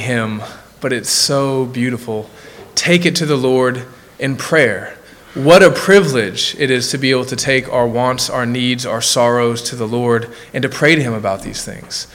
hymn, 0.00 0.42
but 0.80 0.92
it's 0.92 1.10
so 1.10 1.66
beautiful. 1.66 2.28
Take 2.74 3.06
it 3.06 3.14
to 3.16 3.26
the 3.26 3.36
Lord 3.36 3.86
in 4.18 4.36
prayer. 4.36 4.96
What 5.34 5.62
a 5.62 5.70
privilege 5.70 6.56
it 6.58 6.70
is 6.70 6.90
to 6.90 6.98
be 6.98 7.12
able 7.12 7.26
to 7.26 7.36
take 7.36 7.72
our 7.72 7.86
wants, 7.86 8.28
our 8.28 8.44
needs, 8.44 8.84
our 8.84 9.00
sorrows 9.00 9.62
to 9.70 9.76
the 9.76 9.86
Lord 9.86 10.34
and 10.52 10.62
to 10.62 10.68
pray 10.68 10.96
to 10.96 11.02
Him 11.02 11.12
about 11.12 11.42
these 11.42 11.64
things. 11.64 12.08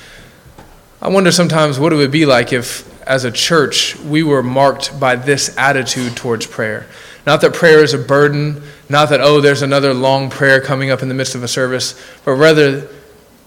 I 1.02 1.08
wonder 1.08 1.32
sometimes 1.32 1.80
what 1.80 1.94
it 1.94 1.96
would 1.96 2.12
be 2.12 2.26
like 2.26 2.52
if, 2.52 2.92
as 3.08 3.24
a 3.24 3.32
church, 3.32 3.96
we 3.98 4.24
were 4.24 4.44
marked 4.44 5.00
by 5.00 5.16
this 5.16 5.56
attitude 5.58 6.18
towards 6.18 6.46
prayer. 6.46 6.88
Not 7.26 7.42
that 7.42 7.54
prayer 7.54 7.84
is 7.84 7.94
a 7.94 7.98
burden, 7.98 8.62
not 8.90 9.10
that, 9.10 9.22
oh, 9.22 9.40
there's 9.40 9.62
another 9.62 9.94
long 9.94 10.30
prayer 10.30 10.60
coming 10.60 10.92
up 10.92 11.02
in 11.02 11.08
the 11.08 11.16
midst 11.16 11.36
of 11.36 11.44
a 11.44 11.48
service, 11.48 12.00
but 12.24 12.34
rather, 12.34 12.90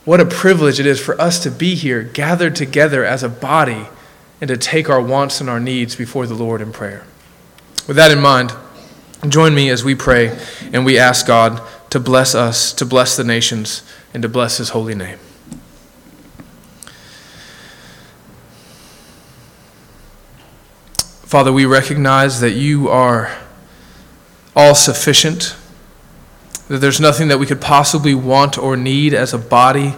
what 0.04 0.20
a 0.20 0.24
privilege 0.24 0.80
it 0.80 0.86
is 0.86 0.98
for 0.98 1.20
us 1.20 1.42
to 1.42 1.50
be 1.50 1.74
here, 1.74 2.02
gathered 2.02 2.56
together 2.56 3.04
as 3.04 3.22
a 3.22 3.28
body, 3.28 3.86
and 4.40 4.48
to 4.48 4.56
take 4.56 4.88
our 4.88 5.00
wants 5.00 5.40
and 5.40 5.50
our 5.50 5.60
needs 5.60 5.96
before 5.96 6.26
the 6.26 6.34
Lord 6.34 6.60
in 6.60 6.72
prayer. 6.72 7.04
With 7.86 7.96
that 7.96 8.10
in 8.10 8.20
mind, 8.20 8.52
join 9.28 9.54
me 9.54 9.70
as 9.70 9.84
we 9.84 9.94
pray 9.94 10.38
and 10.72 10.84
we 10.84 10.98
ask 10.98 11.26
God 11.26 11.60
to 11.90 11.98
bless 11.98 12.34
us, 12.34 12.72
to 12.74 12.84
bless 12.84 13.16
the 13.16 13.24
nations, 13.24 13.82
and 14.12 14.22
to 14.22 14.28
bless 14.28 14.58
His 14.58 14.70
holy 14.70 14.94
name. 14.94 15.18
Father, 21.28 21.52
we 21.52 21.66
recognize 21.66 22.40
that 22.40 22.52
you 22.52 22.88
are 22.88 23.36
all 24.56 24.74
sufficient, 24.74 25.54
that 26.68 26.78
there's 26.78 27.00
nothing 27.00 27.28
that 27.28 27.38
we 27.38 27.46
could 27.46 27.60
possibly 27.60 28.14
want 28.14 28.56
or 28.56 28.76
need 28.76 29.12
as 29.12 29.34
a 29.34 29.38
body 29.38 29.94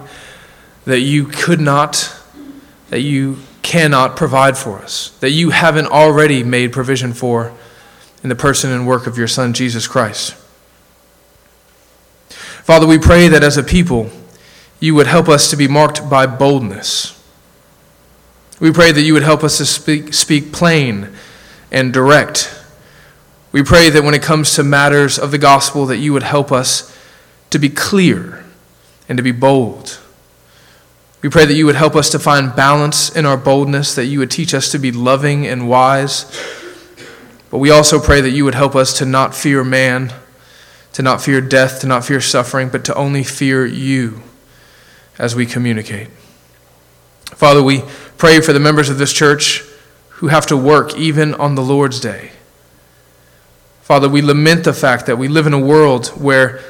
that 0.86 1.00
you 1.00 1.26
could 1.26 1.60
not, 1.60 2.12
that 2.90 3.00
you 3.00 3.38
cannot 3.62 4.16
provide 4.16 4.56
for 4.56 4.78
us, 4.78 5.10
that 5.20 5.30
you 5.30 5.50
haven't 5.50 5.86
already 5.86 6.44
made 6.44 6.72
provision 6.72 7.12
for 7.12 7.52
in 8.22 8.28
the 8.28 8.34
person 8.36 8.70
and 8.70 8.86
work 8.86 9.06
of 9.06 9.16
your 9.16 9.28
Son, 9.28 9.52
Jesus 9.52 9.88
Christ. 9.88 10.34
Father, 12.64 12.86
we 12.86 12.98
pray 12.98 13.28
that 13.28 13.42
as 13.42 13.56
a 13.56 13.62
people, 13.62 14.10
you 14.78 14.94
would 14.94 15.06
help 15.06 15.28
us 15.28 15.50
to 15.50 15.56
be 15.56 15.66
marked 15.66 16.08
by 16.08 16.26
boldness. 16.26 17.16
We 18.60 18.72
pray 18.72 18.92
that 18.92 19.02
you 19.02 19.14
would 19.14 19.22
help 19.22 19.42
us 19.42 19.58
to 19.58 19.66
speak, 19.66 20.12
speak 20.12 20.52
plain 20.52 21.08
and 21.72 21.92
direct 21.92 22.60
we 23.52 23.62
pray 23.64 23.90
that 23.90 24.04
when 24.04 24.14
it 24.14 24.22
comes 24.22 24.54
to 24.54 24.62
matters 24.62 25.18
of 25.18 25.32
the 25.32 25.38
gospel, 25.38 25.86
that 25.86 25.96
you 25.96 26.12
would 26.12 26.22
help 26.22 26.52
us 26.52 26.96
to 27.50 27.58
be 27.58 27.68
clear 27.68 28.44
and 29.08 29.16
to 29.16 29.22
be 29.22 29.32
bold. 29.32 29.98
We 31.22 31.28
pray 31.28 31.44
that 31.44 31.54
you 31.54 31.66
would 31.66 31.74
help 31.74 31.96
us 31.96 32.08
to 32.10 32.18
find 32.18 32.56
balance 32.56 33.14
in 33.14 33.26
our 33.26 33.36
boldness, 33.36 33.94
that 33.94 34.06
you 34.06 34.20
would 34.20 34.30
teach 34.30 34.54
us 34.54 34.70
to 34.72 34.78
be 34.78 34.90
loving 34.90 35.46
and 35.46 35.68
wise. 35.68 36.24
But 37.50 37.58
we 37.58 37.70
also 37.70 38.00
pray 38.00 38.22
that 38.22 38.30
you 38.30 38.44
would 38.44 38.54
help 38.54 38.74
us 38.74 38.96
to 38.98 39.04
not 39.04 39.34
fear 39.34 39.62
man, 39.62 40.14
to 40.94 41.02
not 41.02 41.20
fear 41.20 41.42
death, 41.42 41.80
to 41.80 41.86
not 41.86 42.06
fear 42.06 42.22
suffering, 42.22 42.70
but 42.70 42.84
to 42.86 42.94
only 42.94 43.22
fear 43.22 43.66
you 43.66 44.22
as 45.18 45.36
we 45.36 45.44
communicate. 45.44 46.08
Father, 47.26 47.62
we 47.62 47.82
pray 48.16 48.40
for 48.40 48.54
the 48.54 48.60
members 48.60 48.88
of 48.88 48.96
this 48.96 49.12
church 49.12 49.62
who 50.08 50.28
have 50.28 50.46
to 50.46 50.56
work 50.56 50.96
even 50.96 51.34
on 51.34 51.54
the 51.54 51.62
Lord's 51.62 52.00
day. 52.00 52.30
Father, 53.82 54.08
we 54.08 54.22
lament 54.22 54.64
the 54.64 54.72
fact 54.72 55.06
that 55.06 55.18
we 55.18 55.28
live 55.28 55.46
in 55.46 55.52
a 55.52 55.58
world 55.58 56.08
where 56.08 56.60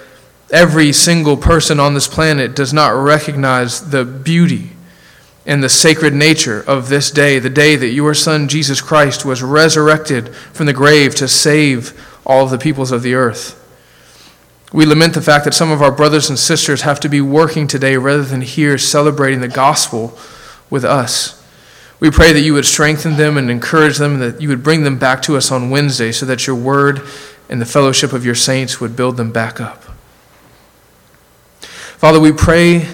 every 0.51 0.93
single 0.93 1.37
person 1.37 1.79
on 1.81 1.95
this 1.95 2.09
planet 2.09 2.57
does 2.57 2.73
not 2.73 2.91
recognize 2.91 3.91
the 3.91 4.05
beauty 4.05 4.71
and 5.47 5.63
the 5.63 5.69
sacred 5.69 6.13
nature 6.13 6.63
of 6.67 6.89
this 6.89 7.11
day, 7.11 7.39
the 7.39 7.51
day 7.51 7.77
that 7.77 7.89
your 7.89 8.15
Son, 8.15 8.49
Jesus 8.49 8.81
Christ, 8.81 9.25
was 9.25 9.43
resurrected 9.43 10.35
from 10.35 10.67
the 10.67 10.73
grave 10.73 11.15
to 11.17 11.29
save 11.29 11.99
all 12.27 12.45
of 12.45 12.51
the 12.51 12.59
peoples 12.59 12.93
of 12.93 13.03
the 13.03 13.15
earth. 13.15 13.57
We 14.73 14.87
lament 14.87 15.15
the 15.15 15.23
fact 15.23 15.45
that 15.47 15.55
some 15.55 15.73
of 15.73 15.83
our 15.83 15.91
brothers 15.91 16.29
and 16.29 16.39
sisters 16.39 16.83
have 16.83 17.01
to 17.01 17.09
be 17.09 17.21
working 17.21 17.67
today 17.67 17.97
rather 17.97 18.23
than 18.23 18.43
here 18.43 18.79
celebrating 18.79 19.41
the 19.41 19.49
gospel 19.49 20.17
with 20.69 20.85
us. 20.85 21.37
We 21.99 22.11
pray 22.11 22.33
that 22.33 22.41
you 22.41 22.55
would 22.55 22.65
strengthen 22.65 23.17
them 23.17 23.37
and 23.37 23.51
encourage 23.51 23.99
them, 23.99 24.15
and 24.15 24.23
that 24.23 24.41
you 24.41 24.49
would 24.49 24.63
bring 24.63 24.85
them 24.85 24.99
back 24.99 25.23
to 25.23 25.37
us 25.37 25.51
on 25.51 25.71
Wednesday 25.71 26.13
so 26.13 26.25
that 26.27 26.47
your 26.47 26.57
word 26.57 27.03
and 27.49 27.61
the 27.61 27.67
fellowship 27.67 28.13
of 28.13 28.25
your 28.25 28.37
saints 28.37 28.81
would 28.81 28.95
build 28.95 29.17
them 29.17 29.33
back 29.33 29.61
up. 29.61 29.90
Father, 32.01 32.19
we 32.19 32.33
pray 32.33 32.89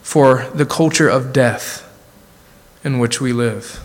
for 0.00 0.48
the 0.54 0.64
culture 0.64 1.08
of 1.08 1.32
death 1.32 1.82
in 2.84 3.00
which 3.00 3.20
we 3.20 3.32
live. 3.32 3.84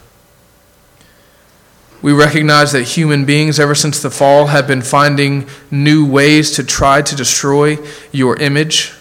We 2.04 2.14
recognize 2.14 2.72
that 2.74 2.84
human 2.84 3.26
beings, 3.26 3.60
ever 3.60 3.74
since 3.74 4.00
the 4.00 4.12
fall, 4.12 4.46
have 4.46 4.68
been 4.68 4.84
finding 4.84 5.50
new 5.72 6.06
ways 6.06 6.52
to 6.52 6.64
try 6.64 7.02
to 7.02 7.16
destroy 7.16 7.80
your 8.12 8.40
image 8.40 8.94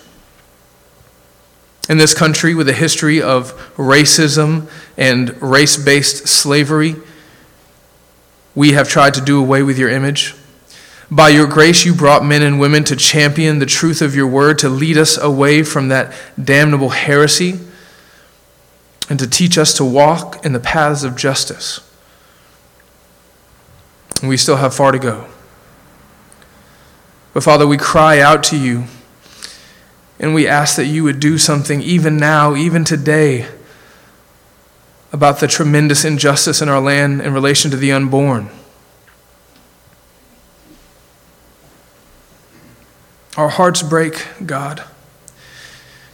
in 1.90 1.98
this 1.98 2.14
country 2.14 2.54
with 2.54 2.70
a 2.70 2.72
history 2.72 3.20
of 3.20 3.52
racism 3.76 4.70
and 4.96 5.36
race 5.42 5.76
based 5.76 6.28
slavery, 6.28 6.96
we 8.54 8.72
have 8.72 8.88
tried 8.88 9.12
to 9.12 9.20
do 9.20 9.38
away 9.38 9.62
with 9.62 9.78
your 9.78 9.90
image. 9.90 10.34
By 11.10 11.28
your 11.28 11.46
grace, 11.46 11.84
you 11.84 11.94
brought 11.94 12.24
men 12.24 12.42
and 12.42 12.58
women 12.58 12.82
to 12.84 12.96
champion 12.96 13.58
the 13.58 13.66
truth 13.66 14.02
of 14.02 14.16
your 14.16 14.26
word, 14.26 14.58
to 14.58 14.68
lead 14.68 14.98
us 14.98 15.16
away 15.16 15.62
from 15.62 15.88
that 15.88 16.12
damnable 16.42 16.90
heresy, 16.90 17.60
and 19.08 19.18
to 19.18 19.28
teach 19.28 19.56
us 19.56 19.72
to 19.74 19.84
walk 19.84 20.44
in 20.44 20.52
the 20.52 20.60
paths 20.60 21.04
of 21.04 21.16
justice. 21.16 21.80
And 24.20 24.28
we 24.28 24.36
still 24.36 24.56
have 24.56 24.74
far 24.74 24.92
to 24.92 24.98
go. 24.98 25.26
But 27.34 27.44
Father, 27.44 27.66
we 27.66 27.76
cry 27.76 28.18
out 28.18 28.42
to 28.44 28.56
you 28.56 28.84
and 30.18 30.34
we 30.34 30.48
ask 30.48 30.76
that 30.76 30.86
you 30.86 31.04
would 31.04 31.20
do 31.20 31.36
something 31.36 31.82
even 31.82 32.16
now, 32.16 32.56
even 32.56 32.84
today, 32.84 33.46
about 35.12 35.40
the 35.40 35.46
tremendous 35.46 36.04
injustice 36.04 36.62
in 36.62 36.68
our 36.68 36.80
land 36.80 37.20
in 37.20 37.34
relation 37.34 37.70
to 37.70 37.76
the 37.76 37.92
unborn. 37.92 38.48
Our 43.36 43.50
hearts 43.50 43.82
break, 43.82 44.26
God, 44.46 44.82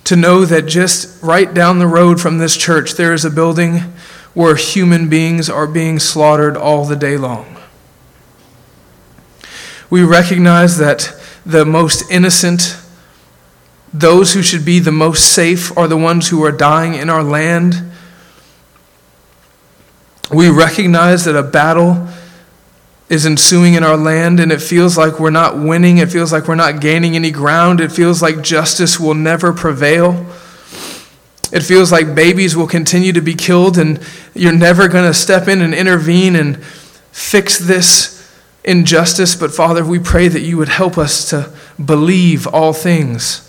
to 0.04 0.16
know 0.16 0.44
that 0.44 0.66
just 0.66 1.22
right 1.22 1.52
down 1.54 1.78
the 1.78 1.86
road 1.86 2.20
from 2.20 2.38
this 2.38 2.56
church, 2.56 2.94
there 2.94 3.14
is 3.14 3.24
a 3.24 3.30
building 3.30 3.94
where 4.34 4.56
human 4.56 5.08
beings 5.08 5.48
are 5.48 5.68
being 5.68 6.00
slaughtered 6.00 6.56
all 6.56 6.84
the 6.84 6.96
day 6.96 7.16
long. 7.16 7.56
We 9.88 10.02
recognize 10.02 10.78
that 10.78 11.14
the 11.46 11.64
most 11.64 12.10
innocent, 12.10 12.76
those 13.92 14.32
who 14.32 14.42
should 14.42 14.64
be 14.64 14.80
the 14.80 14.90
most 14.90 15.32
safe 15.32 15.76
are 15.76 15.86
the 15.86 15.96
ones 15.96 16.30
who 16.30 16.42
are 16.44 16.50
dying 16.50 16.94
in 16.94 17.08
our 17.08 17.22
land. 17.22 17.92
We 20.32 20.48
recognize 20.48 21.24
that 21.26 21.36
a 21.36 21.42
battle 21.42 22.08
is 23.12 23.26
ensuing 23.26 23.74
in 23.74 23.84
our 23.84 23.96
land, 23.96 24.40
and 24.40 24.50
it 24.50 24.60
feels 24.60 24.96
like 24.96 25.20
we're 25.20 25.30
not 25.30 25.58
winning. 25.58 25.98
It 25.98 26.10
feels 26.10 26.32
like 26.32 26.48
we're 26.48 26.54
not 26.54 26.80
gaining 26.80 27.14
any 27.14 27.30
ground. 27.30 27.80
It 27.80 27.92
feels 27.92 28.22
like 28.22 28.42
justice 28.42 28.98
will 28.98 29.14
never 29.14 29.52
prevail. 29.52 30.26
It 31.52 31.62
feels 31.62 31.92
like 31.92 32.14
babies 32.14 32.56
will 32.56 32.66
continue 32.66 33.12
to 33.12 33.20
be 33.20 33.34
killed, 33.34 33.78
and 33.78 34.00
you're 34.34 34.52
never 34.52 34.88
going 34.88 35.04
to 35.04 35.14
step 35.14 35.46
in 35.46 35.60
and 35.60 35.74
intervene 35.74 36.34
and 36.34 36.64
fix 36.64 37.58
this 37.58 38.18
injustice. 38.64 39.36
But 39.36 39.52
Father, 39.52 39.84
we 39.84 39.98
pray 39.98 40.28
that 40.28 40.40
you 40.40 40.56
would 40.56 40.70
help 40.70 40.96
us 40.96 41.28
to 41.30 41.52
believe 41.84 42.46
all 42.46 42.72
things 42.72 43.48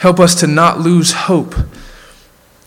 Help 0.00 0.18
us 0.18 0.34
to 0.36 0.46
not 0.46 0.80
lose 0.80 1.12
hope. 1.12 1.54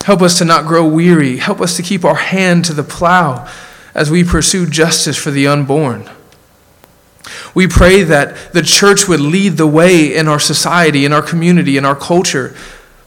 Help 0.04 0.22
us 0.22 0.38
to 0.38 0.44
not 0.44 0.66
grow 0.66 0.86
weary. 0.86 1.38
Help 1.38 1.60
us 1.60 1.76
to 1.76 1.82
keep 1.82 2.04
our 2.04 2.14
hand 2.14 2.64
to 2.66 2.72
the 2.72 2.84
plow 2.84 3.50
as 3.92 4.08
we 4.08 4.22
pursue 4.22 4.66
justice 4.70 5.16
for 5.16 5.32
the 5.32 5.48
unborn. 5.48 6.08
We 7.54 7.66
pray 7.66 8.02
that 8.02 8.52
the 8.52 8.62
church 8.62 9.08
would 9.08 9.20
lead 9.20 9.56
the 9.56 9.66
way 9.66 10.14
in 10.14 10.28
our 10.28 10.40
society, 10.40 11.04
in 11.04 11.12
our 11.12 11.22
community, 11.22 11.76
in 11.76 11.84
our 11.84 11.96
culture, 11.96 12.54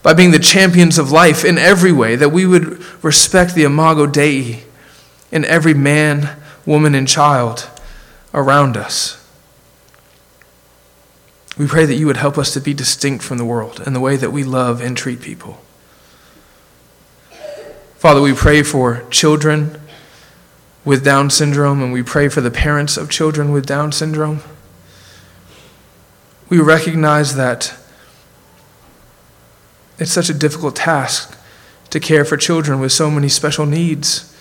by 0.02 0.14
being 0.14 0.30
the 0.30 0.38
champions 0.38 0.98
of 0.98 1.10
life 1.10 1.44
in 1.44 1.58
every 1.58 1.92
way, 1.92 2.16
that 2.16 2.30
we 2.30 2.46
would 2.46 2.82
respect 3.04 3.54
the 3.54 3.64
imago 3.64 4.06
Dei 4.06 4.64
in 5.30 5.44
every 5.44 5.74
man, 5.74 6.36
woman, 6.64 6.94
and 6.94 7.06
child 7.06 7.68
around 8.32 8.76
us. 8.76 9.14
We 11.58 11.66
pray 11.66 11.86
that 11.86 11.96
you 11.96 12.06
would 12.06 12.16
help 12.16 12.38
us 12.38 12.52
to 12.54 12.60
be 12.60 12.72
distinct 12.72 13.24
from 13.24 13.38
the 13.38 13.44
world 13.44 13.82
in 13.84 13.92
the 13.92 14.00
way 14.00 14.16
that 14.16 14.30
we 14.30 14.44
love 14.44 14.80
and 14.80 14.96
treat 14.96 15.20
people. 15.20 15.58
Father, 17.96 18.20
we 18.20 18.32
pray 18.32 18.62
for 18.62 19.04
children 19.10 19.80
with 20.88 21.04
Down 21.04 21.28
syndrome, 21.28 21.82
and 21.82 21.92
we 21.92 22.02
pray 22.02 22.30
for 22.30 22.40
the 22.40 22.50
parents 22.50 22.96
of 22.96 23.10
children 23.10 23.52
with 23.52 23.66
Down 23.66 23.92
syndrome. 23.92 24.40
We 26.48 26.60
recognize 26.60 27.36
that 27.36 27.74
it's 29.98 30.10
such 30.10 30.30
a 30.30 30.34
difficult 30.34 30.76
task 30.76 31.38
to 31.90 32.00
care 32.00 32.24
for 32.24 32.38
children 32.38 32.80
with 32.80 32.90
so 32.90 33.10
many 33.10 33.28
special 33.28 33.66
needs. 33.66 34.34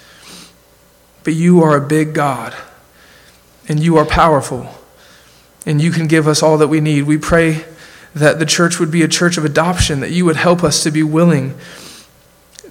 but 1.25 1.33
you 1.33 1.61
are 1.61 1.75
a 1.75 1.85
big 1.85 2.13
God, 2.13 2.55
and 3.67 3.81
you 3.81 3.97
are 3.97 4.05
powerful, 4.05 4.69
and 5.65 5.81
you 5.81 5.91
can 5.91 6.07
give 6.07 6.25
us 6.25 6.41
all 6.41 6.57
that 6.59 6.69
we 6.69 6.79
need. 6.79 7.01
We 7.01 7.17
pray 7.17 7.65
that 8.15 8.39
the 8.39 8.45
church 8.45 8.79
would 8.79 8.91
be 8.91 9.01
a 9.01 9.09
church 9.09 9.37
of 9.37 9.43
adoption, 9.43 9.99
that 9.99 10.11
you 10.11 10.23
would 10.23 10.37
help 10.37 10.63
us 10.63 10.81
to 10.83 10.91
be 10.91 11.03
willing 11.03 11.57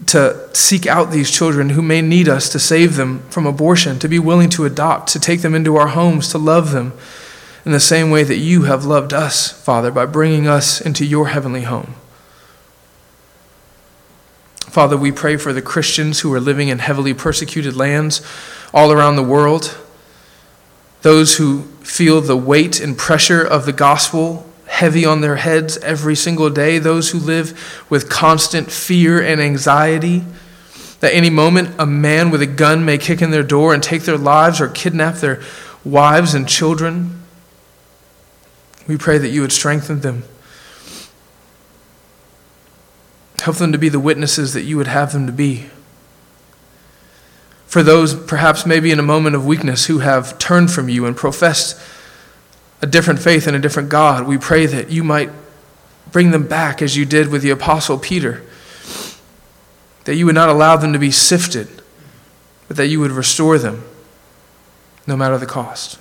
to 0.07 0.49
seek 0.55 0.87
out 0.87 1.11
these 1.11 1.31
children 1.31 1.71
who 1.71 1.83
may 1.83 2.03
need 2.03 2.29
us 2.29 2.49
to 2.51 2.59
save 2.59 2.97
them 2.97 3.21
from 3.31 3.47
abortion, 3.47 3.99
to 3.99 4.09
be 4.09 4.19
willing 4.19 4.51
to 4.51 4.65
adopt, 4.65 5.09
to 5.11 5.21
take 5.21 5.43
them 5.43 5.55
into 5.55 5.77
our 5.77 5.89
homes, 5.89 6.29
to 6.29 6.39
love 6.39 6.73
them 6.73 6.93
in 7.65 7.73
the 7.73 7.81
same 7.81 8.11
way 8.11 8.23
that 8.23 8.37
you 8.37 8.63
have 8.63 8.85
loved 8.85 9.13
us, 9.13 9.51
Father, 9.51 9.91
by 9.91 10.07
bringing 10.07 10.47
us 10.47 10.81
into 10.81 11.05
your 11.05 11.29
heavenly 11.29 11.63
home. 11.63 11.95
Father, 14.61 14.97
we 14.97 15.11
pray 15.11 15.37
for 15.37 15.53
the 15.53 15.63
Christians 15.63 16.21
who 16.21 16.33
are 16.35 16.41
living 16.41 16.69
in 16.69 16.79
heavily 16.79 17.15
persecuted 17.15 17.75
lands 17.75 18.21
all 18.75 18.93
around 18.93 19.17
the 19.17 19.23
world, 19.23 19.77
those 21.03 21.39
who 21.39 21.63
feel 21.83 22.21
the 22.21 22.37
weight 22.37 22.79
and 22.79 22.97
pressure 22.97 23.43
of 23.43 23.65
the 23.65 23.73
gospel 23.73 24.46
heavy 24.67 25.05
on 25.05 25.21
their 25.21 25.37
heads 25.37 25.77
every 25.79 26.15
single 26.15 26.51
day, 26.51 26.79
those 26.79 27.11
who 27.11 27.19
live 27.19 27.85
with 27.89 28.09
constant 28.09 28.71
fear 28.71 29.21
and 29.21 29.41
anxiety. 29.41 30.25
That 31.01 31.13
any 31.15 31.31
moment 31.31 31.75
a 31.79 31.87
man 31.87 32.31
with 32.31 32.43
a 32.43 32.47
gun 32.47 32.85
may 32.85 32.99
kick 32.99 33.21
in 33.21 33.31
their 33.31 33.43
door 33.43 33.75
and 33.75 33.83
take 33.83 34.03
their 34.03 34.19
lives 34.19 34.61
or 34.61 34.69
kidnap 34.69 35.17
their 35.17 35.43
wives 35.85 36.35
and 36.35 36.49
children. 36.49 37.23
We 38.89 38.97
pray 38.97 39.19
that 39.19 39.29
you 39.29 39.41
would 39.43 39.53
strengthen 39.53 40.01
them. 40.01 40.25
Help 43.41 43.57
them 43.57 43.73
to 43.73 43.79
be 43.79 43.89
the 43.89 44.01
witnesses 44.01 44.55
that 44.55 44.63
you 44.63 44.77
would 44.77 44.87
have 44.87 45.13
them 45.13 45.27
to 45.27 45.33
be. 45.33 45.67
For 47.67 47.83
those, 47.83 48.15
perhaps 48.15 48.65
maybe 48.65 48.91
in 48.91 48.99
a 48.99 49.05
moment 49.05 49.37
of 49.37 49.45
weakness, 49.45 49.87
who 49.87 49.99
have 49.99 50.39
turned 50.39 50.71
from 50.71 50.89
you 50.89 51.05
and 51.05 51.17
professed 51.17 51.79
a 52.83 52.87
different 52.87 53.21
faith 53.21 53.47
and 53.47 53.57
a 53.57 53.59
different 53.59 53.89
God, 53.89 54.27
we 54.27 54.39
pray 54.39 54.67
that 54.67 54.91
you 54.91 55.03
might 55.03 55.31
bring 56.13 56.31
them 56.31 56.47
back 56.47 56.83
as 56.83 56.97
you 56.97 57.05
did 57.05 57.29
with 57.29 57.43
the 57.43 57.51
Apostle 57.51 57.99
Peter. 57.99 58.43
That 60.05 60.15
you 60.15 60.27
would 60.27 60.35
not 60.35 60.49
allow 60.49 60.77
them 60.77 60.93
to 60.93 60.99
be 60.99 61.11
sifted, 61.11 61.69
but 62.69 62.77
that 62.77 62.87
you 62.87 63.01
would 63.01 63.11
restore 63.11 63.59
them 63.59 63.85
no 65.07 65.17
matter 65.17 65.39
the 65.39 65.47
cost. 65.47 65.99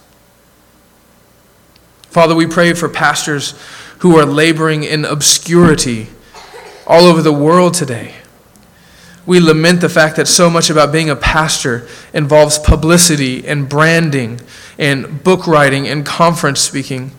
Father, 2.04 2.36
we 2.36 2.48
pray 2.48 2.74
for 2.74 2.88
pastors 2.88 3.60
who 4.00 4.18
are 4.18 4.26
laboring 4.26 4.84
in 4.84 5.06
obscurity 5.06 6.08
all 6.88 7.06
over 7.06 7.22
the 7.22 7.34
world 7.34 7.74
today. 7.74 8.16
We 9.26 9.40
lament 9.40 9.82
the 9.82 9.90
fact 9.90 10.16
that 10.18 10.28
so 10.28 10.50
much 10.50 10.70
about 10.70 10.92
being 10.92 11.10
a 11.10 11.16
pastor 11.16 11.88
involves 12.14 12.60
publicity 12.60 13.46
and 13.48 13.68
branding 13.68 14.40
and 14.78 15.24
book 15.24 15.48
writing 15.48 15.88
and 15.88 16.06
conference 16.06 16.60
speaking. 16.62 17.12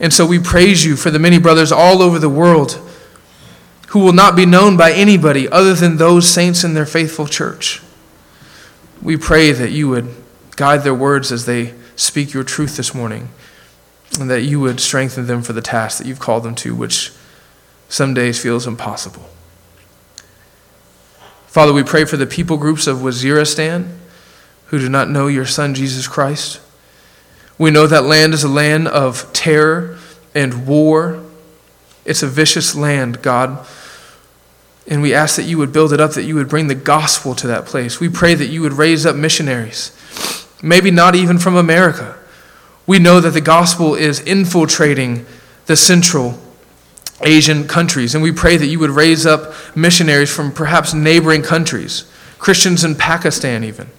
And 0.00 0.12
so 0.12 0.26
we 0.26 0.38
praise 0.38 0.84
you 0.84 0.96
for 0.96 1.10
the 1.10 1.18
many 1.18 1.38
brothers 1.38 1.72
all 1.72 2.02
over 2.02 2.18
the 2.18 2.28
world 2.28 2.80
who 3.88 4.00
will 4.00 4.12
not 4.12 4.36
be 4.36 4.44
known 4.44 4.76
by 4.76 4.92
anybody 4.92 5.48
other 5.48 5.74
than 5.74 5.96
those 5.96 6.28
saints 6.28 6.62
in 6.62 6.74
their 6.74 6.86
faithful 6.86 7.26
church. 7.26 7.82
We 9.00 9.16
pray 9.16 9.52
that 9.52 9.70
you 9.70 9.88
would 9.88 10.14
guide 10.56 10.82
their 10.82 10.94
words 10.94 11.32
as 11.32 11.46
they 11.46 11.74
speak 11.96 12.32
your 12.34 12.44
truth 12.44 12.76
this 12.76 12.94
morning 12.94 13.30
and 14.20 14.30
that 14.30 14.42
you 14.42 14.60
would 14.60 14.80
strengthen 14.80 15.26
them 15.26 15.42
for 15.42 15.52
the 15.52 15.62
task 15.62 15.98
that 15.98 16.06
you've 16.06 16.18
called 16.18 16.42
them 16.42 16.54
to, 16.56 16.74
which 16.74 17.12
some 17.88 18.12
days 18.12 18.40
feels 18.40 18.66
impossible. 18.66 19.28
Father, 21.46 21.72
we 21.72 21.82
pray 21.82 22.04
for 22.04 22.16
the 22.16 22.26
people 22.26 22.56
groups 22.56 22.86
of 22.86 22.98
Waziristan 22.98 23.96
who 24.68 24.78
do 24.78 24.88
not 24.88 25.10
know 25.10 25.26
your 25.26 25.46
Son, 25.46 25.74
Jesus 25.74 26.08
Christ. 26.08 26.60
We 27.58 27.70
know 27.70 27.86
that 27.86 28.04
land 28.04 28.34
is 28.34 28.44
a 28.44 28.48
land 28.48 28.88
of 28.88 29.32
terror 29.32 29.98
and 30.34 30.66
war. 30.66 31.22
It's 32.04 32.22
a 32.22 32.28
vicious 32.28 32.74
land, 32.74 33.20
God. 33.20 33.66
And 34.86 35.02
we 35.02 35.12
ask 35.12 35.36
that 35.36 35.44
you 35.44 35.58
would 35.58 35.72
build 35.72 35.92
it 35.92 36.00
up, 36.00 36.12
that 36.12 36.24
you 36.24 36.34
would 36.36 36.48
bring 36.48 36.68
the 36.68 36.74
gospel 36.74 37.34
to 37.34 37.46
that 37.48 37.66
place. 37.66 38.00
We 38.00 38.08
pray 38.08 38.34
that 38.34 38.46
you 38.46 38.62
would 38.62 38.72
raise 38.72 39.04
up 39.04 39.16
missionaries, 39.16 39.92
maybe 40.62 40.90
not 40.90 41.14
even 41.14 41.38
from 41.38 41.56
America, 41.56 42.18
we 42.88 42.98
know 42.98 43.20
that 43.20 43.34
the 43.34 43.42
gospel 43.42 43.94
is 43.94 44.18
infiltrating 44.20 45.26
the 45.66 45.76
Central 45.76 46.38
Asian 47.20 47.68
countries, 47.68 48.14
and 48.14 48.24
we 48.24 48.32
pray 48.32 48.56
that 48.56 48.66
you 48.66 48.78
would 48.78 48.88
raise 48.88 49.26
up 49.26 49.52
missionaries 49.76 50.34
from 50.34 50.50
perhaps 50.50 50.94
neighboring 50.94 51.42
countries, 51.42 52.10
Christians 52.38 52.84
in 52.84 52.94
Pakistan 52.94 53.62
even. 53.62 53.90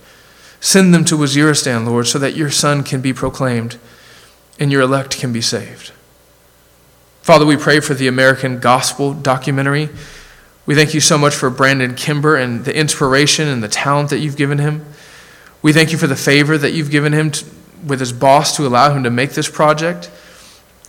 Send 0.61 0.93
them 0.93 1.05
to 1.05 1.15
Waziristan, 1.15 1.85
Lord, 1.85 2.07
so 2.07 2.19
that 2.19 2.35
your 2.35 2.51
Son 2.51 2.83
can 2.83 3.01
be 3.01 3.13
proclaimed 3.13 3.77
and 4.59 4.71
your 4.71 4.81
elect 4.81 5.17
can 5.17 5.31
be 5.31 5.41
saved. 5.41 5.91
Father, 7.21 7.45
we 7.45 7.55
pray 7.55 7.79
for 7.79 7.93
the 7.93 8.07
American 8.07 8.59
Gospel 8.59 9.13
documentary. 9.13 9.89
We 10.65 10.75
thank 10.75 10.93
you 10.93 10.99
so 10.99 11.17
much 11.17 11.33
for 11.33 11.49
Brandon 11.49 11.95
Kimber 11.95 12.35
and 12.35 12.65
the 12.65 12.75
inspiration 12.75 13.47
and 13.47 13.63
the 13.63 13.67
talent 13.67 14.09
that 14.09 14.19
you've 14.19 14.35
given 14.35 14.57
him. 14.57 14.85
We 15.61 15.73
thank 15.73 15.91
you 15.91 15.97
for 15.97 16.07
the 16.07 16.15
favor 16.15 16.57
that 16.57 16.71
you've 16.71 16.91
given 16.91 17.13
him 17.13 17.31
to, 17.31 17.45
with 17.85 17.99
his 17.99 18.13
boss 18.13 18.55
to 18.57 18.67
allow 18.67 18.93
him 18.93 19.03
to 19.03 19.09
make 19.09 19.31
this 19.31 19.49
project. 19.49 20.11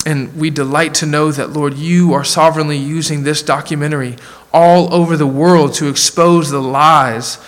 And 0.06 0.34
we 0.34 0.50
delight 0.50 0.94
to 0.94 1.06
know 1.06 1.30
that, 1.30 1.50
Lord, 1.50 1.74
you 1.74 2.12
are 2.12 2.24
sovereignly 2.24 2.78
using 2.78 3.22
this 3.22 3.42
documentary 3.42 4.16
all 4.52 4.92
over 4.94 5.16
the 5.16 5.26
world 5.26 5.74
to 5.74 5.88
expose 5.88 6.50
the 6.50 6.62
lies 6.62 7.38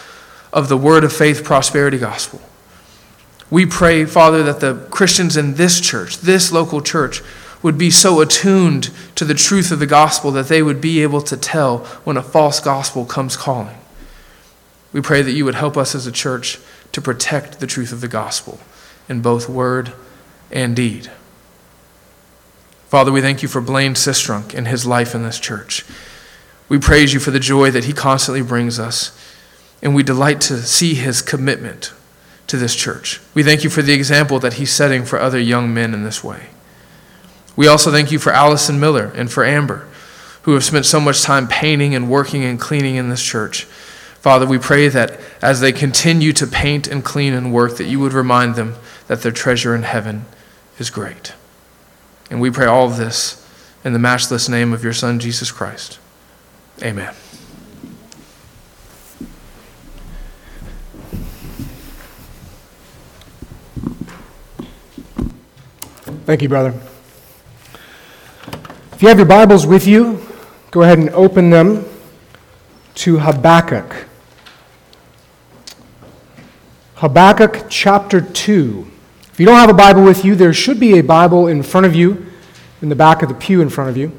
of 0.52 0.68
the 0.68 0.76
word 0.76 1.04
of 1.04 1.12
faith 1.12 1.44
prosperity 1.44 1.98
gospel. 1.98 2.40
We 3.50 3.66
pray, 3.66 4.04
Father, 4.04 4.42
that 4.44 4.60
the 4.60 4.86
Christians 4.90 5.36
in 5.36 5.54
this 5.54 5.80
church, 5.80 6.18
this 6.18 6.52
local 6.52 6.80
church, 6.80 7.22
would 7.62 7.78
be 7.78 7.90
so 7.90 8.20
attuned 8.20 8.90
to 9.14 9.24
the 9.24 9.34
truth 9.34 9.70
of 9.70 9.78
the 9.78 9.86
gospel 9.86 10.30
that 10.32 10.48
they 10.48 10.62
would 10.62 10.80
be 10.80 11.02
able 11.02 11.22
to 11.22 11.36
tell 11.36 11.78
when 12.04 12.16
a 12.16 12.22
false 12.22 12.60
gospel 12.60 13.04
comes 13.04 13.36
calling. 13.36 13.78
We 14.92 15.00
pray 15.00 15.22
that 15.22 15.32
you 15.32 15.44
would 15.44 15.54
help 15.54 15.76
us 15.76 15.94
as 15.94 16.06
a 16.06 16.12
church 16.12 16.58
to 16.92 17.00
protect 17.00 17.60
the 17.60 17.66
truth 17.66 17.92
of 17.92 18.00
the 18.00 18.08
gospel 18.08 18.58
in 19.08 19.22
both 19.22 19.48
word 19.48 19.92
and 20.50 20.76
deed. 20.76 21.10
Father, 22.88 23.10
we 23.10 23.22
thank 23.22 23.42
you 23.42 23.48
for 23.48 23.62
Blaine 23.62 23.94
Sistrunk 23.94 24.54
and 24.54 24.68
his 24.68 24.84
life 24.84 25.14
in 25.14 25.22
this 25.22 25.40
church. 25.40 25.84
We 26.68 26.78
praise 26.78 27.14
you 27.14 27.20
for 27.20 27.30
the 27.30 27.40
joy 27.40 27.70
that 27.70 27.84
he 27.84 27.92
constantly 27.92 28.42
brings 28.42 28.78
us, 28.78 29.16
and 29.82 29.94
we 29.94 30.02
delight 30.02 30.40
to 30.42 30.62
see 30.62 30.94
his 30.94 31.20
commitment 31.20 31.92
to 32.46 32.56
this 32.56 32.74
church. 32.76 33.20
We 33.34 33.42
thank 33.42 33.64
you 33.64 33.70
for 33.70 33.82
the 33.82 33.92
example 33.92 34.38
that 34.40 34.54
he's 34.54 34.72
setting 34.72 35.04
for 35.04 35.18
other 35.18 35.40
young 35.40 35.74
men 35.74 35.92
in 35.92 36.04
this 36.04 36.22
way. 36.22 36.48
We 37.56 37.66
also 37.66 37.90
thank 37.90 38.12
you 38.12 38.18
for 38.18 38.32
Allison 38.32 38.80
Miller 38.80 39.12
and 39.14 39.30
for 39.30 39.44
Amber, 39.44 39.86
who 40.42 40.52
have 40.54 40.64
spent 40.64 40.86
so 40.86 41.00
much 41.00 41.22
time 41.22 41.48
painting 41.48 41.94
and 41.94 42.08
working 42.08 42.44
and 42.44 42.60
cleaning 42.60 42.96
in 42.96 43.08
this 43.08 43.22
church. 43.22 43.64
Father, 44.22 44.46
we 44.46 44.58
pray 44.58 44.88
that 44.88 45.20
as 45.42 45.60
they 45.60 45.72
continue 45.72 46.32
to 46.34 46.46
paint 46.46 46.86
and 46.86 47.04
clean 47.04 47.32
and 47.32 47.52
work, 47.52 47.76
that 47.76 47.84
you 47.84 47.98
would 48.00 48.12
remind 48.12 48.54
them 48.54 48.76
that 49.08 49.22
their 49.22 49.32
treasure 49.32 49.74
in 49.74 49.82
heaven 49.82 50.26
is 50.78 50.90
great. 50.90 51.34
And 52.30 52.40
we 52.40 52.50
pray 52.50 52.66
all 52.66 52.86
of 52.86 52.96
this 52.96 53.38
in 53.84 53.92
the 53.92 53.98
matchless 53.98 54.48
name 54.48 54.72
of 54.72 54.84
your 54.84 54.92
Son, 54.92 55.18
Jesus 55.18 55.50
Christ. 55.50 55.98
Amen. 56.82 57.14
Thank 66.24 66.40
you, 66.40 66.48
brother. 66.48 66.72
If 68.92 69.02
you 69.02 69.08
have 69.08 69.18
your 69.18 69.26
Bibles 69.26 69.66
with 69.66 69.88
you, 69.88 70.24
go 70.70 70.82
ahead 70.82 71.00
and 71.00 71.10
open 71.10 71.50
them 71.50 71.84
to 72.94 73.18
Habakkuk. 73.18 74.06
Habakkuk 76.94 77.64
chapter 77.68 78.20
2. 78.20 78.86
If 79.32 79.40
you 79.40 79.46
don't 79.46 79.56
have 79.56 79.68
a 79.68 79.74
Bible 79.74 80.04
with 80.04 80.24
you, 80.24 80.36
there 80.36 80.52
should 80.52 80.78
be 80.78 81.00
a 81.00 81.02
Bible 81.02 81.48
in 81.48 81.60
front 81.64 81.86
of 81.86 81.96
you, 81.96 82.24
in 82.80 82.88
the 82.88 82.94
back 82.94 83.24
of 83.24 83.28
the 83.28 83.34
pew 83.34 83.60
in 83.60 83.68
front 83.68 83.90
of 83.90 83.96
you. 83.96 84.12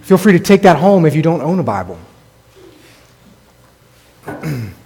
Feel 0.00 0.16
free 0.16 0.32
to 0.32 0.40
take 0.40 0.62
that 0.62 0.78
home 0.78 1.04
if 1.04 1.14
you 1.14 1.20
don't 1.20 1.42
own 1.42 1.58
a 1.58 1.62
Bible. 1.62 1.98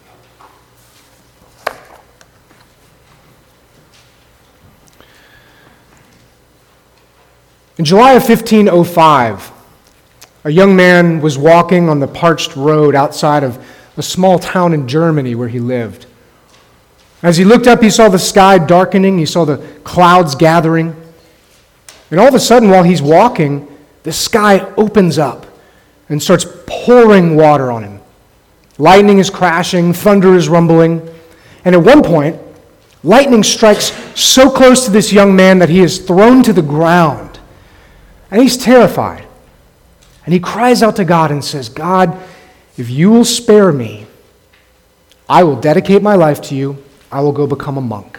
In 7.76 7.84
July 7.84 8.12
of 8.12 8.22
1505, 8.22 9.50
a 10.44 10.50
young 10.50 10.76
man 10.76 11.20
was 11.20 11.36
walking 11.36 11.88
on 11.88 11.98
the 11.98 12.06
parched 12.06 12.54
road 12.54 12.94
outside 12.94 13.42
of 13.42 13.64
a 13.96 14.02
small 14.02 14.38
town 14.38 14.72
in 14.72 14.86
Germany 14.86 15.34
where 15.34 15.48
he 15.48 15.58
lived. 15.58 16.06
As 17.20 17.36
he 17.36 17.44
looked 17.44 17.66
up, 17.66 17.82
he 17.82 17.90
saw 17.90 18.08
the 18.08 18.18
sky 18.18 18.58
darkening, 18.58 19.18
he 19.18 19.26
saw 19.26 19.44
the 19.44 19.56
clouds 19.82 20.36
gathering. 20.36 20.94
And 22.12 22.20
all 22.20 22.28
of 22.28 22.34
a 22.34 22.40
sudden, 22.40 22.70
while 22.70 22.84
he's 22.84 23.02
walking, 23.02 23.66
the 24.04 24.12
sky 24.12 24.60
opens 24.76 25.18
up 25.18 25.46
and 26.08 26.22
starts 26.22 26.46
pouring 26.66 27.34
water 27.34 27.72
on 27.72 27.82
him. 27.82 28.00
Lightning 28.78 29.18
is 29.18 29.30
crashing, 29.30 29.92
thunder 29.92 30.36
is 30.36 30.48
rumbling, 30.48 31.08
And 31.64 31.74
at 31.74 31.82
one 31.82 32.02
point, 32.02 32.38
lightning 33.02 33.42
strikes 33.42 33.90
so 34.14 34.50
close 34.50 34.84
to 34.84 34.92
this 34.92 35.12
young 35.12 35.34
man 35.34 35.58
that 35.58 35.70
he 35.70 35.80
is 35.80 35.98
thrown 35.98 36.42
to 36.44 36.52
the 36.52 36.62
ground. 36.62 37.23
And 38.34 38.42
he's 38.42 38.56
terrified. 38.56 39.24
And 40.24 40.34
he 40.34 40.40
cries 40.40 40.82
out 40.82 40.96
to 40.96 41.04
God 41.04 41.30
and 41.30 41.44
says, 41.44 41.68
God, 41.68 42.20
if 42.76 42.90
you 42.90 43.08
will 43.08 43.24
spare 43.24 43.72
me, 43.72 44.08
I 45.28 45.44
will 45.44 45.54
dedicate 45.54 46.02
my 46.02 46.16
life 46.16 46.42
to 46.42 46.56
you. 46.56 46.82
I 47.12 47.20
will 47.20 47.30
go 47.30 47.46
become 47.46 47.78
a 47.78 47.80
monk. 47.80 48.18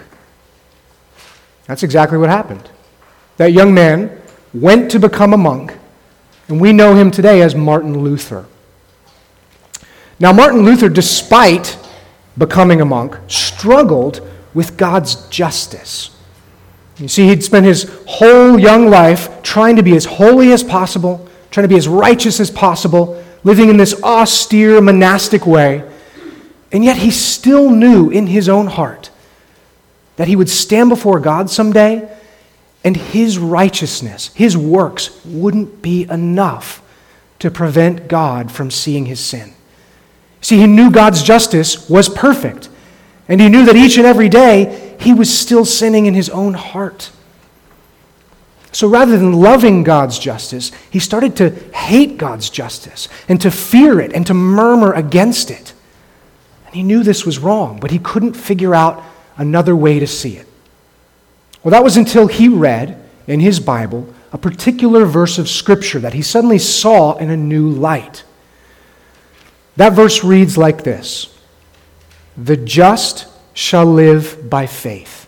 That's 1.68 1.84
exactly 1.84 2.18
what 2.18 2.30
happened. 2.30 2.70
That 3.36 3.52
young 3.52 3.74
man 3.74 4.22
went 4.54 4.90
to 4.92 5.00
become 5.00 5.34
a 5.34 5.38
monk, 5.38 5.78
and 6.48 6.62
we 6.62 6.72
know 6.72 6.96
him 6.96 7.12
today 7.12 7.42
as 7.42 7.54
Martin 7.54 8.00
Luther. 8.00 8.46
Now, 10.18 10.32
Martin 10.32 10.64
Luther, 10.64 10.88
despite 10.88 11.78
becoming 12.38 12.80
a 12.80 12.86
monk, 12.86 13.18
struggled 13.28 14.26
with 14.54 14.78
God's 14.78 15.28
justice. 15.28 16.15
You 16.98 17.08
see, 17.08 17.28
he'd 17.28 17.44
spent 17.44 17.66
his 17.66 17.92
whole 18.08 18.58
young 18.58 18.88
life 18.88 19.42
trying 19.44 19.76
to 19.76 19.84
be 19.84 19.96
as 19.96 20.06
holy 20.06 20.54
as 20.54 20.64
possible, 20.64 21.28
trying 21.52 21.66
to 21.66 21.74
be 21.74 21.78
as 21.78 21.88
righteous 21.88 22.40
as 22.40 22.50
possible, 22.50 23.22
living 23.44 23.70
in 23.70 23.78
this 23.78 24.02
austere 24.02 24.80
monastic 24.80 25.46
way. 25.46 25.84
And 26.72 26.84
yet 26.84 26.98
he 26.98 27.12
still 27.12 27.70
knew 27.70 28.10
in 28.10 28.28
his 28.28 28.48
own 28.48 28.68
heart 28.68 29.12
that 30.16 30.28
he 30.28 30.36
would 30.36 30.50
stand 30.50 30.90
before 30.90 31.20
God 31.20 31.50
someday 31.50 32.10
and 32.84 32.96
his 32.96 33.38
righteousness, 33.38 34.32
his 34.34 34.56
works, 34.56 35.24
wouldn't 35.26 35.82
be 35.82 36.04
enough 36.04 36.82
to 37.40 37.52
prevent 37.52 38.08
God 38.08 38.52
from 38.52 38.72
seeing 38.72 39.06
his 39.06 39.20
sin. 39.20 39.54
See, 40.40 40.60
he 40.60 40.68
knew 40.68 40.92
God's 40.92 41.24
justice 41.24 41.90
was 41.90 42.08
perfect, 42.08 42.70
and 43.28 43.42
he 43.42 43.50
knew 43.50 43.66
that 43.66 43.76
each 43.76 43.98
and 43.98 44.06
every 44.06 44.30
day 44.30 44.85
he 45.00 45.14
was 45.14 45.36
still 45.36 45.66
sinning 45.66 46.06
in 46.06 46.14
his 46.14 46.30
own 46.30 46.54
heart. 46.54 47.12
So 48.72 48.90
rather 48.90 49.18
than 49.18 49.34
loving 49.34 49.84
God's 49.84 50.20
justice, 50.20 50.72
he 50.92 51.00
started 51.00 51.38
to 51.38 51.50
hate 51.74 52.18
God's 52.18 52.50
justice 52.50 53.08
and 53.30 53.40
to 53.42 53.50
fear 53.50 54.02
it 54.02 54.12
and 54.12 54.28
to 54.28 54.34
murmur 54.34 54.92
against 54.94 55.50
it. 55.50 55.74
And 56.66 56.76
he 56.76 56.84
knew 56.84 57.02
this 57.02 57.26
was 57.26 57.40
wrong, 57.40 57.80
but 57.80 57.92
he 57.92 58.00
couldn't 58.00 58.34
figure 58.34 58.76
out 58.76 59.02
another 59.38 59.76
way 59.76 60.00
to 60.00 60.08
see 60.08 60.36
it. 60.36 60.48
Well, 61.64 61.72
that 61.72 61.84
was 61.84 61.96
until 61.96 62.28
he 62.28 62.50
read 62.50 63.02
in 63.28 63.40
his 63.40 63.60
Bible 63.60 64.14
a 64.34 64.38
particular 64.38 65.06
verse 65.06 65.38
of 65.38 65.48
Scripture 65.48 66.00
that 66.00 66.14
he 66.14 66.22
suddenly 66.22 66.60
saw 66.60 67.16
in 67.16 67.30
a 67.30 67.38
new 67.38 67.70
light. 67.70 68.26
That 69.78 69.94
verse 69.94 70.24
reads 70.24 70.58
like 70.58 70.84
this 70.84 71.34
The 72.36 72.58
just 72.58 73.28
shall 73.56 73.86
live 73.86 74.48
by 74.48 74.68
faith. 74.68 75.28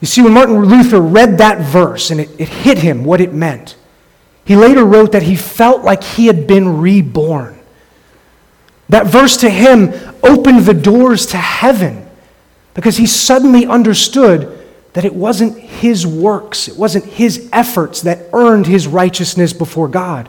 You 0.00 0.06
see, 0.06 0.20
when 0.20 0.34
Martin 0.34 0.62
Luther 0.62 1.00
read 1.00 1.38
that 1.38 1.60
verse 1.60 2.10
and 2.10 2.20
it, 2.20 2.28
it 2.38 2.48
hit 2.48 2.78
him 2.78 3.04
what 3.04 3.22
it 3.22 3.32
meant, 3.32 3.76
he 4.44 4.56
later 4.56 4.84
wrote 4.84 5.12
that 5.12 5.22
he 5.22 5.36
felt 5.36 5.82
like 5.82 6.04
he 6.04 6.26
had 6.26 6.46
been 6.46 6.78
reborn. 6.78 7.58
That 8.90 9.06
verse 9.06 9.38
to 9.38 9.48
him 9.48 9.94
opened 10.22 10.66
the 10.66 10.74
doors 10.74 11.24
to 11.26 11.38
heaven 11.38 12.06
because 12.74 12.98
he 12.98 13.06
suddenly 13.06 13.64
understood 13.64 14.62
that 14.92 15.04
it 15.04 15.14
wasn't 15.14 15.58
his 15.58 16.06
works, 16.06 16.68
it 16.68 16.76
wasn't 16.76 17.04
his 17.04 17.48
efforts 17.52 18.02
that 18.02 18.26
earned 18.32 18.66
his 18.66 18.86
righteousness 18.86 19.52
before 19.52 19.88
God. 19.88 20.28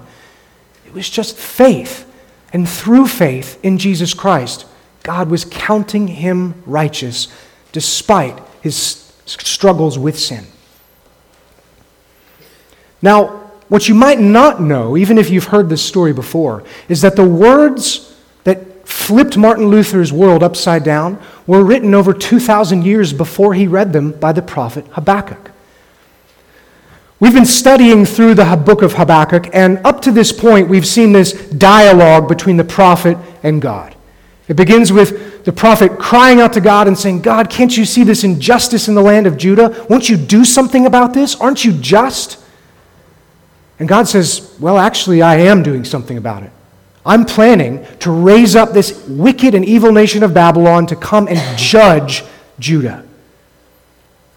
It 0.86 0.94
was 0.94 1.10
just 1.10 1.36
faith. 1.36 2.10
And 2.54 2.70
through 2.70 3.08
faith 3.08 3.60
in 3.62 3.78
Jesus 3.78 4.14
Christ, 4.14 4.66
God 5.06 5.30
was 5.30 5.46
counting 5.46 6.08
him 6.08 6.64
righteous 6.66 7.28
despite 7.72 8.40
his 8.62 9.14
struggles 9.26 10.00
with 10.00 10.20
sin. 10.20 10.46
Now, 13.04 13.52
what 13.70 13.88
you 13.88 13.94
might 13.94 14.20
not 14.20 14.60
know, 14.60 14.98
even 14.98 15.20
if 15.20 15.30
you've 15.30 15.46
heard 15.46 15.70
this 15.70 15.84
story 15.84 16.12
before, 16.12 16.64
is 16.90 17.02
that 17.02 17.16
the 17.16 17.28
words 17.28 18.16
that 18.46 18.88
flipped 18.88 19.38
Martin 19.38 19.68
Luther's 19.68 20.12
world 20.12 20.42
upside 20.42 20.84
down 20.84 21.22
were 21.46 21.64
written 21.64 21.94
over 21.94 22.12
2,000 22.12 22.84
years 22.84 23.14
before 23.14 23.54
he 23.54 23.68
read 23.68 23.94
them 23.94 24.12
by 24.12 24.32
the 24.32 24.42
prophet 24.42 24.88
Habakkuk. 24.94 25.52
We've 27.20 27.34
been 27.34 27.46
studying 27.46 28.06
through 28.06 28.34
the 28.34 28.62
book 28.66 28.82
of 28.82 28.94
Habakkuk, 28.94 29.50
and 29.54 29.80
up 29.86 30.02
to 30.02 30.12
this 30.12 30.32
point, 30.32 30.68
we've 30.68 30.88
seen 30.88 31.12
this 31.12 31.34
dialogue 31.52 32.28
between 32.28 32.58
the 32.58 32.64
prophet 32.64 33.18
and 33.44 33.62
God. 33.62 33.95
It 34.48 34.56
begins 34.56 34.92
with 34.92 35.44
the 35.44 35.52
prophet 35.52 35.98
crying 35.98 36.40
out 36.40 36.54
to 36.54 36.62
God 36.62 36.88
and 36.88 36.98
saying, 36.98 37.22
God, 37.22 37.50
can't 37.50 37.75
you 37.75 37.86
see 37.86 38.04
this 38.04 38.24
injustice 38.24 38.88
in 38.88 38.96
the 38.96 39.02
land 39.02 39.25
of 39.25 39.38
Judah? 39.38 39.86
Won't 39.90 40.08
you 40.08 40.18
do 40.18 40.46
something 40.46 40.86
about 40.86 41.14
this? 41.14 41.36
Aren't 41.36 41.66
you 41.66 41.74
just? 41.74 42.44
And 43.80 43.90
God 43.90 44.08
says, 44.08 44.56
Well, 44.60 44.78
actually, 44.78 45.22
I 45.22 45.38
am 45.38 45.64
doing 45.64 45.84
something 45.84 46.18
about 46.18 46.44
it. 46.44 46.52
I'm 47.06 47.25
planning 47.25 47.86
to 48.00 48.12
raise 48.12 48.56
up 48.56 48.72
this 48.72 49.06
wicked 49.08 49.54
and 49.54 49.66
evil 49.66 49.92
nation 49.92 50.24
of 50.24 50.34
Babylon 50.34 50.88
to 50.88 50.96
come 50.96 51.28
and 51.28 51.58
judge 51.58 52.24
Judah. 52.60 53.04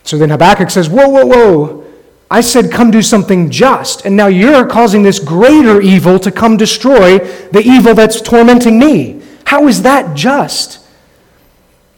So 0.04 0.16
then 0.16 0.30
Habakkuk 0.30 0.70
says, 0.70 0.88
Whoa, 0.88 1.08
whoa, 1.08 1.26
whoa. 1.26 1.84
I 2.30 2.40
said, 2.40 2.72
Come 2.72 2.90
do 2.90 3.02
something 3.02 3.50
just. 3.50 4.04
And 4.04 4.16
now 4.16 4.26
you're 4.26 4.66
causing 4.66 5.02
this 5.02 5.18
greater 5.18 5.80
evil 5.80 6.18
to 6.18 6.32
come 6.32 6.56
destroy 6.56 7.18
the 7.18 7.62
evil 7.62 7.94
that's 7.94 8.20
tormenting 8.20 8.78
me. 8.78 9.22
How 9.48 9.66
is 9.66 9.80
that 9.84 10.14
just? 10.14 10.78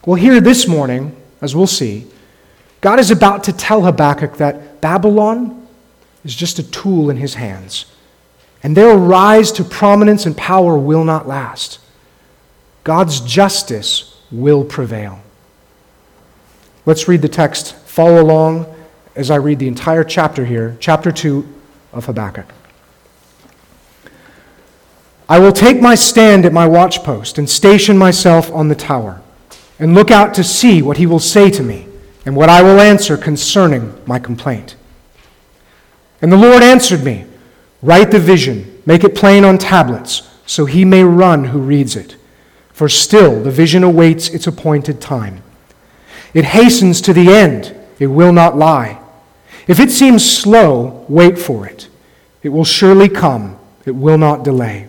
Well, 0.07 0.15
here 0.15 0.41
this 0.41 0.69
morning, 0.69 1.17
as 1.41 1.57
we'll 1.57 1.67
see, 1.67 2.07
God 2.81 3.01
is 3.01 3.11
about 3.11 3.43
to 3.45 3.53
tell 3.53 3.83
Habakkuk 3.83 4.37
that 4.37 4.81
Babylon 4.81 5.67
is 6.25 6.33
just 6.33 6.61
a 6.61 6.63
tool 6.63 7.11
in 7.11 7.17
his 7.17 7.35
hands 7.35 7.87
and 8.63 8.77
their 8.77 8.97
rise 8.97 9.51
to 9.51 9.65
prominence 9.65 10.27
and 10.27 10.37
power 10.37 10.79
will 10.79 11.03
not 11.03 11.27
last. 11.27 11.81
God's 12.85 13.19
justice 13.19 14.23
will 14.31 14.63
prevail. 14.63 15.19
Let's 16.87 17.09
read 17.09 17.21
the 17.21 17.29
text. 17.29 17.75
Follow 17.79 18.23
along 18.23 18.73
as 19.17 19.29
I 19.29 19.37
read 19.37 19.59
the 19.59 19.67
entire 19.67 20.05
chapter 20.05 20.45
here, 20.45 20.77
chapter 20.79 21.11
2 21.11 21.45
of 21.95 22.07
Habakkuk. 22.07 22.47
I 25.31 25.39
will 25.39 25.53
take 25.53 25.81
my 25.81 25.95
stand 25.95 26.45
at 26.45 26.53
my 26.53 26.67
watchpost 26.67 27.39
and 27.39 27.49
station 27.49 27.97
myself 27.97 28.51
on 28.51 28.67
the 28.67 28.75
tower, 28.75 29.23
and 29.79 29.95
look 29.95 30.11
out 30.11 30.35
to 30.35 30.43
see 30.43 30.83
what 30.83 30.97
he 30.97 31.07
will 31.07 31.21
say 31.21 31.51
to 31.51 31.63
me, 31.63 31.87
and 32.27 32.35
what 32.35 32.49
I 32.49 32.65
will 32.65 32.81
answer 32.81 33.17
concerning 33.17 33.95
my 34.07 34.19
complaint. 34.19 34.75
And 36.21 36.33
the 36.33 36.37
Lord 36.37 36.65
answered 36.65 37.05
me. 37.05 37.27
Write 37.81 38.11
the 38.11 38.19
vision, 38.19 38.83
make 38.85 39.05
it 39.05 39.15
plain 39.15 39.45
on 39.45 39.57
tablets, 39.57 40.29
so 40.47 40.67
he 40.67 40.85
may 40.85 41.05
run 41.05 41.45
who 41.45 41.61
reads 41.61 41.95
it. 41.95 42.17
For 42.73 42.89
still 42.89 43.41
the 43.41 43.53
vision 43.53 43.85
awaits 43.85 44.31
its 44.31 44.49
appointed 44.49 45.01
time. 45.01 45.45
It 46.35 46.45
hastens 46.45 47.01
to 47.03 47.13
the 47.13 47.33
end, 47.33 47.73
it 48.01 48.09
will 48.09 48.33
not 48.33 48.59
lie. 48.59 49.01
If 49.69 49.79
it 49.79 49.93
seems 49.93 50.29
slow, 50.29 51.07
wait 51.09 51.39
for 51.39 51.69
it. 51.69 51.89
It 52.43 52.49
will 52.49 52.65
surely 52.65 53.09
come, 53.09 53.61
it 53.87 53.93
will 53.93 54.19
not 54.19 54.43
delay. 54.43 54.89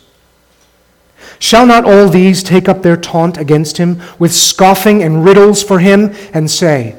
Shall 1.41 1.65
not 1.65 1.83
all 1.83 2.07
these 2.07 2.41
take 2.41 2.69
up 2.69 2.81
their 2.81 2.95
taunt 2.95 3.37
against 3.37 3.75
him 3.75 4.01
with 4.17 4.33
scoffing 4.33 5.03
and 5.03 5.25
riddles 5.25 5.61
for 5.61 5.79
him 5.79 6.15
and 6.33 6.49
say, 6.49 6.95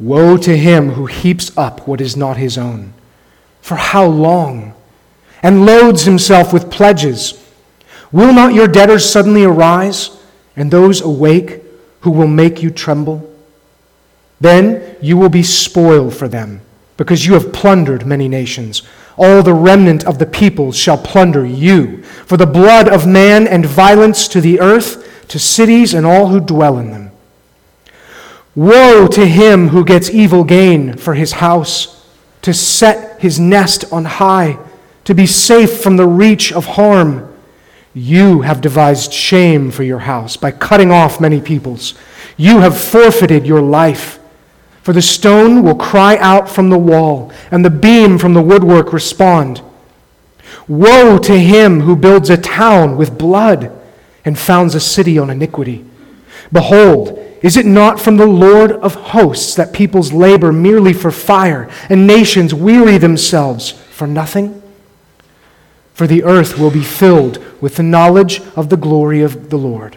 Woe 0.00 0.36
to 0.38 0.56
him 0.56 0.90
who 0.90 1.06
heaps 1.06 1.56
up 1.56 1.86
what 1.86 2.00
is 2.00 2.16
not 2.16 2.36
his 2.36 2.58
own? 2.58 2.92
For 3.60 3.76
how 3.76 4.06
long? 4.06 4.74
and 5.42 5.66
loads 5.66 6.04
himself 6.04 6.52
with 6.52 6.70
pledges. 6.70 7.38
Will 8.12 8.32
not 8.32 8.54
your 8.54 8.68
debtors 8.68 9.08
suddenly 9.08 9.44
arise, 9.44 10.10
and 10.56 10.70
those 10.70 11.00
awake 11.00 11.62
who 12.00 12.10
will 12.10 12.28
make 12.28 12.62
you 12.62 12.70
tremble? 12.70 13.28
Then 14.40 14.96
you 15.00 15.16
will 15.16 15.28
be 15.28 15.42
spoiled 15.42 16.14
for 16.14 16.28
them, 16.28 16.60
because 16.96 17.26
you 17.26 17.34
have 17.34 17.52
plundered 17.52 18.06
many 18.06 18.28
nations. 18.28 18.82
All 19.16 19.42
the 19.42 19.54
remnant 19.54 20.04
of 20.04 20.18
the 20.18 20.26
peoples 20.26 20.76
shall 20.76 20.98
plunder 20.98 21.44
you, 21.44 22.02
for 22.02 22.36
the 22.36 22.46
blood 22.46 22.88
of 22.88 23.06
man 23.06 23.46
and 23.46 23.66
violence 23.66 24.26
to 24.28 24.40
the 24.40 24.60
earth, 24.60 25.26
to 25.28 25.38
cities 25.38 25.94
and 25.94 26.06
all 26.06 26.28
who 26.28 26.40
dwell 26.40 26.78
in 26.78 26.90
them. 26.90 27.10
Woe 28.54 29.06
to 29.08 29.26
him 29.26 29.68
who 29.68 29.84
gets 29.84 30.10
evil 30.10 30.44
gain 30.44 30.96
for 30.96 31.14
his 31.14 31.32
house, 31.32 32.06
to 32.42 32.52
set 32.52 33.20
his 33.20 33.38
nest 33.38 33.90
on 33.92 34.04
high, 34.04 34.58
to 35.04 35.14
be 35.14 35.26
safe 35.26 35.82
from 35.82 35.96
the 35.96 36.06
reach 36.06 36.52
of 36.52 36.66
harm. 36.66 37.32
You 37.94 38.42
have 38.42 38.60
devised 38.60 39.12
shame 39.12 39.70
for 39.70 39.82
your 39.82 40.00
house 40.00 40.36
by 40.36 40.50
cutting 40.50 40.90
off 40.90 41.20
many 41.20 41.40
peoples. 41.40 41.94
You 42.36 42.60
have 42.60 42.78
forfeited 42.78 43.46
your 43.46 43.60
life. 43.60 44.18
For 44.82 44.92
the 44.92 45.02
stone 45.02 45.62
will 45.62 45.76
cry 45.76 46.16
out 46.16 46.48
from 46.48 46.68
the 46.68 46.78
wall, 46.78 47.32
and 47.50 47.64
the 47.64 47.70
beam 47.70 48.18
from 48.18 48.34
the 48.34 48.42
woodwork 48.42 48.92
respond. 48.92 49.62
Woe 50.66 51.18
to 51.18 51.38
him 51.38 51.80
who 51.80 51.96
builds 51.96 52.30
a 52.30 52.36
town 52.36 52.96
with 52.96 53.16
blood 53.16 53.70
and 54.24 54.38
founds 54.38 54.74
a 54.74 54.80
city 54.80 55.18
on 55.18 55.30
iniquity. 55.30 55.84
Behold, 56.52 57.18
is 57.42 57.56
it 57.56 57.66
not 57.66 58.00
from 58.00 58.16
the 58.16 58.26
Lord 58.26 58.72
of 58.72 58.94
hosts 58.94 59.54
that 59.54 59.72
peoples 59.72 60.12
labor 60.12 60.52
merely 60.52 60.92
for 60.92 61.10
fire, 61.10 61.68
and 61.88 62.06
nations 62.06 62.52
weary 62.52 62.98
themselves 62.98 63.70
for 63.70 64.06
nothing? 64.06 64.62
For 65.94 66.06
the 66.06 66.24
earth 66.24 66.58
will 66.58 66.70
be 66.70 66.82
filled 66.82 67.38
with 67.60 67.76
the 67.76 67.82
knowledge 67.82 68.40
of 68.56 68.68
the 68.68 68.76
glory 68.76 69.22
of 69.22 69.50
the 69.50 69.58
Lord, 69.58 69.96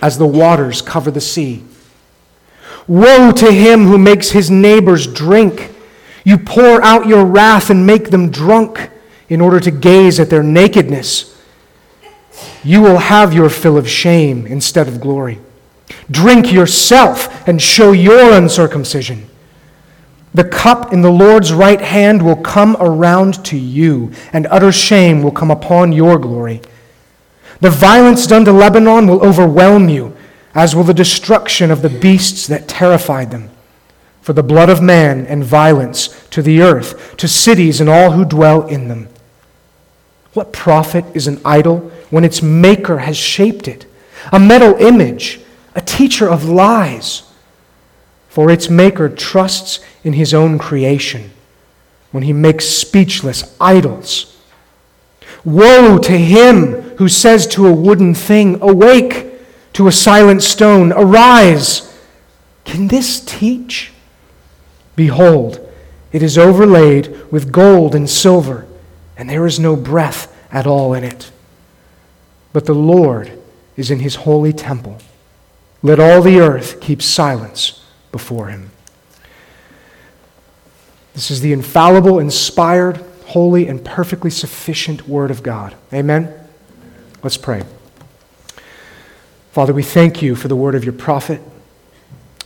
as 0.00 0.18
the 0.18 0.26
waters 0.26 0.82
cover 0.82 1.10
the 1.10 1.20
sea. 1.20 1.64
Woe 2.86 3.32
to 3.32 3.52
him 3.52 3.84
who 3.84 3.98
makes 3.98 4.30
his 4.30 4.50
neighbors 4.50 5.06
drink. 5.06 5.70
You 6.24 6.38
pour 6.38 6.82
out 6.82 7.06
your 7.06 7.24
wrath 7.24 7.70
and 7.70 7.86
make 7.86 8.10
them 8.10 8.30
drunk 8.30 8.90
in 9.28 9.40
order 9.40 9.60
to 9.60 9.70
gaze 9.70 10.20
at 10.20 10.30
their 10.30 10.42
nakedness. 10.42 11.40
You 12.64 12.80
will 12.80 12.98
have 12.98 13.34
your 13.34 13.50
fill 13.50 13.76
of 13.76 13.88
shame 13.88 14.46
instead 14.46 14.88
of 14.88 15.00
glory. 15.00 15.38
Drink 16.10 16.52
yourself 16.52 17.46
and 17.48 17.60
show 17.60 17.92
your 17.92 18.32
uncircumcision. 18.32 19.28
The 20.34 20.44
cup 20.44 20.92
in 20.92 21.02
the 21.02 21.10
Lord's 21.10 21.52
right 21.52 21.80
hand 21.80 22.22
will 22.22 22.36
come 22.36 22.76
around 22.80 23.44
to 23.46 23.56
you, 23.56 24.12
and 24.32 24.46
utter 24.46 24.72
shame 24.72 25.22
will 25.22 25.30
come 25.30 25.50
upon 25.50 25.92
your 25.92 26.18
glory. 26.18 26.62
The 27.60 27.70
violence 27.70 28.26
done 28.26 28.44
to 28.46 28.52
Lebanon 28.52 29.06
will 29.06 29.24
overwhelm 29.24 29.88
you, 29.88 30.16
as 30.54 30.74
will 30.74 30.84
the 30.84 30.94
destruction 30.94 31.70
of 31.70 31.82
the 31.82 31.88
beasts 31.88 32.46
that 32.46 32.68
terrified 32.68 33.30
them. 33.30 33.50
For 34.20 34.32
the 34.32 34.42
blood 34.42 34.68
of 34.68 34.80
man 34.80 35.26
and 35.26 35.42
violence 35.42 36.08
to 36.30 36.42
the 36.42 36.62
earth, 36.62 37.16
to 37.16 37.26
cities 37.26 37.80
and 37.80 37.90
all 37.90 38.12
who 38.12 38.24
dwell 38.24 38.66
in 38.66 38.88
them. 38.88 39.08
What 40.32 40.52
profit 40.52 41.04
is 41.14 41.26
an 41.26 41.40
idol 41.44 41.90
when 42.10 42.24
its 42.24 42.40
maker 42.40 42.98
has 42.98 43.16
shaped 43.16 43.66
it? 43.66 43.86
A 44.32 44.38
metal 44.38 44.74
image 44.76 45.40
a 45.74 45.80
teacher 45.80 46.28
of 46.28 46.48
lies, 46.48 47.22
for 48.28 48.50
its 48.50 48.68
maker 48.68 49.08
trusts 49.08 49.80
in 50.04 50.14
his 50.14 50.32
own 50.34 50.58
creation 50.58 51.30
when 52.10 52.22
he 52.22 52.32
makes 52.32 52.66
speechless 52.66 53.54
idols. 53.60 54.36
Woe 55.44 55.98
to 55.98 56.12
him 56.12 56.82
who 56.98 57.08
says 57.08 57.46
to 57.48 57.66
a 57.66 57.72
wooden 57.72 58.14
thing, 58.14 58.60
Awake, 58.62 59.31
to 59.74 59.88
a 59.88 59.92
silent 59.92 60.42
stone, 60.42 60.92
Arise. 60.92 61.88
Can 62.64 62.88
this 62.88 63.20
teach? 63.20 63.92
Behold, 64.96 65.60
it 66.12 66.22
is 66.22 66.36
overlaid 66.36 67.30
with 67.30 67.52
gold 67.52 67.94
and 67.94 68.08
silver, 68.08 68.66
and 69.16 69.28
there 69.28 69.46
is 69.46 69.58
no 69.58 69.74
breath 69.76 70.34
at 70.52 70.66
all 70.66 70.92
in 70.92 71.04
it. 71.04 71.30
But 72.52 72.66
the 72.66 72.74
Lord 72.74 73.38
is 73.76 73.90
in 73.90 74.00
his 74.00 74.16
holy 74.16 74.52
temple. 74.52 74.98
Let 75.82 75.98
all 75.98 76.22
the 76.22 76.38
earth 76.38 76.80
keep 76.80 77.02
silence 77.02 77.82
before 78.12 78.48
him. 78.48 78.70
This 81.14 81.30
is 81.30 81.40
the 81.40 81.52
infallible, 81.52 82.18
inspired, 82.18 83.04
holy, 83.26 83.66
and 83.66 83.84
perfectly 83.84 84.30
sufficient 84.30 85.08
Word 85.08 85.30
of 85.30 85.42
God. 85.42 85.74
Amen? 85.92 86.32
Let's 87.22 87.36
pray. 87.36 87.62
Father, 89.52 89.74
we 89.74 89.82
thank 89.82 90.22
you 90.22 90.34
for 90.34 90.48
the 90.48 90.56
word 90.56 90.74
of 90.74 90.82
your 90.82 90.94
prophet. 90.94 91.38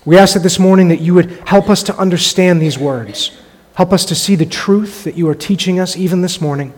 We 0.04 0.18
ask 0.18 0.34
that 0.34 0.42
this 0.42 0.58
morning 0.58 0.88
that 0.88 1.00
you 1.00 1.14
would 1.14 1.30
help 1.46 1.70
us 1.70 1.84
to 1.84 1.96
understand 1.96 2.60
these 2.60 2.76
words. 2.76 3.30
Help 3.74 3.92
us 3.92 4.04
to 4.06 4.16
see 4.16 4.34
the 4.34 4.44
truth 4.44 5.04
that 5.04 5.14
you 5.14 5.28
are 5.28 5.34
teaching 5.34 5.78
us 5.78 5.96
even 5.96 6.22
this 6.22 6.40
morning. 6.40 6.74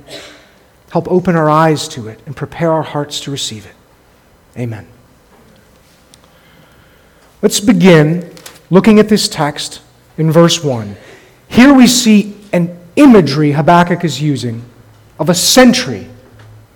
Help 0.90 1.10
open 1.10 1.34
our 1.34 1.48
eyes 1.48 1.88
to 1.88 2.08
it 2.08 2.20
and 2.26 2.36
prepare 2.36 2.70
our 2.70 2.82
hearts 2.82 3.20
to 3.20 3.30
receive 3.30 3.64
it. 3.64 3.72
Amen. 4.58 4.86
Let's 7.40 7.60
begin 7.60 8.30
looking 8.68 8.98
at 8.98 9.08
this 9.08 9.28
text 9.30 9.80
in 10.18 10.30
verse 10.30 10.62
1. 10.62 10.94
Here 11.48 11.72
we 11.72 11.86
see 11.86 12.36
an 12.52 12.78
imagery 12.96 13.52
Habakkuk 13.52 14.04
is 14.04 14.20
using 14.20 14.62
of 15.18 15.30
a 15.30 15.34
sentry, 15.34 16.06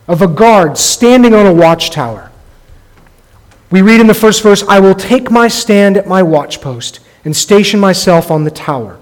of 0.09 0.23
a 0.23 0.27
guard 0.27 0.79
standing 0.79 1.35
on 1.35 1.45
a 1.45 1.53
watchtower. 1.53 2.32
We 3.73 3.81
read 3.81 4.01
in 4.01 4.07
the 4.07 4.15
first 4.15 4.43
verse, 4.43 4.63
I 4.69 4.79
will 4.81 4.95
take 4.95 5.31
my 5.31 5.49
stand 5.49 5.97
at 5.97 6.07
my 6.07 6.23
watchpost 6.23 7.01
and 7.25 7.35
station 7.35 7.81
myself 7.81 8.31
on 8.31 8.45
the 8.45 8.51
tower. 8.51 8.99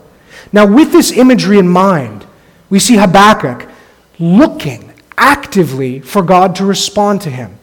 Now, 0.53 0.65
with 0.65 0.93
this 0.93 1.11
imagery 1.11 1.59
in 1.59 1.69
mind, 1.69 2.25
we 2.71 2.79
see 2.79 2.97
Habakkuk 2.97 3.69
looking 4.21 4.95
actively 5.19 5.99
for 5.99 6.23
God 6.23 6.55
to 6.57 6.65
respond 6.65 7.21
to 7.23 7.31
him. 7.31 7.59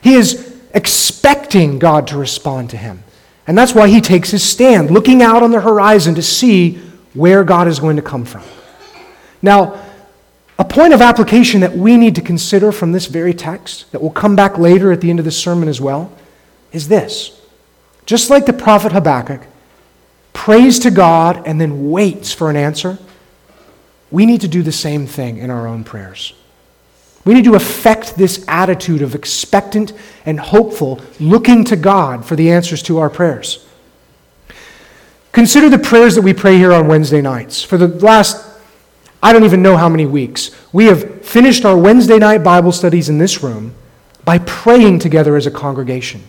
He 0.00 0.14
is 0.14 0.58
expecting 0.72 1.78
God 1.78 2.06
to 2.08 2.16
respond 2.16 2.70
to 2.70 2.78
him. 2.78 3.02
And 3.46 3.58
that's 3.58 3.74
why 3.74 3.88
he 3.88 4.00
takes 4.00 4.30
his 4.30 4.42
stand, 4.42 4.90
looking 4.90 5.22
out 5.22 5.42
on 5.42 5.50
the 5.50 5.60
horizon 5.60 6.14
to 6.14 6.22
see 6.22 6.76
where 7.12 7.44
God 7.44 7.68
is 7.68 7.78
going 7.78 7.96
to 7.96 8.02
come 8.02 8.24
from. 8.24 8.42
Now, 9.42 9.82
a 10.60 10.64
point 10.64 10.92
of 10.92 11.00
application 11.00 11.62
that 11.62 11.74
we 11.74 11.96
need 11.96 12.14
to 12.14 12.20
consider 12.20 12.70
from 12.70 12.92
this 12.92 13.06
very 13.06 13.32
text, 13.32 13.90
that 13.92 14.02
will 14.02 14.10
come 14.10 14.36
back 14.36 14.58
later 14.58 14.92
at 14.92 15.00
the 15.00 15.08
end 15.08 15.18
of 15.18 15.24
the 15.24 15.30
sermon 15.30 15.70
as 15.70 15.80
well, 15.80 16.12
is 16.70 16.86
this. 16.88 17.40
Just 18.04 18.28
like 18.28 18.44
the 18.44 18.52
prophet 18.52 18.92
Habakkuk 18.92 19.40
prays 20.34 20.78
to 20.80 20.90
God 20.90 21.46
and 21.46 21.58
then 21.58 21.90
waits 21.90 22.34
for 22.34 22.50
an 22.50 22.56
answer, 22.56 22.98
we 24.10 24.26
need 24.26 24.42
to 24.42 24.48
do 24.48 24.62
the 24.62 24.70
same 24.70 25.06
thing 25.06 25.38
in 25.38 25.48
our 25.48 25.66
own 25.66 25.82
prayers. 25.82 26.34
We 27.24 27.32
need 27.32 27.44
to 27.44 27.54
affect 27.54 28.16
this 28.16 28.44
attitude 28.46 29.00
of 29.00 29.14
expectant 29.14 29.94
and 30.26 30.38
hopeful, 30.38 31.00
looking 31.18 31.64
to 31.64 31.76
God 31.76 32.26
for 32.26 32.36
the 32.36 32.50
answers 32.50 32.82
to 32.82 32.98
our 32.98 33.08
prayers. 33.08 33.66
Consider 35.32 35.70
the 35.70 35.78
prayers 35.78 36.16
that 36.16 36.22
we 36.22 36.34
pray 36.34 36.58
here 36.58 36.72
on 36.72 36.86
Wednesday 36.86 37.22
nights. 37.22 37.62
For 37.62 37.78
the 37.78 37.88
last, 37.88 38.49
I 39.22 39.32
don't 39.32 39.44
even 39.44 39.62
know 39.62 39.76
how 39.76 39.88
many 39.88 40.06
weeks, 40.06 40.50
we 40.72 40.86
have 40.86 41.24
finished 41.24 41.64
our 41.64 41.76
Wednesday 41.76 42.18
night 42.18 42.42
Bible 42.42 42.72
studies 42.72 43.08
in 43.08 43.18
this 43.18 43.42
room 43.42 43.74
by 44.24 44.38
praying 44.38 44.98
together 44.98 45.36
as 45.36 45.46
a 45.46 45.50
congregation. 45.50 46.22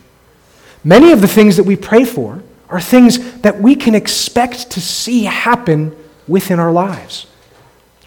Many 0.83 1.11
of 1.11 1.21
the 1.21 1.27
things 1.27 1.57
that 1.57 1.63
we 1.63 1.75
pray 1.75 2.03
for 2.03 2.43
are 2.69 2.81
things 2.81 3.39
that 3.41 3.61
we 3.61 3.75
can 3.75 3.95
expect 3.95 4.71
to 4.71 4.81
see 4.81 5.23
happen 5.23 5.95
within 6.27 6.59
our 6.59 6.71
lives. 6.71 7.27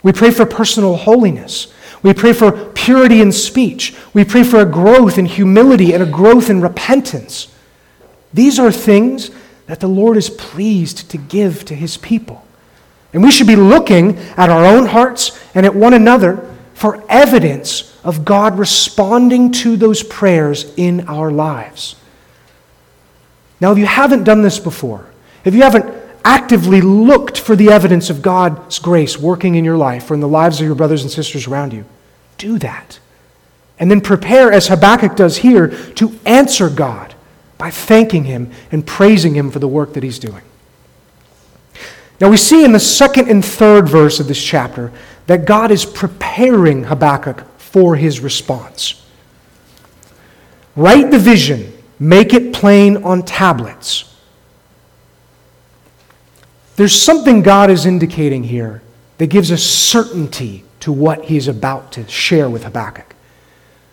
We 0.03 0.12
pray 0.12 0.31
for 0.31 0.44
personal 0.44 0.97
holiness. 0.97 1.73
We 2.03 2.12
pray 2.12 2.35
for 2.35 2.53
purity 2.73 3.23
in 3.23 3.33
speech. 3.33 3.97
We 4.12 4.25
pray 4.25 4.42
for 4.42 4.61
a 4.61 4.66
growth 4.66 5.16
in 5.16 5.25
humility 5.25 5.94
and 5.94 6.03
a 6.03 6.07
growth 6.07 6.51
in 6.51 6.61
repentance. 6.61 7.49
These 8.33 8.59
are 8.59 8.70
things 8.70 9.31
that 9.66 9.81
the 9.81 9.88
Lord 9.88 10.18
is 10.18 10.29
pleased 10.29 11.11
to 11.11 11.16
give 11.16 11.64
to 11.66 11.75
his 11.75 11.97
people. 11.97 12.43
And 13.14 13.22
we 13.22 13.31
should 13.31 13.46
be 13.46 13.57
looking 13.57 14.18
at 14.37 14.50
our 14.50 14.66
own 14.66 14.87
hearts 14.87 15.40
and 15.55 15.64
at 15.64 15.74
one 15.74 15.94
another 15.94 16.55
for 16.74 17.03
evidence 17.09 17.96
of 18.03 18.24
God 18.24 18.59
responding 18.59 19.53
to 19.53 19.77
those 19.77 20.03
prayers 20.03 20.74
in 20.77 21.09
our 21.09 21.31
lives. 21.31 21.94
Now, 23.61 23.70
if 23.72 23.79
you 23.79 23.87
haven't 23.87 24.24
done 24.24 24.42
this 24.42 24.59
before, 24.59 25.07
if 25.44 25.55
you 25.55 25.62
haven't 25.62 25.94
actively 26.24 26.81
looked 26.81 27.38
for 27.38 27.55
the 27.55 27.68
evidence 27.68 28.11
of 28.11 28.20
God's 28.20 28.81
grace 28.81 29.16
working 29.16 29.55
in 29.55 29.64
your 29.64 29.77
life 29.77 30.11
or 30.11 30.14
in 30.14 30.20
the 30.20 30.29
lives 30.29 30.61
of 30.61 30.66
your 30.66 30.74
brothers 30.74 31.03
and 31.03 31.11
sisters 31.11 31.46
around 31.46 31.72
you, 31.72 31.85
do 32.37 32.59
that. 32.59 32.98
And 33.79 33.90
then 33.90 34.00
prepare, 34.00 34.53
as 34.53 34.68
Habakkuk 34.68 35.14
does 35.14 35.38
here, 35.38 35.68
to 35.94 36.18
answer 36.27 36.68
God 36.68 37.14
by 37.59 37.70
thanking 37.70 38.24
Him 38.24 38.50
and 38.72 38.85
praising 38.85 39.35
Him 39.35 39.50
for 39.50 39.61
the 39.61 39.68
work 39.68 39.92
that 39.94 40.03
He's 40.03 40.18
doing. 40.18 40.42
Now, 42.20 42.31
we 42.31 42.37
see 42.37 42.64
in 42.64 42.72
the 42.72 42.81
second 42.81 43.29
and 43.29 43.44
third 43.44 43.88
verse 43.88 44.20
of 44.20 44.29
this 44.29 44.42
chapter 44.42 44.92
that 45.27 45.44
God 45.44 45.70
is 45.70 45.85
preparing 45.85 46.85
Habakkuk 46.85 47.44
for 47.59 47.96
his 47.96 48.20
response. 48.20 49.05
Write 50.77 51.11
the 51.11 51.18
vision, 51.18 51.72
make 51.98 52.33
it 52.35 52.53
plain 52.53 52.98
on 53.05 53.22
tablets. 53.22 54.14
There's 56.77 57.00
something 57.00 57.42
God 57.42 57.70
is 57.70 57.87
indicating 57.87 58.44
here 58.44 58.83
that 59.18 59.29
gives 59.29 59.53
us 59.53 59.62
certainty 59.62 60.64
to 60.81 60.92
what 60.92 61.24
he's 61.27 61.48
about 61.48 61.92
to 61.92 62.07
share 62.09 62.50
with 62.50 62.64
Habakkuk. 62.64 63.14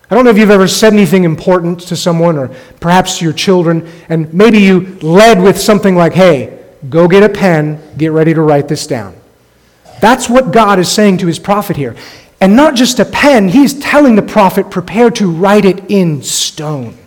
I 0.10 0.16
don't 0.16 0.26
know 0.26 0.32
if 0.32 0.38
you've 0.38 0.50
ever 0.50 0.68
said 0.68 0.92
anything 0.92 1.24
important 1.24 1.80
to 1.82 1.96
someone 1.96 2.38
or 2.38 2.50
perhaps 2.80 3.20
to 3.20 3.24
your 3.24 3.34
children, 3.34 3.90
and 4.10 4.34
maybe 4.34 4.60
you 4.60 4.98
led 5.02 5.42
with 5.42 5.58
something 5.58 5.96
like, 5.96 6.14
hey, 6.14 6.61
go 6.90 7.08
get 7.08 7.24
a 7.24 7.30
pen, 7.30 7.82
get 7.98 8.12
ready 8.12 8.34
to 8.34 8.42
write 8.42 8.68
this 8.68 8.88
down. 8.88 9.16
That's 10.02 10.30
what 10.30 10.52
God 10.52 10.80
is 10.80 10.92
saying 10.92 11.20
to 11.20 11.28
his 11.28 11.40
prophet 11.40 11.78
here. 11.78 11.96
And 12.40 12.56
not 12.56 12.76
just 12.76 13.00
a 13.00 13.06
pen, 13.06 13.50
he's 13.50 13.80
telling 13.80 14.16
the 14.16 14.24
prophet, 14.24 14.72
prepare 14.72 15.12
to 15.12 15.30
write 15.30 15.64
it 15.64 15.92
in 15.92 16.24
stone. 16.24 16.98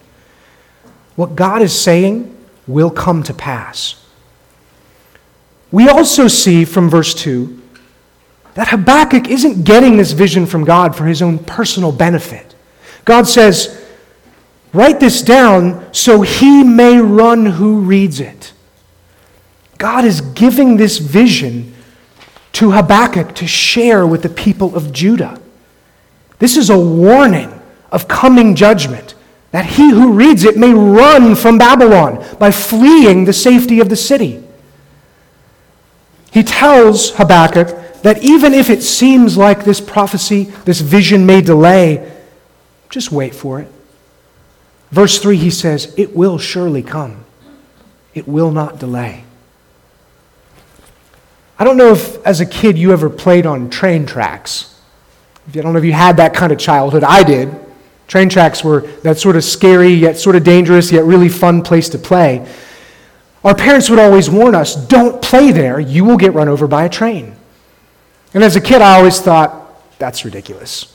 What 1.16 1.34
God 1.34 1.60
is 1.60 1.78
saying 1.78 2.34
will 2.68 2.90
come 2.90 3.22
to 3.24 3.34
pass. 3.34 4.00
We 5.72 5.88
also 5.88 6.28
see 6.28 6.64
from 6.64 6.88
verse 6.88 7.14
2 7.14 7.60
that 8.54 8.68
Habakkuk 8.68 9.28
isn't 9.28 9.64
getting 9.64 9.96
this 9.96 10.12
vision 10.12 10.46
from 10.46 10.64
God 10.64 10.96
for 10.96 11.04
his 11.04 11.20
own 11.20 11.40
personal 11.40 11.90
benefit. 11.90 12.54
God 13.04 13.26
says, 13.26 13.84
Write 14.72 14.98
this 15.00 15.22
down 15.22 15.92
so 15.92 16.22
he 16.22 16.62
may 16.62 16.98
run 16.98 17.46
who 17.46 17.80
reads 17.80 18.20
it. 18.20 18.52
God 19.78 20.04
is 20.04 20.20
giving 20.20 20.76
this 20.76 20.98
vision 20.98 21.74
to 22.52 22.70
Habakkuk 22.70 23.34
to 23.36 23.46
share 23.46 24.06
with 24.06 24.22
the 24.22 24.28
people 24.28 24.76
of 24.76 24.92
Judah. 24.92 25.40
This 26.38 26.56
is 26.56 26.70
a 26.70 26.78
warning 26.78 27.52
of 27.90 28.08
coming 28.08 28.54
judgment, 28.54 29.14
that 29.50 29.66
he 29.66 29.90
who 29.90 30.12
reads 30.12 30.44
it 30.44 30.56
may 30.56 30.72
run 30.72 31.34
from 31.34 31.58
Babylon 31.58 32.24
by 32.38 32.50
fleeing 32.50 33.24
the 33.24 33.32
safety 33.32 33.80
of 33.80 33.88
the 33.88 33.96
city. 33.96 34.42
He 36.32 36.42
tells 36.42 37.10
Habakkuk 37.10 38.02
that 38.02 38.22
even 38.22 38.54
if 38.54 38.68
it 38.68 38.82
seems 38.82 39.36
like 39.36 39.64
this 39.64 39.80
prophecy, 39.80 40.44
this 40.64 40.80
vision 40.80 41.24
may 41.24 41.40
delay, 41.40 42.12
just 42.90 43.10
wait 43.10 43.34
for 43.34 43.60
it. 43.60 43.68
Verse 44.90 45.18
3, 45.18 45.36
he 45.36 45.50
says, 45.50 45.92
It 45.96 46.14
will 46.14 46.38
surely 46.38 46.82
come, 46.82 47.24
it 48.14 48.28
will 48.28 48.52
not 48.52 48.78
delay. 48.78 49.23
I 51.58 51.64
don't 51.64 51.76
know 51.76 51.92
if, 51.92 52.24
as 52.26 52.40
a 52.40 52.46
kid, 52.46 52.76
you 52.76 52.92
ever 52.92 53.08
played 53.08 53.46
on 53.46 53.70
train 53.70 54.06
tracks. 54.06 54.80
I 55.48 55.52
don't 55.52 55.72
know 55.72 55.78
if 55.78 55.84
you 55.84 55.92
had 55.92 56.16
that 56.16 56.34
kind 56.34 56.52
of 56.52 56.58
childhood. 56.58 57.04
I 57.04 57.22
did. 57.22 57.54
Train 58.08 58.28
tracks 58.28 58.64
were 58.64 58.80
that 59.02 59.18
sort 59.18 59.36
of 59.36 59.44
scary, 59.44 59.90
yet 59.90 60.18
sort 60.18 60.36
of 60.36 60.44
dangerous, 60.44 60.90
yet 60.92 61.04
really 61.04 61.28
fun 61.28 61.62
place 61.62 61.88
to 61.90 61.98
play. 61.98 62.46
Our 63.44 63.54
parents 63.54 63.90
would 63.90 63.98
always 63.98 64.30
warn 64.30 64.54
us 64.54 64.74
don't 64.74 65.22
play 65.22 65.52
there, 65.52 65.78
you 65.78 66.04
will 66.04 66.16
get 66.16 66.32
run 66.32 66.48
over 66.48 66.66
by 66.66 66.84
a 66.84 66.88
train. 66.88 67.36
And 68.32 68.42
as 68.42 68.56
a 68.56 68.60
kid, 68.60 68.82
I 68.82 68.96
always 68.96 69.20
thought, 69.20 69.98
that's 69.98 70.24
ridiculous. 70.24 70.92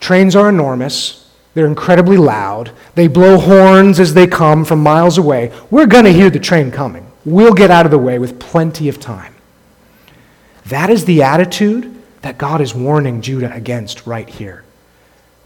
Trains 0.00 0.34
are 0.34 0.48
enormous. 0.48 1.30
They're 1.54 1.66
incredibly 1.66 2.16
loud. 2.16 2.72
They 2.94 3.06
blow 3.06 3.38
horns 3.38 4.00
as 4.00 4.12
they 4.12 4.26
come 4.26 4.64
from 4.64 4.82
miles 4.82 5.18
away. 5.18 5.52
We're 5.70 5.86
going 5.86 6.04
to 6.04 6.12
hear 6.12 6.30
the 6.30 6.40
train 6.40 6.70
coming. 6.72 7.06
We'll 7.24 7.54
get 7.54 7.70
out 7.70 7.86
of 7.86 7.92
the 7.92 7.98
way 7.98 8.18
with 8.18 8.40
plenty 8.40 8.88
of 8.88 8.98
time. 8.98 9.33
That 10.66 10.90
is 10.90 11.04
the 11.04 11.22
attitude 11.22 12.02
that 12.22 12.38
God 12.38 12.60
is 12.60 12.74
warning 12.74 13.20
Judah 13.20 13.52
against 13.54 14.06
right 14.06 14.28
here. 14.28 14.64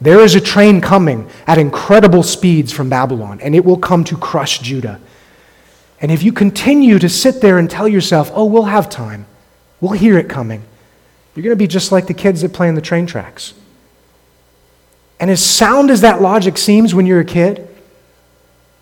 There 0.01 0.21
is 0.21 0.37
a 0.37 0.41
train 0.41 0.81
coming 0.81 1.29
at 1.47 1.59
incredible 1.59 2.23
speeds 2.23 2.73
from 2.73 2.89
Babylon, 2.89 3.41
and 3.41 3.55
it 3.55 3.65
will 3.65 3.79
come 3.79 4.05
to 4.05 4.17
crush 4.17 4.61
Judah. 4.61 5.01
And 6.01 6.13
if 6.13 6.23
you 6.23 6.33
continue 6.33 7.01
to 7.01 7.09
sit 7.09 7.41
there 7.41 7.59
and 7.59 7.69
tell 7.69 7.89
yourself, 7.89 8.31
oh, 8.33 8.45
we'll 8.45 8.65
have 8.65 8.89
time, 8.89 9.27
we'll 9.81 9.93
hear 9.93 10.17
it 10.17 10.29
coming, 10.29 10.63
you're 11.35 11.43
going 11.43 11.57
to 11.57 11.57
be 11.57 11.67
just 11.67 11.91
like 11.91 12.07
the 12.07 12.15
kids 12.15 12.43
that 12.43 12.53
play 12.53 12.69
in 12.69 12.77
the 12.77 12.81
train 12.81 13.07
tracks. 13.07 13.55
And 15.19 15.31
as 15.31 15.45
sound 15.45 15.91
as 15.91 16.01
that 16.03 16.23
logic 16.23 16.57
seems 16.57 16.95
when 16.95 17.07
you're 17.07 17.21
a 17.21 17.25
kid, 17.25 17.69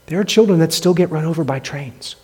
there 0.06 0.20
are 0.20 0.24
children 0.24 0.58
that 0.58 0.74
still 0.74 0.94
get 0.94 1.10
run 1.10 1.24
over 1.24 1.44
by 1.44 1.58
trains. 1.58 2.16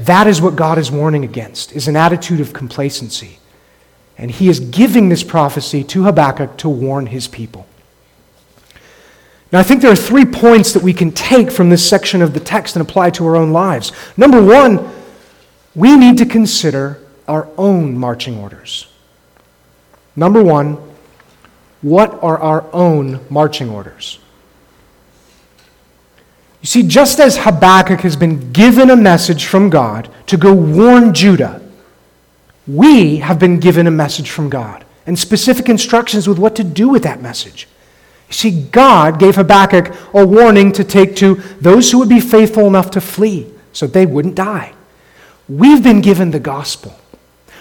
That 0.00 0.26
is 0.26 0.40
what 0.40 0.56
God 0.56 0.78
is 0.78 0.90
warning 0.90 1.24
against, 1.24 1.72
is 1.72 1.88
an 1.88 1.96
attitude 1.96 2.40
of 2.40 2.52
complacency. 2.52 3.38
And 4.18 4.30
he 4.30 4.48
is 4.48 4.60
giving 4.60 5.08
this 5.08 5.22
prophecy 5.22 5.84
to 5.84 6.04
Habakkuk 6.04 6.56
to 6.58 6.68
warn 6.68 7.06
his 7.06 7.28
people. 7.28 7.66
Now, 9.52 9.60
I 9.60 9.62
think 9.62 9.80
there 9.80 9.92
are 9.92 9.96
three 9.96 10.24
points 10.24 10.72
that 10.72 10.82
we 10.82 10.92
can 10.92 11.12
take 11.12 11.50
from 11.50 11.70
this 11.70 11.88
section 11.88 12.20
of 12.20 12.34
the 12.34 12.40
text 12.40 12.76
and 12.76 12.86
apply 12.86 13.10
to 13.10 13.26
our 13.26 13.36
own 13.36 13.52
lives. 13.52 13.92
Number 14.16 14.42
one, 14.42 14.90
we 15.74 15.96
need 15.96 16.18
to 16.18 16.26
consider 16.26 17.00
our 17.28 17.48
own 17.56 17.96
marching 17.96 18.38
orders. 18.38 18.88
Number 20.16 20.42
one, 20.42 20.78
what 21.82 22.22
are 22.22 22.38
our 22.38 22.64
own 22.72 23.20
marching 23.30 23.68
orders? 23.68 24.18
You 26.66 26.82
see, 26.82 26.82
just 26.82 27.20
as 27.20 27.36
Habakkuk 27.36 28.00
has 28.00 28.16
been 28.16 28.50
given 28.50 28.90
a 28.90 28.96
message 28.96 29.44
from 29.44 29.70
God 29.70 30.12
to 30.26 30.36
go 30.36 30.52
warn 30.52 31.14
Judah, 31.14 31.62
we 32.66 33.18
have 33.18 33.38
been 33.38 33.60
given 33.60 33.86
a 33.86 33.92
message 33.92 34.30
from 34.30 34.50
God 34.50 34.84
and 35.06 35.16
specific 35.16 35.68
instructions 35.68 36.26
with 36.26 36.40
what 36.40 36.56
to 36.56 36.64
do 36.64 36.88
with 36.88 37.04
that 37.04 37.22
message. 37.22 37.68
You 38.26 38.34
see, 38.34 38.62
God 38.64 39.20
gave 39.20 39.36
Habakkuk 39.36 39.94
a 40.12 40.26
warning 40.26 40.72
to 40.72 40.82
take 40.82 41.14
to 41.18 41.36
those 41.60 41.92
who 41.92 42.00
would 42.00 42.08
be 42.08 42.18
faithful 42.18 42.66
enough 42.66 42.90
to 42.90 43.00
flee 43.00 43.46
so 43.72 43.86
they 43.86 44.04
wouldn't 44.04 44.34
die. 44.34 44.72
We've 45.48 45.84
been 45.84 46.00
given 46.00 46.32
the 46.32 46.40
gospel. 46.40 46.98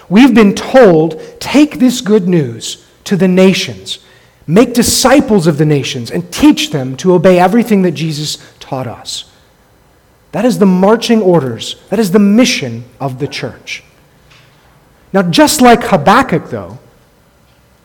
We've 0.09 0.33
been 0.33 0.55
told, 0.55 1.21
take 1.39 1.77
this 1.77 2.01
good 2.01 2.27
news 2.27 2.83
to 3.03 3.15
the 3.15 3.27
nations 3.27 3.99
Make 4.47 4.73
disciples 4.73 5.47
of 5.47 5.57
the 5.57 5.65
nations 5.65 6.11
and 6.11 6.31
teach 6.31 6.69
them 6.69 6.95
to 6.97 7.13
obey 7.13 7.39
everything 7.39 7.81
that 7.81 7.93
Jesus 7.93 8.37
taught 8.65 8.87
us. 8.87 9.31
That 10.31 10.43
is 10.43 10.57
the 10.57 10.65
marching 10.65 11.21
orders, 11.21 11.75
that 11.89 11.99
is 11.99 12.11
the 12.11 12.19
mission 12.19 12.83
of 12.99 13.19
the 13.19 13.27
church. 13.27 13.83
Now, 15.13 15.21
just 15.21 15.61
like 15.61 15.83
Habakkuk, 15.83 16.49
though, 16.49 16.79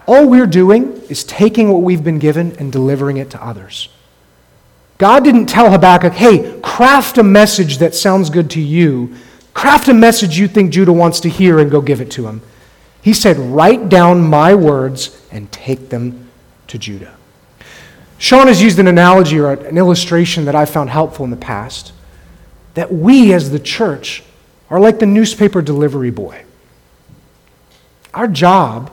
all 0.07 0.29
we're 0.29 0.47
doing 0.47 1.03
is 1.09 1.23
taking 1.23 1.69
what 1.69 1.83
we've 1.83 2.03
been 2.03 2.19
given 2.19 2.57
and 2.57 2.73
delivering 2.73 3.19
it 3.19 3.31
to 3.31 3.45
others. 3.45 3.89
God 4.99 5.23
didn't 5.23 5.47
tell 5.47 5.71
Habakkuk, 5.71 6.15
hey, 6.15 6.59
craft 6.63 7.19
a 7.19 7.23
message 7.23 7.79
that 7.79 7.95
sounds 7.95 8.31
good 8.31 8.51
to 8.51 8.61
you, 8.61 9.15
craft 9.55 9.89
a 9.89 9.95
message 9.95 10.39
you 10.39 10.49
think 10.49 10.73
Judah 10.73 10.93
wants 10.93 11.21
to 11.21 11.29
hear 11.29 11.59
and 11.59 11.71
go 11.71 11.81
give 11.81 12.01
it 12.01 12.11
to 12.13 12.27
him. 12.27 12.41
He 13.03 13.13
said, 13.13 13.39
write 13.39 13.89
down 13.89 14.23
my 14.23 14.55
words 14.55 15.25
and 15.31 15.53
take 15.53 15.91
them 15.91 16.29
to 16.69 16.79
Judah. 16.79 17.17
Sean 18.21 18.49
has 18.49 18.63
used 18.63 18.79
an 18.79 18.87
analogy 18.87 19.41
or 19.41 19.53
an 19.55 19.79
illustration 19.79 20.45
that 20.45 20.55
I 20.55 20.67
found 20.67 20.91
helpful 20.91 21.25
in 21.25 21.31
the 21.31 21.39
past 21.39 21.95
that 22.75 22.93
we 22.93 23.33
as 23.33 23.51
the 23.51 23.59
church 23.59 24.23
are 24.69 24.79
like 24.79 24.99
the 24.99 25.07
newspaper 25.07 25.63
delivery 25.63 26.11
boy. 26.11 26.45
Our 28.13 28.29
job 28.29 28.93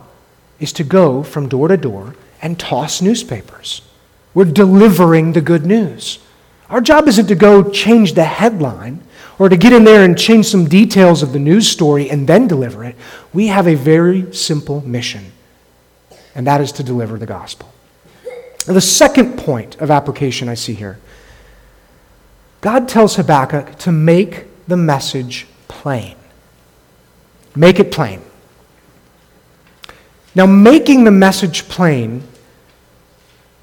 is 0.62 0.72
to 0.74 0.86
go 0.86 1.24
from 1.24 1.50
door 1.50 1.68
to 1.68 1.76
door 1.76 2.16
and 2.42 2.58
toss 2.58 3.02
newspapers. 3.02 3.82
We're 4.34 4.46
delivering 4.46 5.34
the 5.34 5.42
good 5.42 5.66
news. 5.66 6.20
Our 6.70 6.80
job 6.80 7.10
isn't 7.10 7.28
to 7.28 7.36
go 7.36 7.70
change 7.70 8.14
the 8.14 8.24
headline 8.24 9.04
or 9.38 9.50
to 9.50 9.58
get 9.58 9.74
in 9.74 9.84
there 9.84 10.06
and 10.06 10.18
change 10.18 10.46
some 10.46 10.70
details 10.70 11.22
of 11.22 11.34
the 11.34 11.40
news 11.40 11.68
story 11.68 12.10
and 12.10 12.30
then 12.30 12.48
deliver 12.48 12.86
it. 12.86 12.96
We 13.34 13.48
have 13.48 13.68
a 13.68 13.76
very 13.76 14.34
simple 14.34 14.88
mission 14.88 15.34
and 16.34 16.48
that 16.48 16.62
is 16.62 16.72
to 16.74 16.84
deliver 16.84 17.18
the 17.18 17.26
gospel. 17.26 17.74
Now, 18.68 18.74
the 18.74 18.82
second 18.82 19.38
point 19.38 19.78
of 19.78 19.90
application 19.90 20.50
I 20.50 20.56
see 20.56 20.74
here 20.74 21.00
God 22.60 22.90
tells 22.90 23.16
Habakkuk 23.16 23.78
to 23.80 23.92
make 23.92 24.46
the 24.68 24.78
message 24.78 25.48
plain. 25.68 26.16
Make 27.56 27.80
it 27.80 27.92
plain. 27.92 28.22
Now, 30.36 30.46
making 30.46 31.04
the 31.04 31.12
message 31.12 31.70
plain 31.70 32.24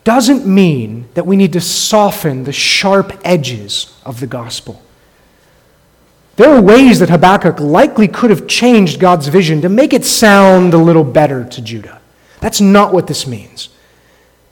doesn't 0.04 0.46
mean 0.46 1.08
that 1.14 1.26
we 1.26 1.36
need 1.36 1.52
to 1.52 1.60
soften 1.60 2.44
the 2.44 2.52
sharp 2.52 3.12
edges 3.24 3.98
of 4.04 4.20
the 4.20 4.26
gospel. 4.26 4.82
There 6.36 6.50
are 6.50 6.60
ways 6.60 6.98
that 6.98 7.10
Habakkuk 7.10 7.60
likely 7.60 8.08
could 8.08 8.30
have 8.30 8.46
changed 8.46 9.00
God's 9.00 9.28
vision 9.28 9.60
to 9.62 9.68
make 9.68 9.92
it 9.92 10.04
sound 10.04 10.74
a 10.74 10.78
little 10.78 11.04
better 11.04 11.44
to 11.44 11.62
Judah. 11.62 12.00
That's 12.40 12.60
not 12.60 12.92
what 12.92 13.06
this 13.06 13.26
means. 13.26 13.68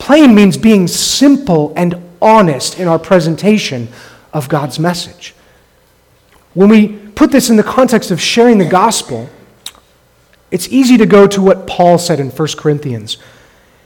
Plain 0.02 0.34
means 0.34 0.56
being 0.56 0.88
simple 0.88 1.72
and 1.76 1.94
honest 2.20 2.76
in 2.80 2.88
our 2.88 2.98
presentation 2.98 3.86
of 4.32 4.48
God's 4.48 4.80
message. 4.80 5.32
When 6.54 6.68
we 6.68 6.88
put 6.88 7.30
this 7.30 7.48
in 7.48 7.56
the 7.56 7.62
context 7.62 8.10
of 8.10 8.20
sharing 8.20 8.58
the 8.58 8.64
gospel, 8.64 9.30
it's 10.50 10.66
easy 10.70 10.96
to 10.96 11.06
go 11.06 11.28
to 11.28 11.40
what 11.40 11.68
Paul 11.68 11.98
said 11.98 12.18
in 12.18 12.30
1 12.30 12.48
Corinthians. 12.56 13.16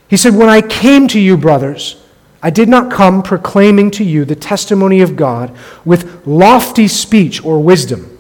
He 0.09 0.17
said, 0.17 0.35
When 0.35 0.49
I 0.49 0.63
came 0.63 1.07
to 1.09 1.21
you, 1.21 1.37
brothers, 1.37 2.03
I 2.43 2.49
did 2.49 2.71
not 2.71 2.91
come 2.91 3.23
proclaiming 3.23 3.91
to 3.91 4.03
you 4.03 4.25
the 4.25 4.35
testimony 4.35 5.03
of 5.03 5.17
God 5.17 5.55
with 5.85 6.27
lofty 6.27 6.89
speech 6.89 7.45
or 7.45 7.63
wisdom, 7.63 8.19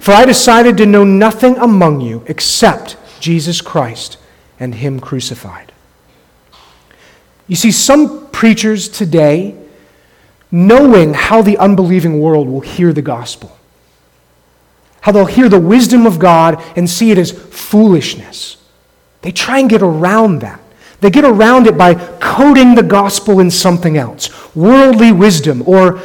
for 0.00 0.12
I 0.12 0.24
decided 0.24 0.78
to 0.78 0.86
know 0.86 1.04
nothing 1.04 1.58
among 1.58 2.00
you 2.00 2.24
except 2.28 2.96
Jesus 3.20 3.60
Christ 3.60 4.16
and 4.58 4.76
Him 4.76 5.00
crucified. 5.00 5.74
You 7.48 7.56
see, 7.56 7.70
some 7.70 8.26
preachers 8.28 8.88
today, 8.88 9.56
knowing 10.50 11.14
how 11.14 11.42
the 11.42 11.58
unbelieving 11.58 12.20
world 12.20 12.48
will 12.48 12.60
hear 12.60 12.92
the 12.92 13.02
gospel, 13.02 13.56
how 15.02 15.12
they'll 15.12 15.26
hear 15.26 15.48
the 15.48 15.60
wisdom 15.60 16.06
of 16.06 16.18
God 16.18 16.62
and 16.76 16.88
see 16.88 17.10
it 17.10 17.18
as 17.18 17.30
foolishness, 17.30 18.56
they 19.22 19.32
try 19.32 19.58
and 19.60 19.70
get 19.70 19.82
around 19.82 20.40
that. 20.40 20.60
They 21.00 21.10
get 21.10 21.24
around 21.24 21.66
it 21.66 21.76
by 21.76 21.94
coding 22.18 22.74
the 22.74 22.82
gospel 22.82 23.40
in 23.40 23.50
something 23.50 23.96
else 23.96 24.30
worldly 24.56 25.12
wisdom 25.12 25.62
or 25.66 26.00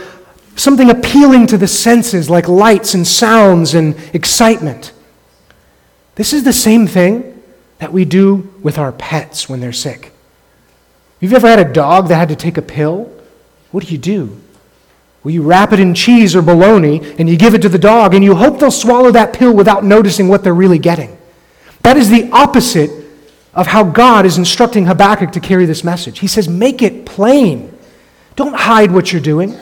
something 0.56 0.90
appealing 0.90 1.48
to 1.48 1.58
the 1.58 1.68
senses 1.68 2.30
like 2.30 2.48
lights 2.48 2.94
and 2.94 3.08
sounds 3.08 3.74
and 3.74 3.96
excitement. 4.14 4.92
This 6.16 6.34
is 6.34 6.44
the 6.44 6.54
same 6.54 6.88
thing 6.88 7.42
that 7.80 7.94
we 7.94 8.06
do 8.06 8.54
with 8.62 8.78
our 8.78 8.92
pets 8.92 9.48
when 9.48 9.60
they're 9.60 9.72
sick. 9.72 10.11
You've 11.22 11.34
ever 11.34 11.48
had 11.48 11.60
a 11.60 11.72
dog 11.72 12.10
that 12.10 12.16
had 12.16 12.30
to 12.30 12.36
take 12.36 12.58
a 12.58 12.62
pill? 12.62 13.10
What 13.72 13.86
do 13.86 13.92
you 13.92 13.98
do? 13.98 14.42
Well, 15.24 15.34
you 15.34 15.44
wrap 15.44 15.72
it 15.72 15.80
in 15.80 15.94
cheese 15.94 16.36
or 16.36 16.42
bologna 16.42 17.00
and 17.20 17.30
you 17.30 17.38
give 17.38 17.54
it 17.54 17.62
to 17.62 17.70
the 17.70 17.78
dog 17.78 18.16
and 18.16 18.24
you 18.24 18.36
hope 18.36 18.60
they'll 18.60 18.72
swallow 18.72 19.12
that 19.12 19.34
pill 19.34 19.54
without 19.54 19.86
noticing 19.86 20.28
what 20.28 20.44
they're 20.44 20.54
really 20.54 20.80
getting. 20.80 21.16
That 21.84 21.96
is 21.96 22.10
the 22.10 22.30
opposite 22.32 22.90
of 23.54 23.68
how 23.68 23.84
God 23.84 24.26
is 24.26 24.38
instructing 24.38 24.88
Habakkuk 24.88 25.32
to 25.34 25.40
carry 25.40 25.66
this 25.66 25.84
message. 25.84 26.20
He 26.20 26.28
says, 26.28 26.50
Make 26.50 26.82
it 26.82 27.06
plain. 27.06 27.78
Don't 28.36 28.56
hide 28.56 28.92
what 28.92 29.12
you're 29.12 29.22
doing. 29.22 29.56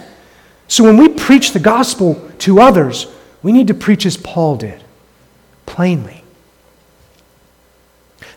So 0.68 0.84
when 0.84 0.96
we 0.98 1.10
preach 1.10 1.52
the 1.52 1.60
gospel 1.60 2.32
to 2.40 2.62
others, 2.62 3.08
we 3.42 3.52
need 3.52 3.68
to 3.68 3.74
preach 3.74 4.06
as 4.06 4.16
Paul 4.16 4.56
did, 4.56 4.84
plainly. 5.66 6.24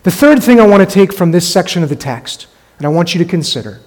The 0.01 0.11
third 0.11 0.41
thing 0.41 0.59
I 0.59 0.67
want 0.67 0.87
to 0.87 0.91
take 0.91 1.13
from 1.13 1.31
this 1.31 1.51
section 1.51 1.83
of 1.83 1.89
the 1.89 1.95
text, 1.95 2.47
and 2.77 2.85
I 2.85 2.89
want 2.89 3.13
you 3.13 3.23
to 3.23 3.29
consider, 3.29 3.79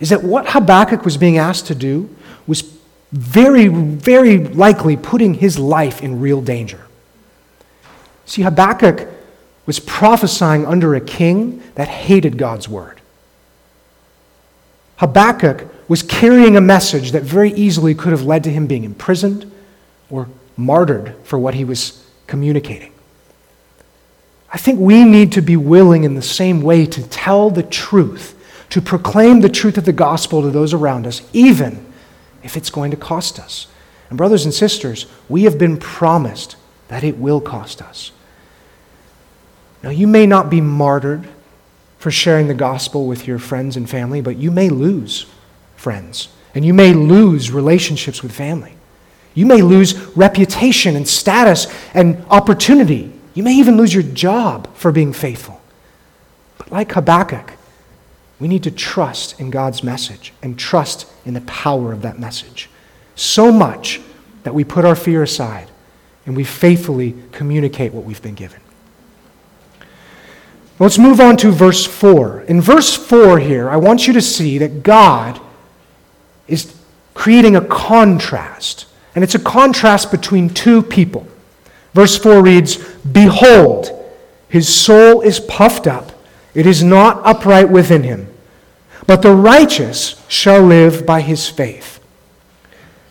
is 0.00 0.10
that 0.10 0.22
what 0.22 0.50
Habakkuk 0.50 1.04
was 1.04 1.16
being 1.16 1.38
asked 1.38 1.66
to 1.66 1.74
do 1.74 2.14
was 2.46 2.62
very, 3.12 3.68
very 3.68 4.38
likely 4.38 4.96
putting 4.96 5.34
his 5.34 5.58
life 5.58 6.02
in 6.02 6.20
real 6.20 6.40
danger. 6.40 6.80
See, 8.26 8.42
Habakkuk 8.42 9.08
was 9.66 9.80
prophesying 9.80 10.66
under 10.66 10.94
a 10.94 11.00
king 11.00 11.62
that 11.74 11.88
hated 11.88 12.38
God's 12.38 12.68
word. 12.68 13.00
Habakkuk 14.96 15.66
was 15.88 16.02
carrying 16.02 16.56
a 16.56 16.60
message 16.60 17.12
that 17.12 17.22
very 17.22 17.52
easily 17.52 17.94
could 17.94 18.12
have 18.12 18.24
led 18.24 18.44
to 18.44 18.50
him 18.50 18.66
being 18.66 18.84
imprisoned 18.84 19.50
or 20.10 20.28
martyred 20.56 21.14
for 21.22 21.38
what 21.38 21.54
he 21.54 21.64
was 21.64 22.04
communicating. 22.26 22.92
I 24.50 24.58
think 24.58 24.80
we 24.80 25.04
need 25.04 25.32
to 25.32 25.42
be 25.42 25.56
willing 25.56 26.04
in 26.04 26.14
the 26.14 26.22
same 26.22 26.62
way 26.62 26.86
to 26.86 27.06
tell 27.08 27.50
the 27.50 27.62
truth, 27.62 28.34
to 28.70 28.80
proclaim 28.80 29.40
the 29.40 29.48
truth 29.48 29.76
of 29.76 29.84
the 29.84 29.92
gospel 29.92 30.42
to 30.42 30.50
those 30.50 30.72
around 30.72 31.06
us, 31.06 31.22
even 31.32 31.84
if 32.42 32.56
it's 32.56 32.70
going 32.70 32.90
to 32.90 32.96
cost 32.96 33.38
us. 33.38 33.66
And, 34.08 34.16
brothers 34.16 34.44
and 34.44 34.54
sisters, 34.54 35.06
we 35.28 35.42
have 35.42 35.58
been 35.58 35.76
promised 35.76 36.56
that 36.88 37.04
it 37.04 37.18
will 37.18 37.40
cost 37.40 37.82
us. 37.82 38.10
Now, 39.82 39.90
you 39.90 40.06
may 40.06 40.26
not 40.26 40.48
be 40.48 40.60
martyred 40.60 41.28
for 41.98 42.10
sharing 42.10 42.48
the 42.48 42.54
gospel 42.54 43.06
with 43.06 43.26
your 43.26 43.38
friends 43.38 43.76
and 43.76 43.88
family, 43.88 44.20
but 44.20 44.36
you 44.36 44.50
may 44.50 44.70
lose 44.70 45.26
friends, 45.76 46.28
and 46.54 46.64
you 46.64 46.72
may 46.72 46.94
lose 46.94 47.50
relationships 47.50 48.22
with 48.22 48.32
family. 48.32 48.74
You 49.34 49.46
may 49.46 49.62
lose 49.62 49.94
reputation 50.16 50.96
and 50.96 51.06
status 51.06 51.66
and 51.92 52.24
opportunity. 52.30 53.12
You 53.38 53.44
may 53.44 53.54
even 53.54 53.76
lose 53.76 53.94
your 53.94 54.02
job 54.02 54.66
for 54.74 54.90
being 54.90 55.12
faithful. 55.12 55.60
But 56.58 56.72
like 56.72 56.90
Habakkuk, 56.90 57.52
we 58.40 58.48
need 58.48 58.64
to 58.64 58.72
trust 58.72 59.38
in 59.38 59.50
God's 59.50 59.84
message 59.84 60.32
and 60.42 60.58
trust 60.58 61.06
in 61.24 61.34
the 61.34 61.40
power 61.42 61.92
of 61.92 62.02
that 62.02 62.18
message. 62.18 62.68
So 63.14 63.52
much 63.52 64.00
that 64.42 64.54
we 64.54 64.64
put 64.64 64.84
our 64.84 64.96
fear 64.96 65.22
aside 65.22 65.70
and 66.26 66.36
we 66.36 66.42
faithfully 66.42 67.14
communicate 67.30 67.92
what 67.92 68.02
we've 68.02 68.20
been 68.20 68.34
given. 68.34 68.60
Let's 70.80 70.98
move 70.98 71.20
on 71.20 71.36
to 71.36 71.52
verse 71.52 71.86
4. 71.86 72.40
In 72.48 72.60
verse 72.60 72.96
4 72.96 73.38
here, 73.38 73.70
I 73.70 73.76
want 73.76 74.08
you 74.08 74.14
to 74.14 74.20
see 74.20 74.58
that 74.58 74.82
God 74.82 75.40
is 76.48 76.74
creating 77.14 77.54
a 77.54 77.64
contrast. 77.64 78.86
And 79.14 79.22
it's 79.22 79.36
a 79.36 79.38
contrast 79.38 80.10
between 80.10 80.50
two 80.50 80.82
people. 80.82 81.28
Verse 81.94 82.16
4 82.18 82.42
reads 82.42 82.76
Behold, 82.98 83.90
his 84.48 84.74
soul 84.74 85.20
is 85.20 85.40
puffed 85.40 85.86
up, 85.86 86.12
it 86.54 86.66
is 86.66 86.82
not 86.82 87.20
upright 87.24 87.68
within 87.68 88.02
him, 88.02 88.32
but 89.06 89.22
the 89.22 89.34
righteous 89.34 90.22
shall 90.28 90.62
live 90.62 91.04
by 91.04 91.20
his 91.20 91.48
faith. 91.48 92.00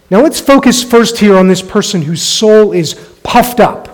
Now 0.10 0.22
let's 0.22 0.40
focus 0.40 0.84
first 0.84 1.18
here 1.18 1.36
on 1.36 1.48
this 1.48 1.62
person 1.62 2.02
whose 2.02 2.22
soul 2.22 2.72
is 2.72 2.94
puffed 3.24 3.60
up. 3.60 3.90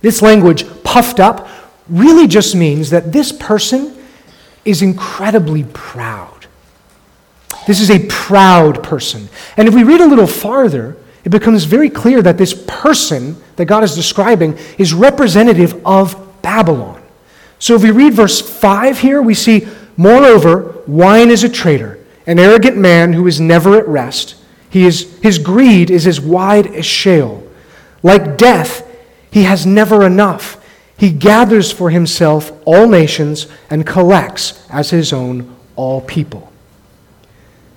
This 0.00 0.22
language, 0.22 0.64
puffed 0.82 1.20
up, 1.20 1.46
really 1.88 2.26
just 2.26 2.54
means 2.54 2.90
that 2.90 3.12
this 3.12 3.32
person 3.32 3.96
is 4.64 4.82
incredibly 4.82 5.64
proud. 5.64 6.46
This 7.66 7.80
is 7.80 7.90
a 7.90 8.06
proud 8.06 8.82
person. 8.82 9.28
And 9.56 9.68
if 9.68 9.74
we 9.74 9.82
read 9.82 10.00
a 10.00 10.06
little 10.06 10.26
farther, 10.26 10.96
it 11.24 11.30
becomes 11.30 11.64
very 11.64 11.88
clear 11.88 12.20
that 12.22 12.38
this 12.38 12.54
person 12.66 13.42
that 13.56 13.64
God 13.64 13.82
is 13.82 13.94
describing 13.94 14.58
is 14.78 14.92
representative 14.92 15.84
of 15.86 16.42
Babylon. 16.42 17.02
So 17.58 17.74
if 17.74 17.82
we 17.82 17.90
read 17.90 18.12
verse 18.12 18.40
5 18.40 18.98
here, 18.98 19.22
we 19.22 19.34
see, 19.34 19.66
Moreover, 19.96 20.82
wine 20.86 21.30
is 21.30 21.44
a 21.44 21.48
traitor, 21.48 21.98
an 22.26 22.38
arrogant 22.38 22.76
man 22.76 23.12
who 23.12 23.26
is 23.26 23.40
never 23.40 23.78
at 23.78 23.88
rest. 23.88 24.36
He 24.68 24.84
is, 24.84 25.18
his 25.20 25.38
greed 25.38 25.90
is 25.90 26.06
as 26.06 26.20
wide 26.20 26.66
as 26.66 26.84
Sheol. 26.84 27.48
Like 28.02 28.36
death, 28.36 28.86
he 29.30 29.44
has 29.44 29.64
never 29.64 30.04
enough. 30.04 30.62
He 30.96 31.10
gathers 31.10 31.72
for 31.72 31.90
himself 31.90 32.52
all 32.64 32.88
nations 32.88 33.46
and 33.70 33.86
collects 33.86 34.66
as 34.68 34.90
his 34.90 35.12
own 35.12 35.56
all 35.76 36.00
people. 36.00 36.52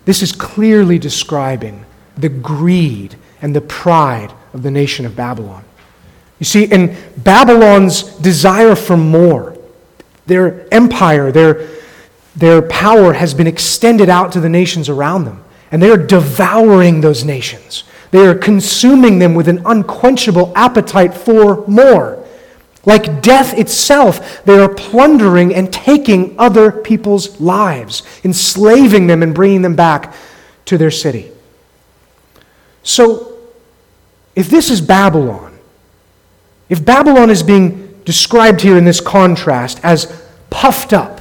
This 0.05 0.21
is 0.21 0.31
clearly 0.31 0.99
describing 0.99 1.85
the 2.17 2.29
greed 2.29 3.15
and 3.41 3.55
the 3.55 3.61
pride 3.61 4.33
of 4.53 4.63
the 4.63 4.71
nation 4.71 5.05
of 5.05 5.15
Babylon. 5.15 5.63
You 6.39 6.45
see, 6.45 6.65
in 6.65 6.95
Babylon's 7.17 8.03
desire 8.03 8.75
for 8.75 8.97
more, 8.97 9.57
their 10.27 10.71
empire, 10.73 11.31
their, 11.31 11.67
their 12.35 12.61
power 12.61 13.13
has 13.13 13.33
been 13.33 13.47
extended 13.47 14.09
out 14.09 14.31
to 14.33 14.39
the 14.39 14.49
nations 14.49 14.89
around 14.89 15.25
them, 15.25 15.43
and 15.71 15.81
they 15.81 15.89
are 15.89 15.97
devouring 15.97 17.01
those 17.01 17.23
nations. 17.23 17.83
They 18.11 18.25
are 18.25 18.35
consuming 18.35 19.19
them 19.19 19.33
with 19.33 19.47
an 19.47 19.61
unquenchable 19.65 20.53
appetite 20.55 21.13
for 21.13 21.65
more. 21.67 22.23
Like 22.85 23.21
death 23.21 23.57
itself, 23.57 24.45
they 24.45 24.57
are 24.59 24.73
plundering 24.73 25.53
and 25.53 25.73
taking 25.73 26.39
other 26.39 26.71
people's 26.71 27.41
lives, 27.41 28.03
enslaving 28.23 29.07
them 29.07 29.23
and 29.23 29.35
bringing 29.35 29.61
them 29.61 29.75
back 29.75 30.13
to 30.65 30.77
their 30.77 30.91
city. 30.91 31.31
So, 32.87 33.37
if 34.33 34.49
this 34.49 34.69
is 34.69 34.79
Babylon, 34.79 35.59
if 36.69 36.85
Babylon 36.85 37.29
is 37.29 37.43
being 37.43 37.99
described 38.05 38.61
here 38.61 38.77
in 38.77 38.85
this 38.85 39.01
contrast 39.01 39.81
as 39.83 40.23
puffed 40.49 40.93
up, 40.93 41.19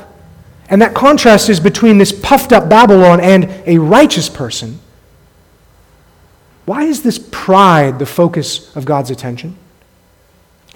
and 0.69 0.81
that 0.81 0.95
contrast 0.95 1.49
is 1.49 1.59
between 1.59 1.99
this 1.99 2.13
puffed 2.13 2.53
up 2.53 2.69
Babylon 2.69 3.21
and 3.21 3.51
a 3.67 3.79
righteous 3.79 4.29
person, 4.29 4.79
why 6.67 6.85
is 6.85 7.03
this 7.03 7.19
pride 7.33 7.99
the 7.99 8.07
focus 8.07 8.75
of 8.77 8.85
God's 8.85 9.11
attention? 9.11 9.57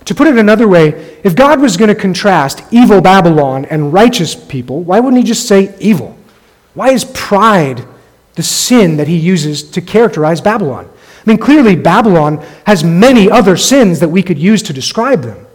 To 0.07 0.15
put 0.15 0.27
it 0.27 0.39
another 0.39 0.67
way, 0.67 1.19
if 1.23 1.37
God 1.37 1.61
was 1.61 1.77
going 1.77 1.89
to 1.89 1.95
contrast 1.95 2.65
evil 2.73 3.01
Babylon 3.01 3.65
and 3.67 3.93
righteous 3.93 4.35
people, 4.35 4.83
why 4.83 4.99
wouldn't 4.99 5.23
he 5.23 5.29
just 5.29 5.47
say 5.47 5.73
evil? 5.79 6.19
Why 6.75 6.91
is 6.91 7.05
pride 7.05 7.87
the 8.41 8.45
sin 8.45 8.97
that 8.97 9.07
he 9.07 9.19
uses 9.19 9.63
to 9.73 9.83
characterize 9.83 10.41
Babylon? 10.41 10.89
I 10.89 11.29
mean, 11.29 11.37
clearly, 11.37 11.77
Babylon 11.77 12.43
has 12.65 12.83
many 12.83 13.31
other 13.31 13.55
sins 13.55 14.01
that 14.01 14.09
we 14.09 14.23
could 14.23 14.39
use 14.39 14.63
to 14.63 14.73
describe 14.73 15.21
them. 15.21 15.47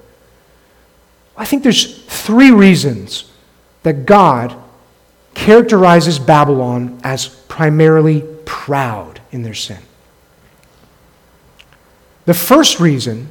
I 1.36 1.46
think 1.46 1.64
there's 1.64 2.04
three 2.06 2.52
reasons 2.52 3.32
that 3.82 4.06
God 4.06 4.56
characterizes 5.34 6.20
Babylon 6.20 7.00
as 7.04 7.28
primarily 7.28 8.24
proud 8.46 9.20
in 9.32 9.42
their 9.42 9.56
sin. 9.56 9.80
The 12.26 12.36
first 12.36 12.80
reason 12.80 13.30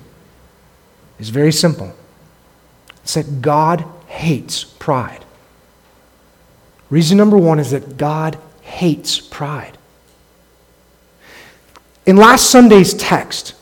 is 1.20 1.28
very 1.28 1.52
simple 1.52 1.94
it's 3.04 3.14
that 3.14 3.40
God 3.40 3.84
hates 4.06 4.64
pride. 4.64 5.24
Reason 6.90 7.16
number 7.16 7.36
one 7.36 7.58
is 7.58 7.70
that 7.70 7.96
God 7.96 8.38
hates 8.64 9.20
pride. 9.20 9.78
In 12.06 12.16
last 12.16 12.50
Sunday's 12.50 12.92
text, 12.94 13.54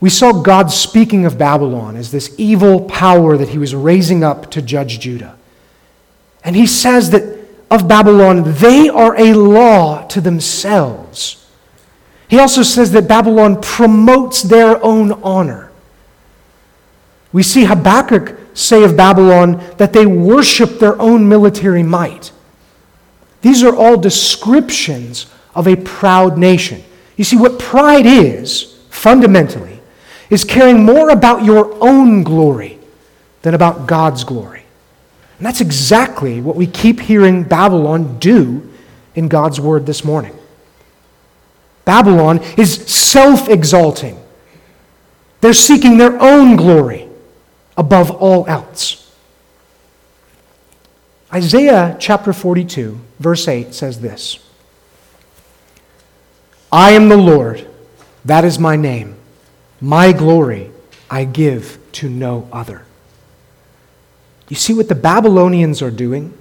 we 0.00 0.08
saw 0.08 0.32
God 0.32 0.70
speaking 0.70 1.26
of 1.26 1.36
Babylon 1.36 1.96
as 1.96 2.10
this 2.10 2.34
evil 2.38 2.80
power 2.82 3.36
that 3.36 3.50
he 3.50 3.58
was 3.58 3.74
raising 3.74 4.24
up 4.24 4.50
to 4.52 4.62
judge 4.62 4.98
Judah. 4.98 5.36
And 6.42 6.56
he 6.56 6.66
says 6.66 7.10
that 7.10 7.38
of 7.70 7.86
Babylon, 7.86 8.42
they 8.54 8.88
are 8.88 9.14
a 9.16 9.34
law 9.34 10.06
to 10.08 10.20
themselves. 10.20 11.46
He 12.28 12.38
also 12.38 12.62
says 12.62 12.92
that 12.92 13.06
Babylon 13.06 13.60
promotes 13.60 14.42
their 14.42 14.82
own 14.82 15.12
honor. 15.22 15.70
We 17.32 17.42
see 17.42 17.64
Habakkuk 17.64 18.36
say 18.54 18.82
of 18.82 18.96
Babylon 18.96 19.62
that 19.76 19.92
they 19.92 20.06
worship 20.06 20.78
their 20.78 21.00
own 21.00 21.28
military 21.28 21.82
might. 21.82 22.32
These 23.42 23.62
are 23.62 23.74
all 23.74 23.96
descriptions 23.96 25.26
of 25.54 25.66
a 25.66 25.76
proud 25.76 26.36
nation. 26.38 26.82
You 27.16 27.24
see, 27.24 27.36
what 27.36 27.58
pride 27.58 28.06
is, 28.06 28.78
fundamentally, 28.90 29.80
is 30.28 30.44
caring 30.44 30.84
more 30.84 31.10
about 31.10 31.44
your 31.44 31.76
own 31.82 32.22
glory 32.22 32.78
than 33.42 33.54
about 33.54 33.86
God's 33.86 34.24
glory. 34.24 34.64
And 35.38 35.46
that's 35.46 35.60
exactly 35.60 36.40
what 36.40 36.56
we 36.56 36.66
keep 36.66 37.00
hearing 37.00 37.42
Babylon 37.42 38.18
do 38.18 38.70
in 39.14 39.28
God's 39.28 39.60
word 39.60 39.86
this 39.86 40.04
morning. 40.04 40.36
Babylon 41.84 42.40
is 42.56 42.74
self 42.86 43.48
exalting, 43.48 44.18
they're 45.40 45.54
seeking 45.54 45.96
their 45.96 46.20
own 46.20 46.56
glory 46.56 47.08
above 47.76 48.10
all 48.10 48.46
else. 48.46 48.99
Isaiah 51.32 51.96
chapter 52.00 52.32
42, 52.32 52.98
verse 53.18 53.46
8 53.46 53.72
says 53.72 54.00
this 54.00 54.38
I 56.72 56.92
am 56.92 57.08
the 57.08 57.16
Lord, 57.16 57.68
that 58.24 58.44
is 58.44 58.58
my 58.58 58.76
name. 58.76 59.16
My 59.80 60.12
glory 60.12 60.70
I 61.08 61.24
give 61.24 61.78
to 61.92 62.08
no 62.08 62.48
other. 62.52 62.84
You 64.48 64.56
see 64.56 64.74
what 64.74 64.88
the 64.88 64.94
Babylonians 64.94 65.80
are 65.80 65.90
doing? 65.90 66.36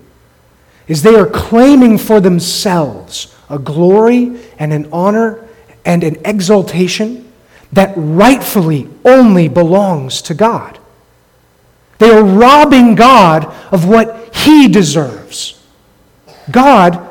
Is 0.88 1.04
they 1.04 1.16
are 1.16 1.28
claiming 1.28 1.98
for 1.98 2.20
themselves 2.20 3.36
a 3.50 3.60
glory 3.60 4.40
and 4.58 4.74
an 4.74 4.90
honor 4.92 5.48
and 5.86 6.04
an 6.04 6.18
exaltation 6.26 7.32
that 7.72 7.94
rightfully 7.96 8.90
only 9.06 9.48
belongs 9.48 10.22
to 10.24 10.34
God. 10.34 10.80
They 12.00 12.10
are 12.10 12.24
robbing 12.24 12.96
God 12.96 13.46
of 13.72 13.88
what 13.88 14.19
he 14.34 14.68
deserves. 14.68 15.62
God, 16.52 17.08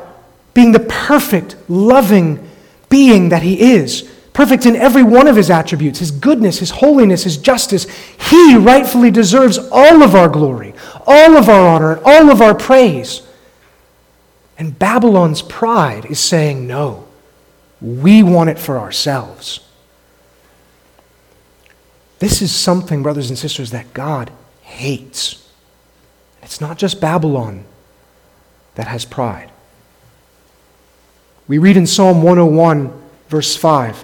being 0.53 0.71
the 0.71 0.79
perfect, 0.79 1.55
loving 1.67 2.47
being 2.89 3.29
that 3.29 3.43
he 3.43 3.73
is, 3.73 4.09
perfect 4.33 4.65
in 4.65 4.75
every 4.75 5.03
one 5.03 5.27
of 5.27 5.35
his 5.35 5.49
attributes 5.49 5.99
his 5.99 6.11
goodness, 6.11 6.59
his 6.59 6.71
holiness, 6.71 7.23
his 7.23 7.37
justice. 7.37 7.87
He 8.29 8.55
rightfully 8.55 9.11
deserves 9.11 9.57
all 9.71 10.01
of 10.01 10.15
our 10.15 10.29
glory, 10.29 10.73
all 11.05 11.37
of 11.37 11.49
our 11.49 11.67
honor, 11.67 11.93
and 11.93 12.01
all 12.05 12.31
of 12.31 12.41
our 12.41 12.55
praise. 12.55 13.21
And 14.57 14.77
Babylon's 14.77 15.41
pride 15.41 16.05
is 16.05 16.19
saying, 16.19 16.67
no, 16.67 17.07
we 17.81 18.23
want 18.23 18.49
it 18.49 18.59
for 18.59 18.77
ourselves. 18.77 19.61
This 22.19 22.41
is 22.41 22.51
something, 22.53 23.01
brothers 23.01 23.29
and 23.29 23.37
sisters, 23.37 23.71
that 23.71 23.93
God 23.93 24.31
hates. 24.61 25.48
It's 26.49 26.59
not 26.59 26.79
just 26.79 26.99
Babylon 26.99 27.63
that 28.73 28.87
has 28.87 29.05
pride. 29.05 29.51
We 31.47 31.59
read 31.59 31.77
in 31.77 31.85
Psalm 31.85 32.23
101, 32.23 32.91
verse 33.27 33.55
5 33.55 34.03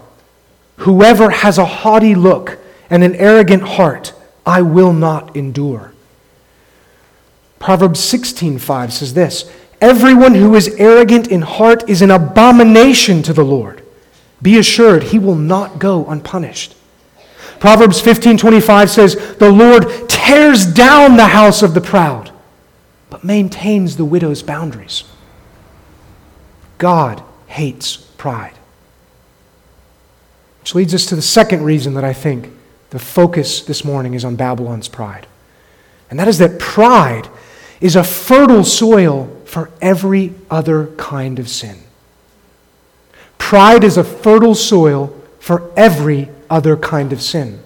Whoever 0.78 1.32
has 1.32 1.58
a 1.58 1.66
haughty 1.66 2.14
look 2.14 2.60
and 2.88 3.04
an 3.04 3.16
arrogant 3.16 3.64
heart, 3.64 4.14
I 4.46 4.62
will 4.62 4.94
not 4.94 5.36
endure. 5.36 5.94
Proverbs 7.58 8.00
16:5 8.00 8.92
says 8.92 9.16
this, 9.16 9.52
Everyone 9.82 10.36
who 10.36 10.54
is 10.54 10.68
arrogant 10.78 11.28
in 11.28 11.42
heart 11.42 11.90
is 11.90 12.04
an 12.04 12.12
abomination 12.12 13.24
to 13.24 13.34
the 13.34 13.44
Lord. 13.44 13.82
Be 14.40 14.60
assured 14.60 15.06
he 15.06 15.18
will 15.18 15.34
not 15.34 15.80
go 15.80 16.06
unpunished. 16.06 16.76
Proverbs 17.60 18.00
15:25 18.00 18.92
says, 18.92 19.16
"The 19.40 19.50
Lord 19.50 20.08
tears 20.08 20.68
down 20.68 21.18
the 21.18 21.30
house 21.30 21.64
of 21.64 21.74
the 21.74 21.82
proud, 21.82 22.30
maintains 23.26 23.98
the 23.98 24.06
widow's 24.06 24.44
boundaries." 24.44 25.04
God 26.78 27.22
hates 27.48 27.98
pride. 28.18 28.54
Which 30.62 30.76
leads 30.76 30.94
us 30.94 31.06
to 31.08 31.16
the 31.16 31.22
second 31.22 31.64
reason 31.64 31.94
that 31.94 32.04
I 32.04 32.14
think 32.14 32.50
the 32.90 33.00
focus 33.00 33.62
this 33.62 33.86
morning 33.86 34.14
is 34.14 34.26
on 34.26 34.36
Babylon's 34.36 34.88
pride. 34.88 35.28
And 36.10 36.20
that 36.20 36.28
is 36.28 36.38
that 36.40 36.60
pride 36.60 37.28
is 37.82 37.96
a 37.96 38.04
fertile 38.04 38.64
soil 38.64 39.30
for 39.46 39.70
every 39.82 40.34
other 40.50 40.88
kind 40.98 41.40
of 41.40 41.50
sin. 41.50 41.78
Pride 43.38 43.84
is 43.84 43.98
a 43.98 44.04
fertile 44.04 44.56
soil 44.56 45.14
for 45.40 45.70
every 45.78 46.30
other 46.50 46.76
kind 46.76 47.14
of 47.14 47.22
sin. 47.22 47.60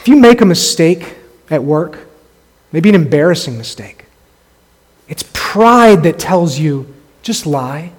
If 0.00 0.08
you 0.08 0.16
make 0.16 0.40
a 0.40 0.46
mistake 0.46 1.16
at 1.50 1.62
work, 1.62 1.98
maybe 2.72 2.88
an 2.88 2.94
embarrassing 2.94 3.58
mistake, 3.58 4.06
it's 5.08 5.24
pride 5.32 6.02
that 6.04 6.18
tells 6.18 6.58
you 6.58 6.92
just 7.22 7.46
lie 7.46 7.92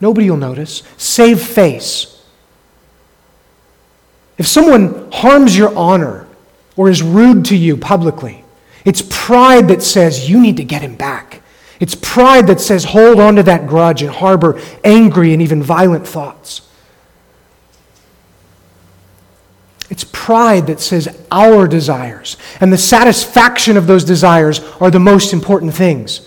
Nobody 0.00 0.30
will 0.30 0.38
notice. 0.38 0.82
Save 0.96 1.40
face. 1.40 2.22
If 4.38 4.46
someone 4.46 5.10
harms 5.12 5.56
your 5.56 5.76
honor 5.76 6.26
or 6.76 6.88
is 6.88 7.02
rude 7.02 7.44
to 7.46 7.56
you 7.56 7.76
publicly, 7.76 8.42
it's 8.86 9.02
pride 9.10 9.68
that 9.68 9.82
says 9.82 10.30
you 10.30 10.40
need 10.40 10.56
to 10.56 10.64
get 10.64 10.80
him 10.80 10.96
back. 10.96 11.42
It's 11.78 11.94
pride 11.94 12.46
that 12.46 12.60
says 12.60 12.84
hold 12.84 13.20
on 13.20 13.36
to 13.36 13.42
that 13.42 13.66
grudge 13.66 14.02
and 14.02 14.10
harbor 14.10 14.58
angry 14.82 15.34
and 15.34 15.42
even 15.42 15.62
violent 15.62 16.06
thoughts. 16.08 16.62
It's 19.90 20.04
pride 20.04 20.68
that 20.68 20.80
says 20.80 21.08
our 21.30 21.66
desires 21.66 22.36
and 22.60 22.72
the 22.72 22.78
satisfaction 22.78 23.76
of 23.76 23.88
those 23.88 24.04
desires 24.04 24.60
are 24.80 24.90
the 24.90 25.00
most 25.00 25.32
important 25.32 25.74
things. 25.74 26.26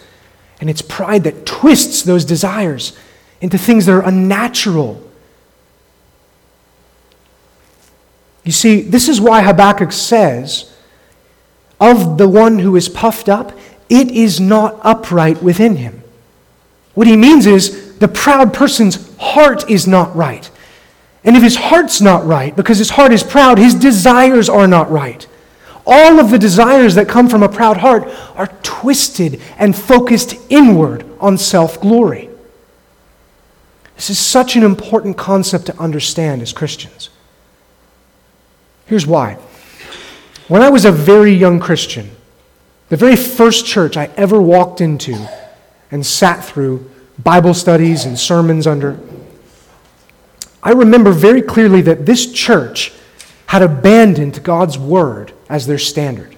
And 0.59 0.69
it's 0.69 0.81
pride 0.81 1.23
that 1.23 1.45
twists 1.45 2.03
those 2.03 2.25
desires 2.25 2.97
into 3.41 3.57
things 3.57 3.85
that 3.85 3.93
are 3.93 4.05
unnatural. 4.05 5.01
You 8.43 8.51
see, 8.51 8.81
this 8.81 9.07
is 9.07 9.21
why 9.21 9.41
Habakkuk 9.41 9.93
says, 9.93 10.73
of 11.79 12.17
the 12.17 12.27
one 12.27 12.59
who 12.59 12.75
is 12.75 12.89
puffed 12.89 13.29
up, 13.29 13.53
it 13.89 14.11
is 14.11 14.39
not 14.39 14.79
upright 14.83 15.41
within 15.41 15.77
him. 15.77 16.03
What 16.93 17.07
he 17.07 17.15
means 17.17 17.45
is 17.45 17.97
the 17.97 18.07
proud 18.07 18.53
person's 18.53 19.15
heart 19.17 19.69
is 19.69 19.87
not 19.87 20.15
right. 20.15 20.49
And 21.23 21.37
if 21.37 21.43
his 21.43 21.55
heart's 21.55 22.01
not 22.01 22.25
right, 22.25 22.55
because 22.55 22.77
his 22.77 22.91
heart 22.91 23.13
is 23.13 23.23
proud, 23.23 23.57
his 23.57 23.75
desires 23.75 24.49
are 24.49 24.67
not 24.67 24.91
right. 24.91 25.25
All 25.85 26.19
of 26.19 26.31
the 26.31 26.39
desires 26.39 26.95
that 26.95 27.09
come 27.09 27.27
from 27.27 27.43
a 27.43 27.49
proud 27.49 27.77
heart 27.77 28.07
are 28.35 28.47
twisted 28.63 29.41
and 29.57 29.75
focused 29.75 30.35
inward 30.49 31.05
on 31.19 31.37
self 31.37 31.79
glory. 31.79 32.29
This 33.95 34.09
is 34.09 34.19
such 34.19 34.55
an 34.55 34.63
important 34.63 35.17
concept 35.17 35.67
to 35.67 35.77
understand 35.77 36.41
as 36.41 36.51
Christians. 36.51 37.09
Here's 38.85 39.07
why. 39.07 39.37
When 40.47 40.61
I 40.61 40.69
was 40.69 40.85
a 40.85 40.91
very 40.91 41.33
young 41.33 41.59
Christian, 41.59 42.11
the 42.89 42.97
very 42.97 43.15
first 43.15 43.65
church 43.65 43.95
I 43.95 44.09
ever 44.17 44.41
walked 44.41 44.81
into 44.81 45.15
and 45.89 46.05
sat 46.05 46.43
through 46.43 46.89
Bible 47.17 47.53
studies 47.53 48.05
and 48.05 48.19
sermons 48.19 48.67
under, 48.67 48.99
I 50.63 50.71
remember 50.71 51.11
very 51.11 51.41
clearly 51.41 51.81
that 51.81 52.05
this 52.05 52.31
church 52.31 52.93
had 53.47 53.61
abandoned 53.61 54.41
God's 54.43 54.77
Word 54.79 55.33
as 55.49 55.67
their 55.67 55.77
standard. 55.77 56.35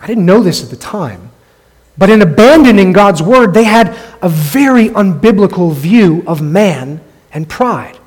I 0.00 0.06
didn't 0.06 0.24
know 0.24 0.42
this 0.42 0.62
at 0.62 0.70
the 0.70 0.76
time, 0.76 1.30
but 1.98 2.10
in 2.10 2.22
abandoning 2.22 2.92
God's 2.92 3.22
word, 3.22 3.54
they 3.54 3.64
had 3.64 3.96
a 4.22 4.28
very 4.28 4.88
unbiblical 4.90 5.72
view 5.72 6.22
of 6.26 6.42
man 6.42 7.00
and 7.32 7.48
pride. 7.48 7.98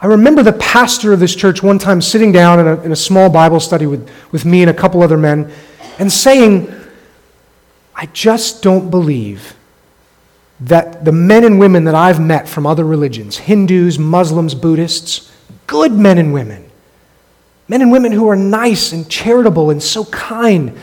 I 0.00 0.06
remember 0.06 0.42
the 0.42 0.52
pastor 0.52 1.12
of 1.12 1.20
this 1.20 1.36
church 1.36 1.62
one 1.62 1.78
time 1.78 2.02
sitting 2.02 2.32
down 2.32 2.58
in 2.58 2.66
a, 2.66 2.80
in 2.82 2.92
a 2.92 2.96
small 2.96 3.30
Bible 3.30 3.60
study 3.60 3.86
with, 3.86 4.10
with 4.32 4.44
me 4.44 4.62
and 4.62 4.70
a 4.70 4.74
couple 4.74 5.00
other 5.02 5.16
men 5.16 5.52
and 6.00 6.12
saying, 6.12 6.74
I 7.94 8.06
just 8.06 8.62
don't 8.62 8.90
believe 8.90 9.54
that 10.66 11.04
the 11.04 11.12
men 11.12 11.44
and 11.44 11.58
women 11.58 11.84
that 11.84 11.94
I've 11.94 12.20
met 12.20 12.48
from 12.48 12.66
other 12.66 12.84
religions, 12.84 13.36
Hindus, 13.38 13.98
Muslims, 13.98 14.54
Buddhists, 14.54 15.32
good 15.66 15.92
men 15.92 16.18
and 16.18 16.32
women, 16.32 16.70
men 17.68 17.82
and 17.82 17.90
women 17.90 18.12
who 18.12 18.28
are 18.28 18.36
nice 18.36 18.92
and 18.92 19.08
charitable 19.08 19.70
and 19.70 19.82
so 19.82 20.04
kind, 20.06 20.78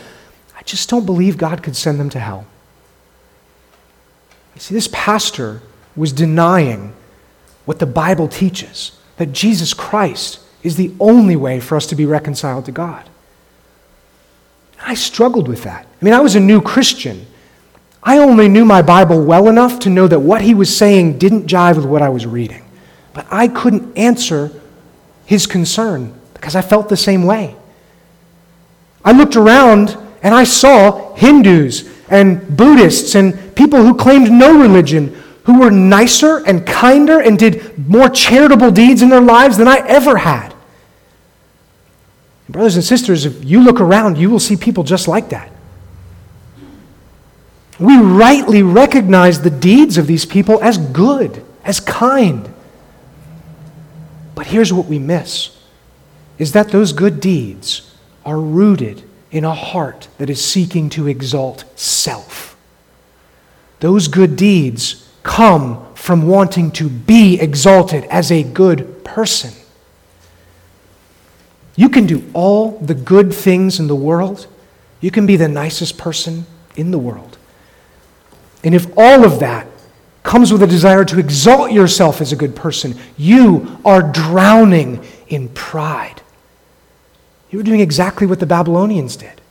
I 0.57 0.63
just 0.63 0.89
don't 0.89 1.05
believe 1.05 1.37
God 1.37 1.63
could 1.63 1.75
send 1.75 1.99
them 1.99 2.09
to 2.09 2.19
hell. 2.19 2.45
You 4.55 4.61
see, 4.61 4.73
this 4.73 4.89
pastor 4.91 5.61
was 5.95 6.11
denying 6.11 6.93
what 7.65 7.79
the 7.79 7.85
Bible 7.85 8.27
teaches 8.27 8.97
that 9.17 9.31
Jesus 9.31 9.73
Christ 9.73 10.39
is 10.61 10.75
the 10.75 10.91
only 10.99 11.35
way 11.35 11.59
for 11.59 11.77
us 11.77 11.87
to 11.87 11.95
be 11.95 12.05
reconciled 12.05 12.65
to 12.65 12.71
God. 12.71 13.07
I 14.81 14.93
struggled 14.95 15.47
with 15.47 15.63
that. 15.63 15.85
I 15.85 16.05
mean, 16.05 16.13
I 16.13 16.19
was 16.19 16.35
a 16.35 16.39
new 16.39 16.61
Christian. 16.61 17.25
I 18.01 18.17
only 18.17 18.47
knew 18.47 18.65
my 18.65 18.81
Bible 18.81 19.23
well 19.23 19.47
enough 19.49 19.79
to 19.79 19.89
know 19.89 20.07
that 20.07 20.19
what 20.19 20.41
he 20.41 20.53
was 20.53 20.75
saying 20.75 21.17
didn't 21.17 21.47
jive 21.47 21.75
with 21.75 21.85
what 21.85 22.01
I 22.01 22.09
was 22.09 22.25
reading. 22.25 22.65
But 23.13 23.27
I 23.29 23.47
couldn't 23.47 23.97
answer 23.97 24.51
his 25.25 25.45
concern 25.45 26.13
because 26.33 26.55
I 26.55 26.61
felt 26.61 26.89
the 26.89 26.97
same 26.97 27.25
way. 27.25 27.55
I 29.03 29.11
looked 29.11 29.35
around 29.35 29.97
and 30.23 30.33
I 30.33 30.43
saw 30.43 31.13
Hindus 31.15 31.89
and 32.09 32.55
Buddhists 32.55 33.15
and 33.15 33.55
people 33.55 33.83
who 33.83 33.95
claimed 33.95 34.31
no 34.31 34.59
religion 34.59 35.15
who 35.43 35.59
were 35.59 35.71
nicer 35.71 36.45
and 36.45 36.65
kinder 36.65 37.19
and 37.19 37.37
did 37.37 37.77
more 37.87 38.09
charitable 38.09 38.71
deeds 38.71 39.01
in 39.01 39.09
their 39.09 39.21
lives 39.21 39.57
than 39.57 39.67
I 39.67 39.77
ever 39.87 40.17
had. 40.17 40.53
Brothers 42.47 42.75
and 42.75 42.83
sisters, 42.83 43.25
if 43.25 43.43
you 43.43 43.61
look 43.63 43.79
around, 43.79 44.17
you 44.17 44.29
will 44.29 44.39
see 44.39 44.55
people 44.55 44.83
just 44.83 45.07
like 45.07 45.29
that. 45.29 45.51
We 47.79 47.97
rightly 47.97 48.61
recognize 48.61 49.41
the 49.41 49.49
deeds 49.49 49.97
of 49.97 50.05
these 50.05 50.25
people 50.25 50.61
as 50.61 50.77
good, 50.77 51.43
as 51.63 51.79
kind. 51.79 52.53
But 54.35 54.47
here's 54.47 54.73
what 54.73 54.87
we 54.87 54.99
miss 54.99 55.55
is 56.37 56.53
that 56.53 56.69
those 56.69 56.93
good 56.93 57.19
deeds 57.19 57.93
are 58.25 58.39
rooted 58.39 59.03
in 59.31 59.43
a 59.43 59.53
heart 59.53 60.07
that 60.17 60.29
is 60.29 60.43
seeking 60.43 60.89
to 60.89 61.07
exalt 61.07 61.65
self. 61.77 62.57
Those 63.79 64.07
good 64.07 64.35
deeds 64.35 65.09
come 65.23 65.93
from 65.95 66.27
wanting 66.27 66.71
to 66.71 66.89
be 66.89 67.39
exalted 67.39 68.03
as 68.05 68.31
a 68.31 68.43
good 68.43 69.03
person. 69.03 69.51
You 71.75 71.89
can 71.89 72.05
do 72.05 72.29
all 72.33 72.77
the 72.79 72.93
good 72.93 73.33
things 73.33 73.79
in 73.79 73.87
the 73.87 73.95
world. 73.95 74.47
You 75.01 75.11
can 75.11 75.25
be 75.25 75.37
the 75.37 75.47
nicest 75.47 75.97
person 75.97 76.45
in 76.75 76.91
the 76.91 76.97
world. 76.97 77.38
And 78.63 78.75
if 78.75 78.87
all 78.97 79.23
of 79.23 79.39
that 79.39 79.67
comes 80.23 80.51
with 80.51 80.61
a 80.61 80.67
desire 80.67 81.05
to 81.05 81.19
exalt 81.19 81.71
yourself 81.71 82.21
as 82.21 82.31
a 82.31 82.35
good 82.35 82.55
person, 82.55 82.95
you 83.17 83.79
are 83.85 84.01
drowning 84.01 85.03
in 85.27 85.49
pride. 85.49 86.21
You 87.49 87.59
are 87.59 87.63
doing 87.63 87.79
exactly 87.79 88.27
what 88.27 88.39
the 88.39 88.45
Babylonians 88.45 89.15
did. 89.15 89.41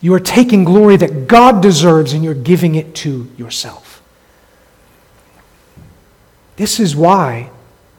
You 0.00 0.14
are 0.14 0.20
taking 0.20 0.64
glory 0.64 0.96
that 0.96 1.26
God 1.26 1.60
deserves 1.60 2.12
and 2.12 2.22
you're 2.22 2.34
giving 2.34 2.76
it 2.76 2.94
to 2.96 3.30
yourself. 3.36 4.00
This 6.56 6.80
is 6.80 6.94
why 6.94 7.50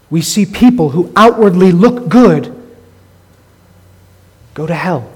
we 0.09 0.21
see 0.21 0.45
people 0.45 0.89
who 0.89 1.11
outwardly 1.15 1.71
look 1.71 2.09
good 2.09 2.55
go 4.53 4.65
to 4.65 4.75
hell. 4.75 5.11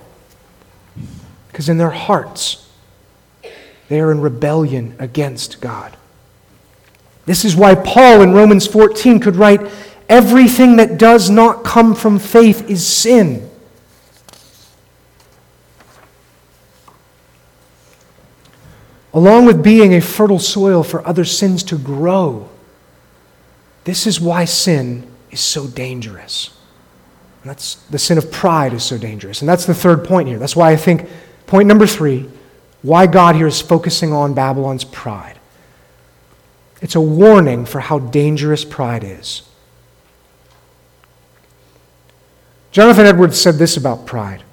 Because 1.52 1.68
in 1.68 1.78
their 1.78 1.90
hearts, 1.90 2.63
they 3.94 4.00
are 4.00 4.12
in 4.12 4.22
rebellion 4.22 4.96
against 4.98 5.62
God. 5.62 5.96
This 7.28 7.46
is 7.46 7.56
why 7.56 7.76
Paul 7.76 8.24
in 8.24 8.34
Romans 8.34 8.66
14 8.66 9.20
could 9.20 9.36
write, 9.36 9.62
Everything 10.10 10.78
that 10.78 10.98
does 10.98 11.30
not 11.30 11.64
come 11.64 11.94
from 11.94 12.18
faith 12.18 12.68
is 12.68 12.88
sin. 12.88 13.48
Along 19.14 19.46
with 19.46 19.64
being 19.64 19.94
a 19.94 20.02
fertile 20.02 20.40
soil 20.40 20.82
for 20.82 21.08
other 21.08 21.24
sins 21.24 21.62
to 21.66 21.78
grow, 21.78 22.50
this 23.84 24.08
is 24.08 24.20
why 24.20 24.46
sin 24.46 25.06
is 25.30 25.40
so 25.40 25.68
dangerous. 25.68 26.50
And 27.44 27.52
that's 27.52 27.76
the 27.92 28.00
sin 28.00 28.18
of 28.18 28.32
pride 28.32 28.74
is 28.74 28.84
so 28.84 28.98
dangerous. 28.98 29.44
And 29.44 29.48
that's 29.48 29.68
the 29.68 29.76
third 29.76 30.04
point 30.04 30.30
here. 30.30 30.40
That's 30.40 30.56
why 30.56 30.72
I 30.72 30.78
think 30.78 31.08
point 31.46 31.68
number 31.68 31.86
three, 31.86 32.28
why 32.84 33.08
God 33.08 33.36
here 33.36 33.48
is 33.48 33.62
focusing 33.62 34.14
on 34.14 34.36
Babylon's 34.36 34.84
pride. 34.84 35.40
It's 36.82 36.96
a 36.96 37.02
warning 37.02 37.66
for 37.66 37.80
how 37.80 37.98
dangerous 37.98 38.64
pride 38.64 39.04
is. 39.04 39.42
Jonathan 42.72 43.06
Edwards 43.06 43.40
said 43.40 43.56
this 43.56 43.78
about 43.78 44.06
pride 44.06 44.44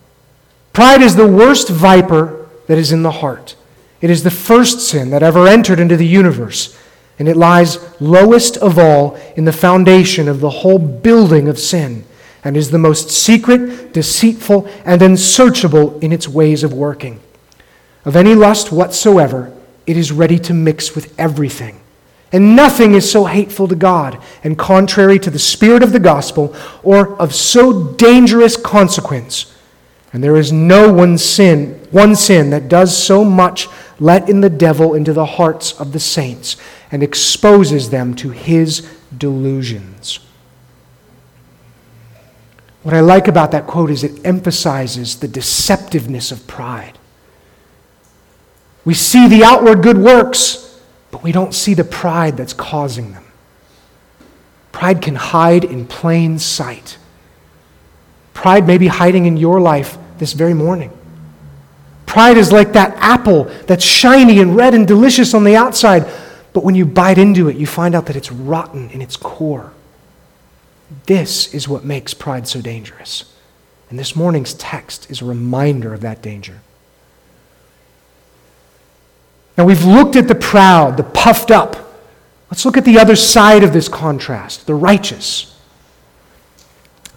Pride 0.73 1.03
is 1.03 1.17
the 1.17 1.27
worst 1.27 1.69
viper 1.69 2.49
that 2.69 2.79
is 2.79 2.93
in 2.93 3.03
the 3.03 3.11
heart. 3.11 3.57
It 4.01 4.09
is 4.09 4.23
the 4.23 4.31
first 4.31 4.81
sin 4.81 5.11
that 5.11 5.23
ever 5.23 5.47
entered 5.47 5.81
into 5.81 5.97
the 5.97 6.07
universe, 6.07 6.79
and 7.19 7.29
it 7.29 7.37
lies 7.37 8.01
lowest 8.01 8.57
of 8.57 8.79
all 8.79 9.19
in 9.37 9.45
the 9.45 9.53
foundation 9.53 10.29
of 10.29 10.41
the 10.41 10.51
whole 10.51 10.79
building 10.79 11.49
of 11.49 11.59
sin 11.59 12.05
and 12.45 12.57
is 12.57 12.71
the 12.71 12.79
most 12.79 13.11
secret, 13.11 13.93
deceitful, 13.93 14.67
and 14.85 15.03
unsearchable 15.03 15.99
in 15.99 16.13
its 16.13 16.27
ways 16.29 16.63
of 16.63 16.73
working. 16.73 17.21
Of 18.05 18.17
any 18.17 18.35
lust 18.35 18.73
whatsoever, 18.73 19.53
it 19.87 19.97
is 19.97 20.13
ready 20.13 20.39
to 20.41 20.55
mix 20.55 20.95
with 20.95 21.15
everything. 21.19 21.81
And 22.33 22.55
nothing 22.55 22.95
is 22.95 23.11
so 23.11 23.25
hateful 23.25 23.67
to 23.69 23.75
God 23.75 24.23
and 24.45 24.57
contrary 24.57 25.19
to 25.19 25.31
the 25.31 25.39
spirit 25.39 25.83
of 25.83 25.93
the 25.93 25.99
gospel 25.99 26.55
or 26.83 27.21
of 27.21 27.35
so 27.35 27.89
dangerous 27.95 28.57
consequence. 28.57 29.55
And 30.13 30.23
there 30.23 30.37
is 30.37 30.53
no 30.53 30.93
one 30.93 31.19
sin, 31.19 31.87
one 31.91 32.15
sin 32.15 32.51
that 32.51 32.69
does 32.69 32.97
so 32.97 33.25
much 33.25 33.69
let 33.99 34.29
in 34.29 34.41
the 34.41 34.51
devil 34.51 34.95
into 34.95 35.13
the 35.13 35.27
hearts 35.27 35.73
of 35.81 35.93
the 35.93 36.01
saints 36.01 36.57
and 36.91 37.03
exposes 37.03 37.91
them 37.91 38.15
to 38.17 38.31
his 38.31 38.89
delusions. 39.17 40.21
What 42.83 42.95
I 42.95 43.01
like 43.01 43.29
about 43.29 43.51
that 43.51 43.67
quote 43.67 43.91
is 43.91 44.05
it 44.05 44.25
emphasizes 44.25 45.19
the 45.19 45.29
deceptiveness 45.29 46.33
of 46.33 46.47
pride. 46.47 46.99
We 48.85 48.95
see 48.95 49.29
the 49.29 49.45
outward 49.45 49.83
good 49.83 49.99
works, 49.99 50.81
but 51.11 51.23
we 51.23 51.33
don't 51.33 51.55
see 51.55 51.75
the 51.75 51.85
pride 51.85 52.37
that's 52.37 52.53
causing 52.53 53.13
them. 53.13 53.25
Pride 54.73 55.03
can 55.03 55.17
hide 55.17 55.65
in 55.65 55.87
plain 55.87 56.39
sight. 56.39 56.97
Pride 58.33 58.67
may 58.67 58.79
be 58.79 58.87
hiding 58.87 59.27
in 59.27 59.37
your 59.37 59.61
life 59.61 59.99
this 60.19 60.33
very 60.33 60.55
morning. 60.55 60.97
Pride 62.07 62.37
is 62.37 62.51
like 62.51 62.73
that 62.73 62.97
apple 62.97 63.45
that's 63.67 63.85
shiny 63.85 64.41
and 64.41 64.57
red 64.57 64.75
and 64.75 64.87
delicious 64.87 65.35
on 65.35 65.45
the 65.45 65.57
outside, 65.57 66.11
but 66.53 66.65
when 66.65 66.75
you 66.75 66.85
bite 66.85 67.19
into 67.19 67.49
it, 67.49 67.57
you 67.57 67.67
find 67.67 67.95
out 67.95 68.07
that 68.07 68.17
it's 68.17 68.33
rotten 68.33 68.91
in 68.91 69.03
its 69.03 69.17
core. 69.17 69.73
This 71.07 71.55
is 71.55 71.69
what 71.69 71.85
makes 71.85 72.15
pride 72.15 72.49
so 72.49 72.61
dangerous. 72.61 73.33
And 73.91 73.99
this 73.99 74.17
morning's 74.17 74.55
text 74.55 75.11
is 75.11 75.21
a 75.21 75.25
reminder 75.25 75.93
of 75.95 76.01
that 76.01 76.23
danger. 76.23 76.61
Now, 79.57 79.65
we've 79.65 79.85
looked 79.85 80.17
at 80.17 80.29
the 80.29 80.35
proud, 80.35 80.97
the 80.97 81.03
puffed 81.03 81.51
up. 81.51 81.77
Let's 82.51 82.65
look 82.65 82.77
at 82.77 82.85
the 82.85 82.99
other 82.99 83.17
side 83.17 83.63
of 83.63 83.73
this 83.73 83.89
contrast 83.89 84.67
the 84.67 84.75
righteous. 84.75 85.59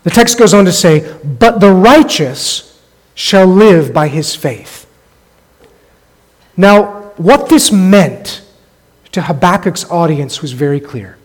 The 0.03 0.09
text 0.09 0.37
goes 0.37 0.53
on 0.53 0.65
to 0.65 0.71
say, 0.71 1.17
But 1.23 1.59
the 1.59 1.71
righteous 1.71 2.81
shall 3.15 3.47
live 3.47 3.93
by 3.93 4.07
his 4.07 4.35
faith. 4.35 4.85
Now, 6.57 7.11
what 7.17 7.49
this 7.49 7.71
meant 7.71 8.43
to 9.11 9.21
Habakkuk's 9.21 9.89
audience 9.89 10.41
was 10.41 10.51
very 10.51 10.79
clear. 10.79 11.17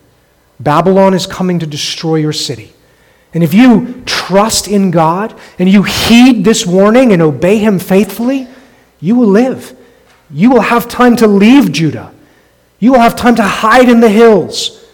Babylon 0.61 1.14
is 1.14 1.26
coming 1.26 1.59
to 1.59 1.66
destroy 1.66 2.16
your 2.16 2.32
city. 2.32 2.72
And 3.34 3.44
if 3.44 3.52
you 3.52 4.02
trust 4.06 4.68
in 4.68 4.90
God 4.90 5.38
and 5.59 5.68
you 5.68 5.82
heed 5.82 6.44
this 6.44 6.66
warning 6.66 7.12
and 7.12 7.20
obey 7.20 7.59
Him 7.59 7.78
faithfully, 7.78 8.48
you 9.00 9.16
will 9.16 9.28
live. 9.28 9.78
You 10.31 10.51
will 10.51 10.61
have 10.61 10.89
time 10.89 11.16
to 11.16 11.26
leave 11.26 11.72
Judah. 11.72 12.12
You 12.79 12.93
will 12.93 13.01
have 13.01 13.16
time 13.16 13.35
to 13.37 13.43
hide 13.43 13.89
in 13.89 14.01
the 14.01 14.09
hills. 14.09 14.85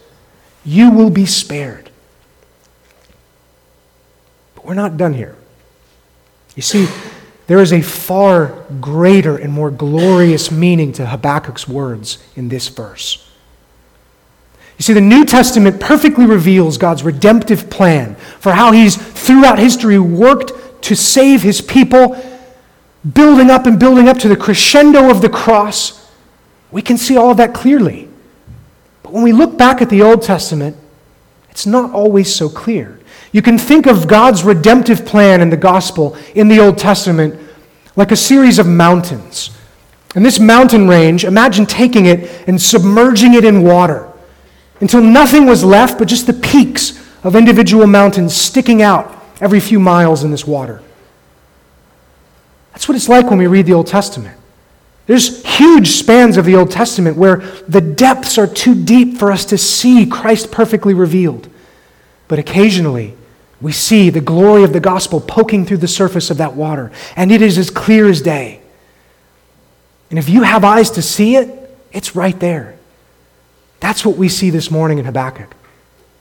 You 0.65 0.91
will 0.91 1.11
be 1.11 1.27
spared. 1.27 1.91
But 4.55 4.65
we're 4.65 4.75
not 4.75 4.97
done 4.97 5.15
here. 5.15 5.37
You 6.55 6.63
see, 6.63 6.89
there 7.47 7.61
is 7.61 7.73
a 7.73 7.83
far 7.83 8.65
greater 8.81 9.37
and 9.37 9.53
more 9.53 9.71
glorious 9.71 10.51
meaning 10.51 10.93
to 10.93 11.07
Habakkuk's 11.07 11.69
words 11.69 12.19
in 12.37 12.49
this 12.49 12.69
verse. 12.69 13.29
You 14.79 14.83
see, 14.83 14.93
the 14.93 15.01
New 15.01 15.25
Testament 15.25 15.81
perfectly 15.81 16.27
reveals 16.27 16.79
God's 16.79 17.03
redemptive 17.03 17.71
plan 17.71 18.17
for 18.41 18.53
how 18.53 18.73
He's 18.73 18.97
throughout 18.97 19.59
history 19.59 19.99
worked 19.99 20.83
to 20.85 20.97
save 20.97 21.43
His 21.43 21.61
people, 21.61 22.17
building 23.13 23.51
up 23.51 23.67
and 23.67 23.79
building 23.79 24.09
up 24.09 24.19
to 24.19 24.29
the 24.29 24.37
crescendo 24.37 25.11
of 25.11 25.21
the 25.21 25.29
cross. 25.29 26.11
We 26.71 26.83
can 26.83 26.97
see 26.97 27.17
all 27.17 27.31
of 27.31 27.37
that 27.37 27.55
clearly. 27.55 28.09
But 29.03 29.13
when 29.13 29.23
we 29.23 29.33
look 29.33 29.59
back 29.59 29.83
at 29.83 29.91
the 29.91 30.03
Old 30.03 30.23
Testament, 30.23 30.77
it's 31.51 31.67
not 31.67 31.93
always 31.93 32.35
so 32.35 32.49
clear. 32.49 32.99
You 33.33 33.43
can 33.43 33.59
think 33.59 33.87
of 33.87 34.09
God's 34.09 34.45
redemptive 34.45 35.05
plan 35.05 35.41
in 35.41 35.51
the 35.51 35.57
gospel 35.57 36.17
in 36.35 36.49
the 36.49 36.61
Old 36.61 36.79
Testament 36.79 37.41
like 37.97 38.13
a 38.13 38.17
series 38.17 38.59
of 38.59 38.67
mountains. 38.67 39.51
And 40.15 40.25
this 40.25 40.39
mountain 40.39 40.89
range, 40.89 41.25
imagine 41.25 41.67
taking 41.67 42.07
it 42.07 42.49
and 42.49 42.61
submerging 42.61 43.35
it 43.35 43.45
in 43.45 43.63
water 43.63 44.09
until 44.81 45.01
nothing 45.01 45.47
was 45.47 45.65
left 45.65 45.99
but 45.99 46.09
just 46.09 46.27
the 46.27 46.33
peaks 46.33 47.01
of 47.25 47.35
individual 47.35 47.87
mountains 47.87 48.37
sticking 48.37 48.83
out 48.83 49.25
every 49.41 49.59
few 49.59 49.81
miles 49.81 50.23
in 50.23 50.31
this 50.31 50.47
water. 50.47 50.84
That's 52.75 52.89
what 52.89 52.97
it's 52.97 53.09
like 53.09 53.31
when 53.31 53.39
we 53.39 53.47
read 53.47 53.67
the 53.67 53.73
Old 53.73 53.87
Testament. 53.87 54.37
There's 55.07 55.45
huge 55.45 55.89
spans 55.89 56.37
of 56.37 56.45
the 56.45 56.57
Old 56.57 56.73
Testament 56.73 57.17
where 57.17 57.37
the 57.69 57.81
depths 57.81 58.37
are 58.37 58.49
too 58.49 58.75
deep 58.75 59.17
for 59.17 59.31
us 59.31 59.45
to 59.47 59.59
see 59.59 60.07
Christ 60.07 60.51
perfectly 60.51 60.93
revealed. 60.93 61.49
But 62.27 62.41
occasionally, 62.41 63.15
we 63.61 63.71
see 63.71 64.11
the 64.11 64.21
glory 64.21 64.65
of 64.65 64.73
the 64.73 64.81
gospel 64.81 65.21
poking 65.21 65.65
through 65.65 65.77
the 65.77 65.89
surface 65.89 66.31
of 66.31 66.39
that 66.39 66.55
water, 66.55 66.91
and 67.15 67.31
it 67.31 67.43
is 67.43 67.59
as 67.59 67.71
clear 67.71 68.09
as 68.09 68.21
day. 68.21 68.61
And 70.11 70.19
if 70.19 70.29
you 70.29 70.43
have 70.43 70.65
eyes 70.65 70.91
to 70.93 71.03
see 71.03 71.37
it, 71.37 71.79
it's 71.93 72.17
right 72.17 72.39
there. 72.41 72.77
That's 73.79 74.05
what 74.05 74.17
we 74.17 74.29
see 74.29 74.51
this 74.51 74.71
morning 74.71 74.99
in 74.99 75.05
Habakkuk. 75.05 75.55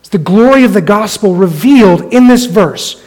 It's 0.01 0.09
the 0.09 0.19
glory 0.19 0.65
of 0.65 0.73
the 0.73 0.81
gospel 0.81 1.33
revealed 1.33 2.13
in 2.13 2.27
this 2.27 2.45
verse. 2.45 3.03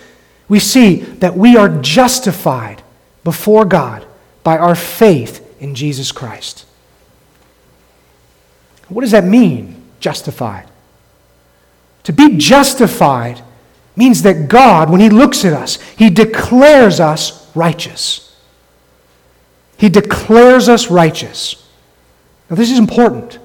We 0.48 0.58
see 0.58 0.96
that 0.96 1.36
we 1.36 1.56
are 1.56 1.68
justified 1.68 2.82
before 3.26 3.64
God 3.64 4.06
by 4.44 4.56
our 4.56 4.76
faith 4.76 5.44
in 5.60 5.74
Jesus 5.74 6.12
Christ. 6.12 6.64
What 8.88 9.00
does 9.00 9.10
that 9.10 9.24
mean, 9.24 9.82
justified? 9.98 10.68
To 12.04 12.12
be 12.12 12.36
justified 12.36 13.42
means 13.96 14.22
that 14.22 14.46
God, 14.48 14.90
when 14.90 15.00
He 15.00 15.08
looks 15.08 15.44
at 15.44 15.54
us, 15.54 15.80
He 15.98 16.08
declares 16.08 17.00
us 17.00 17.50
righteous. 17.56 18.36
He 19.76 19.88
declares 19.88 20.68
us 20.68 20.88
righteous. 20.88 21.68
Now, 22.48 22.54
this 22.54 22.70
is 22.70 22.78
important. 22.78 23.40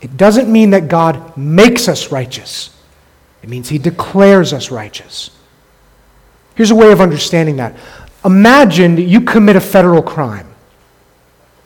It 0.00 0.16
doesn't 0.16 0.50
mean 0.50 0.70
that 0.70 0.88
God 0.88 1.36
makes 1.36 1.88
us 1.88 2.10
righteous, 2.10 2.74
it 3.42 3.50
means 3.50 3.68
He 3.68 3.76
declares 3.76 4.54
us 4.54 4.70
righteous. 4.70 5.30
Here's 6.54 6.70
a 6.70 6.74
way 6.74 6.90
of 6.90 7.02
understanding 7.02 7.56
that. 7.56 7.76
Imagine 8.26 8.98
you 8.98 9.20
commit 9.20 9.54
a 9.54 9.60
federal 9.60 10.02
crime. 10.02 10.48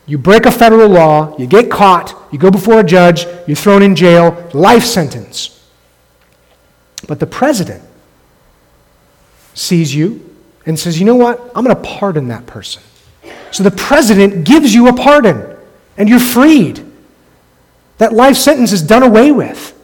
You 0.06 0.18
break 0.18 0.44
a 0.44 0.50
federal 0.50 0.88
law, 0.88 1.34
you 1.38 1.46
get 1.46 1.70
caught, 1.70 2.14
you 2.30 2.38
go 2.38 2.50
before 2.50 2.80
a 2.80 2.84
judge, 2.84 3.24
you're 3.46 3.56
thrown 3.56 3.82
in 3.82 3.96
jail, 3.96 4.50
life 4.52 4.84
sentence. 4.84 5.56
But 7.08 7.18
the 7.18 7.26
president 7.26 7.82
sees 9.54 9.94
you 9.94 10.36
and 10.66 10.78
says, 10.78 10.98
you 10.98 11.06
know 11.06 11.14
what? 11.14 11.40
I'm 11.54 11.64
going 11.64 11.74
to 11.74 11.82
pardon 11.82 12.28
that 12.28 12.46
person. 12.46 12.82
So 13.52 13.62
the 13.62 13.70
president 13.70 14.44
gives 14.44 14.74
you 14.74 14.88
a 14.88 14.92
pardon 14.92 15.56
and 15.96 16.08
you're 16.08 16.20
freed. 16.20 16.84
That 17.98 18.12
life 18.12 18.36
sentence 18.36 18.72
is 18.72 18.82
done 18.82 19.02
away 19.02 19.32
with. 19.32 19.79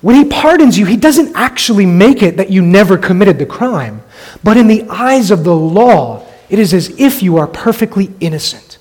When 0.00 0.14
he 0.14 0.24
pardons 0.24 0.78
you, 0.78 0.86
he 0.86 0.96
doesn't 0.96 1.34
actually 1.34 1.86
make 1.86 2.22
it 2.22 2.36
that 2.36 2.50
you 2.50 2.62
never 2.62 2.96
committed 2.96 3.38
the 3.38 3.46
crime, 3.46 4.02
but 4.44 4.56
in 4.56 4.68
the 4.68 4.84
eyes 4.88 5.30
of 5.30 5.42
the 5.44 5.54
law, 5.56 6.24
it 6.48 6.58
is 6.58 6.72
as 6.72 6.88
if 7.00 7.22
you 7.22 7.36
are 7.36 7.46
perfectly 7.46 8.10
innocent. 8.20 8.78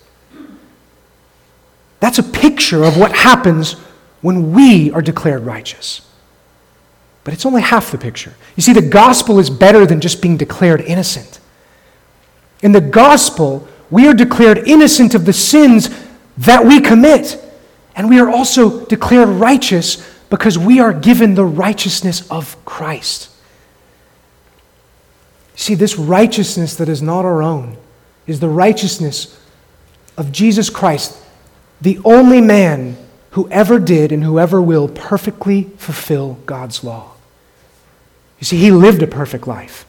That's 1.99 2.20
a 2.20 2.24
picture 2.24 2.84
of 2.84 2.97
what 2.97 3.11
happens 3.11 3.74
when 4.22 4.53
we 4.53 4.91
are 4.91 5.01
declared 5.01 5.43
righteous. 5.43 6.01
But 7.24 7.34
it's 7.34 7.45
only 7.45 7.61
half 7.61 7.91
the 7.91 7.97
picture. 7.97 8.34
You 8.55 8.63
see, 8.63 8.74
the 8.74 8.82
gospel 8.82 9.39
is 9.39 9.49
better 9.49 9.86
than 9.86 9.99
just 9.99 10.22
being 10.22 10.38
declared 10.38 10.82
innocent. 10.82 11.39
In 12.61 12.72
the 12.72 12.82
gospel, 12.82 13.68
we 13.89 14.07
are 14.07 14.13
declared 14.13 14.59
innocent 14.68 15.15
of 15.15 15.26
the 15.26 15.34
sins 15.34 15.89
that 16.38 16.63
we 16.63 16.80
commit. 16.80 17.43
And 17.95 18.09
we 18.09 18.20
are 18.20 18.30
also 18.30 18.86
declared 18.86 19.28
righteous 19.28 20.16
because 20.30 20.58
we 20.58 20.80
are 20.80 20.94
given 20.94 21.36
the 21.36 21.46
righteousness 21.46 22.30
of 22.30 22.64
Christ. 22.66 23.30
See, 25.56 25.74
this 25.74 25.98
righteousness 25.98 26.76
that 26.76 26.90
is 26.90 27.02
not 27.02 27.26
our 27.26 27.42
own 27.42 27.78
is 28.28 28.40
the 28.40 28.50
righteousness 28.50 29.40
of 30.18 30.32
Jesus 30.32 30.70
Christ, 30.70 31.18
the 31.82 32.00
only 32.04 32.42
man 32.42 32.98
who 33.32 33.50
ever 33.50 33.80
did 33.80 34.12
and 34.12 34.24
who 34.24 34.40
ever 34.40 34.62
will 34.62 34.88
perfectly 34.88 35.64
fulfill 35.78 36.40
God's 36.46 36.84
law. 36.84 37.14
You 38.40 38.46
see, 38.46 38.58
he 38.58 38.72
lived 38.72 39.02
a 39.02 39.08
perfect 39.08 39.48
life. 39.48 39.86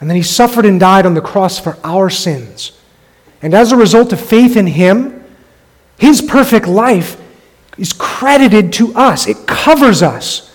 And 0.00 0.10
then 0.10 0.16
he 0.16 0.22
suffered 0.22 0.66
and 0.66 0.78
died 0.78 1.06
on 1.06 1.14
the 1.14 1.20
cross 1.20 1.58
for 1.58 1.78
our 1.82 2.10
sins. 2.10 2.72
And 3.40 3.54
as 3.54 3.72
a 3.72 3.76
result 3.76 4.12
of 4.12 4.20
faith 4.20 4.56
in 4.56 4.66
him, 4.66 5.24
his 5.98 6.20
perfect 6.20 6.66
life 6.66 7.20
is 7.78 7.92
credited 7.92 8.72
to 8.74 8.94
us, 8.94 9.26
it 9.26 9.46
covers 9.46 10.02
us. 10.02 10.54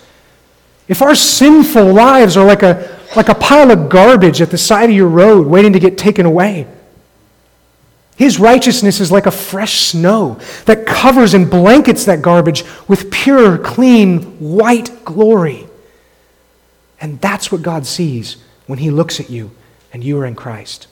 If 0.88 1.02
our 1.02 1.14
sinful 1.14 1.92
lives 1.92 2.36
are 2.36 2.44
like 2.44 2.62
a, 2.62 2.98
like 3.14 3.28
a 3.28 3.34
pile 3.34 3.70
of 3.70 3.88
garbage 3.88 4.40
at 4.40 4.50
the 4.50 4.58
side 4.58 4.90
of 4.90 4.96
your 4.96 5.08
road 5.08 5.46
waiting 5.46 5.72
to 5.72 5.78
get 5.78 5.98
taken 5.98 6.26
away, 6.26 6.66
his 8.20 8.38
righteousness 8.38 9.00
is 9.00 9.10
like 9.10 9.24
a 9.24 9.30
fresh 9.30 9.80
snow 9.80 10.38
that 10.66 10.84
covers 10.84 11.32
and 11.32 11.48
blankets 11.50 12.04
that 12.04 12.20
garbage 12.20 12.64
with 12.86 13.10
pure, 13.10 13.56
clean, 13.56 14.38
white 14.38 15.06
glory. 15.06 15.66
And 17.00 17.18
that's 17.22 17.50
what 17.50 17.62
God 17.62 17.86
sees 17.86 18.36
when 18.66 18.78
He 18.78 18.90
looks 18.90 19.20
at 19.20 19.30
you 19.30 19.52
and 19.90 20.04
you 20.04 20.18
are 20.18 20.26
in 20.26 20.34
Christ. 20.34 20.86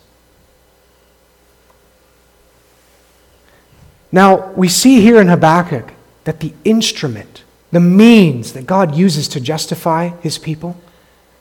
Now, 4.10 4.50
we 4.52 4.68
see 4.68 5.02
here 5.02 5.20
in 5.20 5.28
Habakkuk 5.28 5.92
that 6.28 6.40
the 6.40 6.52
instrument, 6.62 7.42
the 7.72 7.80
means 7.80 8.52
that 8.52 8.66
God 8.66 8.94
uses 8.94 9.28
to 9.28 9.40
justify 9.40 10.08
his 10.20 10.36
people 10.36 10.78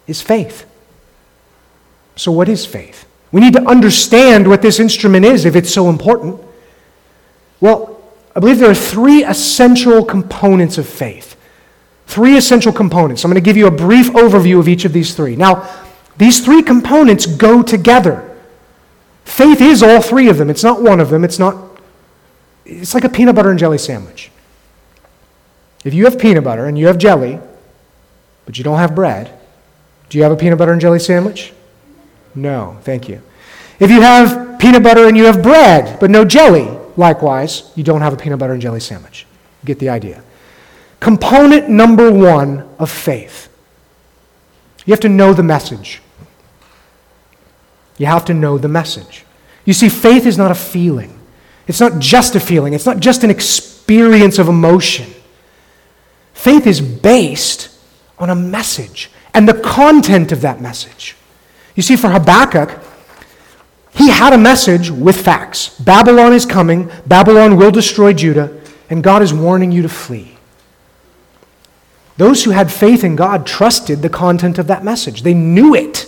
is 0.07 0.21
faith. 0.21 0.65
So, 2.15 2.31
what 2.31 2.47
is 2.47 2.65
faith? 2.65 3.05
We 3.33 3.41
need 3.41 3.51
to 3.51 3.67
understand 3.67 4.47
what 4.47 4.61
this 4.61 4.79
instrument 4.79 5.25
is 5.25 5.43
if 5.43 5.57
it's 5.57 5.73
so 5.73 5.89
important. 5.89 6.39
Well, 7.59 8.01
I 8.33 8.39
believe 8.39 8.59
there 8.59 8.71
are 8.71 8.73
three 8.73 9.25
essential 9.25 10.05
components 10.05 10.77
of 10.77 10.87
faith. 10.87 11.35
Three 12.05 12.37
essential 12.37 12.71
components. 12.71 13.25
I'm 13.25 13.29
going 13.29 13.43
to 13.43 13.45
give 13.45 13.57
you 13.57 13.67
a 13.67 13.71
brief 13.71 14.11
overview 14.11 14.57
of 14.57 14.69
each 14.69 14.85
of 14.85 14.93
these 14.93 15.13
three. 15.13 15.35
Now, 15.35 15.69
these 16.17 16.39
three 16.39 16.63
components 16.63 17.25
go 17.25 17.61
together. 17.61 18.37
Faith 19.25 19.59
is 19.59 19.83
all 19.83 19.99
three 19.99 20.29
of 20.29 20.37
them. 20.37 20.49
It's 20.49 20.63
not 20.63 20.81
one 20.81 21.01
of 21.01 21.09
them. 21.09 21.25
It's 21.25 21.39
not 21.39 21.57
it's 22.63 22.93
like 22.93 23.03
a 23.03 23.09
peanut 23.09 23.35
butter 23.35 23.49
and 23.49 23.59
jelly 23.59 23.79
sandwich. 23.79 24.31
If 25.87 25.93
you 25.93 26.03
have 26.03 26.19
peanut 26.19 26.43
butter 26.43 26.65
and 26.65 26.77
you 26.77 26.87
have 26.87 26.97
jelly, 26.97 27.39
but 28.45 28.57
you 28.57 28.63
don't 28.65 28.77
have 28.77 28.93
bread, 28.93 29.31
do 30.09 30.17
you 30.17 30.23
have 30.25 30.33
a 30.33 30.35
peanut 30.35 30.57
butter 30.57 30.73
and 30.73 30.81
jelly 30.81 30.99
sandwich? 30.99 31.53
No, 32.35 32.77
thank 32.81 33.07
you. 33.07 33.21
If 33.79 33.89
you 33.89 34.01
have 34.01 34.59
peanut 34.59 34.83
butter 34.83 35.07
and 35.07 35.15
you 35.15 35.23
have 35.27 35.41
bread, 35.41 35.97
but 36.01 36.11
no 36.11 36.25
jelly, 36.25 36.67
likewise, 36.97 37.71
you 37.75 37.85
don't 37.85 38.01
have 38.01 38.11
a 38.11 38.17
peanut 38.17 38.37
butter 38.37 38.51
and 38.51 38.61
jelly 38.61 38.81
sandwich. 38.81 39.25
Get 39.63 39.79
the 39.79 39.87
idea. 39.87 40.23
Component 40.99 41.69
number 41.69 42.11
one 42.11 42.67
of 42.79 42.91
faith 42.91 43.47
you 44.85 44.91
have 44.91 44.99
to 45.01 45.09
know 45.09 45.33
the 45.33 45.43
message. 45.43 46.01
You 47.97 48.07
have 48.07 48.25
to 48.25 48.33
know 48.33 48.57
the 48.57 48.67
message. 48.67 49.23
You 49.63 49.71
see, 49.71 49.87
faith 49.87 50.25
is 50.25 50.37
not 50.37 50.51
a 50.51 50.55
feeling, 50.55 51.17
it's 51.65 51.79
not 51.79 51.99
just 51.99 52.35
a 52.35 52.41
feeling, 52.41 52.73
it's 52.73 52.85
not 52.85 52.99
just 52.99 53.23
an 53.23 53.29
experience 53.29 54.37
of 54.37 54.49
emotion. 54.49 55.13
Faith 56.37 56.67
is 56.67 56.79
based 56.79 57.75
on 58.19 58.29
a 58.29 58.35
message 58.35 59.09
and 59.33 59.49
the 59.49 59.59
content 59.59 60.31
of 60.31 60.41
that 60.41 60.61
message. 60.61 61.15
You 61.75 61.81
see, 61.81 61.95
for 61.95 62.09
Habakkuk, 62.09 62.79
he 63.95 64.09
had 64.11 64.33
a 64.33 64.37
message 64.37 64.91
with 64.91 65.19
facts. 65.19 65.69
Babylon 65.79 66.33
is 66.33 66.45
coming, 66.45 66.91
Babylon 67.07 67.57
will 67.57 67.71
destroy 67.71 68.13
Judah, 68.13 68.55
and 68.87 69.03
God 69.03 69.23
is 69.23 69.33
warning 69.33 69.71
you 69.71 69.81
to 69.81 69.89
flee. 69.89 70.37
Those 72.17 72.43
who 72.43 72.51
had 72.51 72.71
faith 72.71 73.03
in 73.03 73.15
God 73.15 73.47
trusted 73.47 74.03
the 74.03 74.09
content 74.09 74.59
of 74.59 74.67
that 74.67 74.83
message, 74.83 75.23
they 75.23 75.33
knew 75.33 75.73
it. 75.73 76.05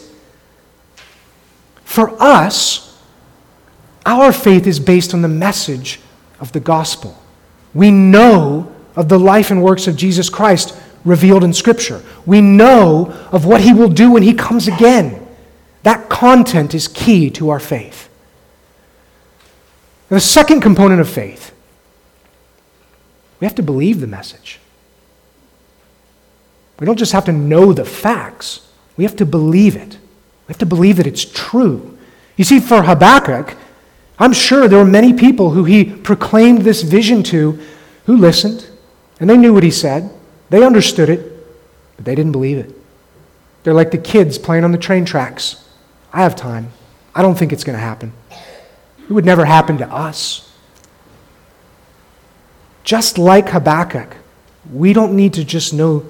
For 1.84 2.16
us, 2.22 3.02
our 4.06 4.32
faith 4.32 4.68
is 4.68 4.80
based 4.80 5.12
on 5.12 5.24
the 5.24 5.28
message 5.28 6.00
of 6.40 6.52
the 6.52 6.60
gospel. 6.60 7.20
We 7.74 7.90
know 7.90 8.76
of 8.96 9.10
the 9.10 9.20
life 9.20 9.52
and 9.52 9.64
works 9.64 9.88
of 9.88 9.96
Jesus 9.96 10.30
Christ 10.30 10.78
revealed 11.06 11.44
in 11.44 11.54
Scripture. 11.54 12.04
We 12.26 12.42
know 12.42 13.14
of 13.32 13.46
what 13.46 13.62
he 13.62 13.74
will 13.74 13.90
do 13.90 14.12
when 14.12 14.24
he 14.24 14.34
comes 14.34 14.68
again. 14.68 15.26
That 15.84 16.10
content 16.10 16.76
is 16.76 16.88
key 16.88 17.30
to 17.32 17.50
our 17.50 17.60
faith. 17.60 18.10
the 20.10 20.20
second 20.20 20.62
component 20.62 21.00
of 21.00 21.10
faith, 21.10 21.54
we 23.40 23.46
have 23.46 23.56
to 23.56 23.64
believe 23.64 24.00
the 24.02 24.08
message. 24.08 24.60
We 26.80 26.86
don't 26.86 26.98
just 26.98 27.12
have 27.12 27.26
to 27.26 27.32
know 27.32 27.74
the 27.74 27.86
facts, 27.86 28.68
we 28.98 29.04
have 29.04 29.16
to 29.18 29.26
believe 29.26 29.76
it. 29.76 29.98
We 30.48 30.54
have 30.54 30.60
to 30.60 30.66
believe 30.66 30.98
that 30.98 31.06
it's 31.06 31.26
true. 31.26 31.96
You 32.36 32.44
see, 32.44 32.60
for 32.60 32.82
Habakkuk, 32.82 33.56
I'm 34.18 34.34
sure 34.34 34.68
there 34.68 34.80
were 34.80 34.86
many 34.86 35.14
people 35.14 35.52
who 35.52 35.64
he 35.64 35.86
proclaimed 35.86 36.64
this 36.64 36.82
vision 36.82 37.22
to 37.24 37.60
who 38.06 38.18
listened, 38.18 38.69
and 39.20 39.30
they 39.30 39.38
knew 39.38 39.54
what 39.54 39.64
he 39.64 39.72
said. 39.72 40.10
They 40.50 40.64
understood 40.64 41.10
it, 41.10 41.32
but 41.96 42.06
they 42.06 42.16
didn't 42.16 42.32
believe 42.32 42.58
it. 42.58 42.76
They're 43.64 43.74
like 43.74 43.92
the 43.92 43.98
kids 43.98 44.38
playing 44.38 44.64
on 44.64 44.72
the 44.72 44.78
train 44.78 45.06
tracks. 45.06 45.68
I 46.14 46.24
have 46.24 46.36
time. 46.36 46.72
I 47.14 47.22
don't 47.22 47.36
think 47.36 47.52
it's 47.52 47.64
going 47.64 47.78
to 47.78 47.84
happen. 47.84 48.14
It 49.10 49.12
would 49.12 49.26
never 49.26 49.46
happen 49.46 49.78
to 49.80 49.88
us. 49.88 50.46
Just 52.84 53.18
like 53.18 53.50
Habakkuk, 53.50 54.16
we 54.72 54.94
don't 54.94 55.16
need 55.16 55.34
to 55.34 55.44
just 55.44 55.74
know 55.74 56.06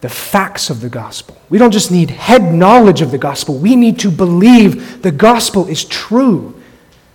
the 0.00 0.08
facts 0.08 0.70
of 0.70 0.80
the 0.80 0.88
gospel. 0.88 1.36
We 1.50 1.58
don't 1.58 1.72
just 1.72 1.90
need 1.90 2.10
head 2.10 2.54
knowledge 2.54 3.02
of 3.02 3.10
the 3.10 3.18
gospel. 3.18 3.58
We 3.58 3.76
need 3.76 3.98
to 4.00 4.10
believe 4.10 5.02
the 5.02 5.10
gospel 5.10 5.66
is 5.66 5.84
true. 5.84 6.60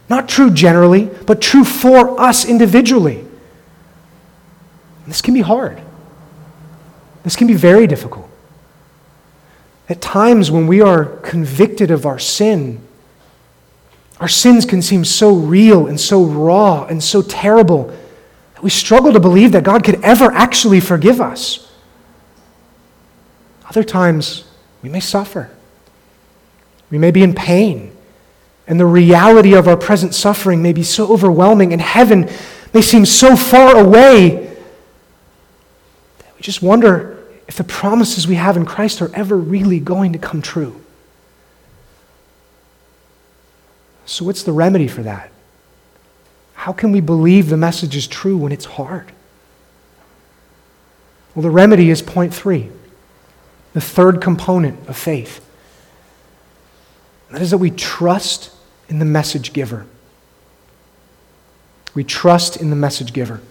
Not 0.10 0.30
true 0.30 0.52
generally, 0.52 1.06
but 1.26 1.42
true 1.42 1.64
for 1.64 2.20
us 2.20 2.48
individually. 2.48 3.25
This 5.08 5.22
can 5.22 5.34
be 5.34 5.42
hard. 5.42 5.82
This 7.24 7.36
can 7.36 7.48
be 7.48 7.54
very 7.54 7.88
difficult. 7.88 8.30
At 9.88 10.02
times 10.02 10.50
when 10.50 10.68
we 10.68 10.82
are 10.82 11.06
convicted 11.06 11.92
of 11.92 12.06
our 12.06 12.20
sin, 12.20 12.82
our 14.20 14.28
sins 14.28 14.66
can 14.66 14.82
seem 14.82 15.06
so 15.06 15.34
real 15.36 15.88
and 15.88 16.00
so 16.00 16.24
raw 16.24 16.86
and 16.86 17.04
so 17.04 17.22
terrible 17.22 17.94
that 18.54 18.64
we 18.64 18.70
struggle 18.70 19.12
to 19.14 19.20
believe 19.20 19.52
that 19.52 19.64
God 19.64 19.84
could 19.84 20.02
ever 20.04 20.32
actually 20.32 20.80
forgive 20.80 21.20
us. 21.20 21.72
Other 23.70 23.84
times, 23.84 24.46
we 24.82 24.90
may 24.90 25.00
suffer. 25.00 25.52
We 26.90 26.98
may 26.98 27.12
be 27.12 27.24
in 27.24 27.34
pain. 27.34 27.96
And 28.68 28.80
the 28.80 28.86
reality 28.86 29.54
of 29.54 29.68
our 29.68 29.78
present 29.78 30.16
suffering 30.16 30.62
may 30.62 30.74
be 30.74 30.84
so 30.84 31.12
overwhelming, 31.12 31.74
and 31.74 31.82
heaven 31.82 32.30
may 32.74 32.82
seem 32.82 33.06
so 33.06 33.36
far 33.36 33.78
away 33.78 34.55
just 36.46 36.62
wonder 36.62 37.18
if 37.48 37.58
the 37.58 37.64
promises 37.64 38.28
we 38.28 38.36
have 38.36 38.56
in 38.56 38.68
Christ 38.68 39.02
are 39.02 39.10
ever 39.16 39.36
really 39.36 39.80
going 39.80 40.14
to 40.14 40.20
come 40.20 40.44
true. 40.44 40.80
So, 44.06 44.24
what's 44.26 44.44
the 44.44 44.52
remedy 44.52 44.88
for 44.88 45.02
that? 45.02 45.32
How 46.54 46.72
can 46.72 46.92
we 46.92 47.02
believe 47.02 47.50
the 47.50 47.58
message 47.58 47.96
is 47.96 48.06
true 48.06 48.38
when 48.38 48.52
it's 48.52 48.66
hard? 48.66 49.12
Well, 51.34 51.42
the 51.42 51.50
remedy 51.50 51.90
is 51.90 52.04
point 52.04 52.32
three, 52.32 52.70
the 53.74 53.82
third 53.82 54.22
component 54.22 54.88
of 54.88 54.96
faith. 54.96 55.44
That 57.32 57.42
is 57.42 57.50
that 57.50 57.58
we 57.58 57.72
trust 57.72 58.52
in 58.88 59.00
the 59.00 59.06
message 59.06 59.52
giver. 59.52 59.88
We 61.96 62.04
trust 62.04 62.56
in 62.56 62.70
the 62.70 62.76
message 62.76 63.14
giver. 63.14 63.42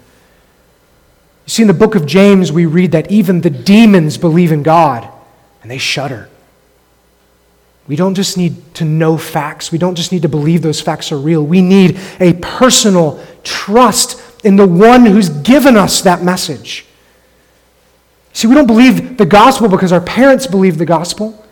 You 1.47 1.51
see, 1.51 1.63
in 1.63 1.69
the 1.69 1.75
book 1.75 1.95
of 1.95 2.07
James, 2.07 2.51
we 2.51 2.67
read 2.67 2.93
that 2.93 3.11
even 3.11 3.41
the 3.41 3.51
demons 3.51 4.17
believe 4.17 4.51
in 4.51 4.63
God 4.63 5.09
and 5.63 5.71
they 5.71 5.79
shudder. 5.79 6.29
We 7.87 7.97
don't 7.97 8.15
just 8.15 8.39
need 8.39 8.75
to 8.77 8.85
know 8.85 9.19
facts. 9.19 9.71
We 9.71 9.77
don't 9.77 9.95
just 9.95 10.11
need 10.11 10.23
to 10.23 10.29
believe 10.29 10.63
those 10.63 10.81
facts 10.81 11.13
are 11.13 11.19
real. 11.19 11.45
We 11.45 11.61
need 11.61 11.99
a 12.19 12.33
personal 12.35 13.23
trust 13.43 14.23
in 14.43 14.57
the 14.57 14.67
one 14.67 15.05
who's 15.05 15.29
given 15.29 15.77
us 15.77 16.01
that 16.03 16.23
message. 16.23 16.87
See, 18.33 18.49
we 18.49 18.55
don't 18.55 18.67
believe 18.67 19.19
the 19.19 19.27
gospel 19.27 19.69
because 19.69 19.93
our 19.93 20.01
parents 20.01 20.47
believe 20.47 20.79
the 20.79 20.87
gospel. 20.87 21.45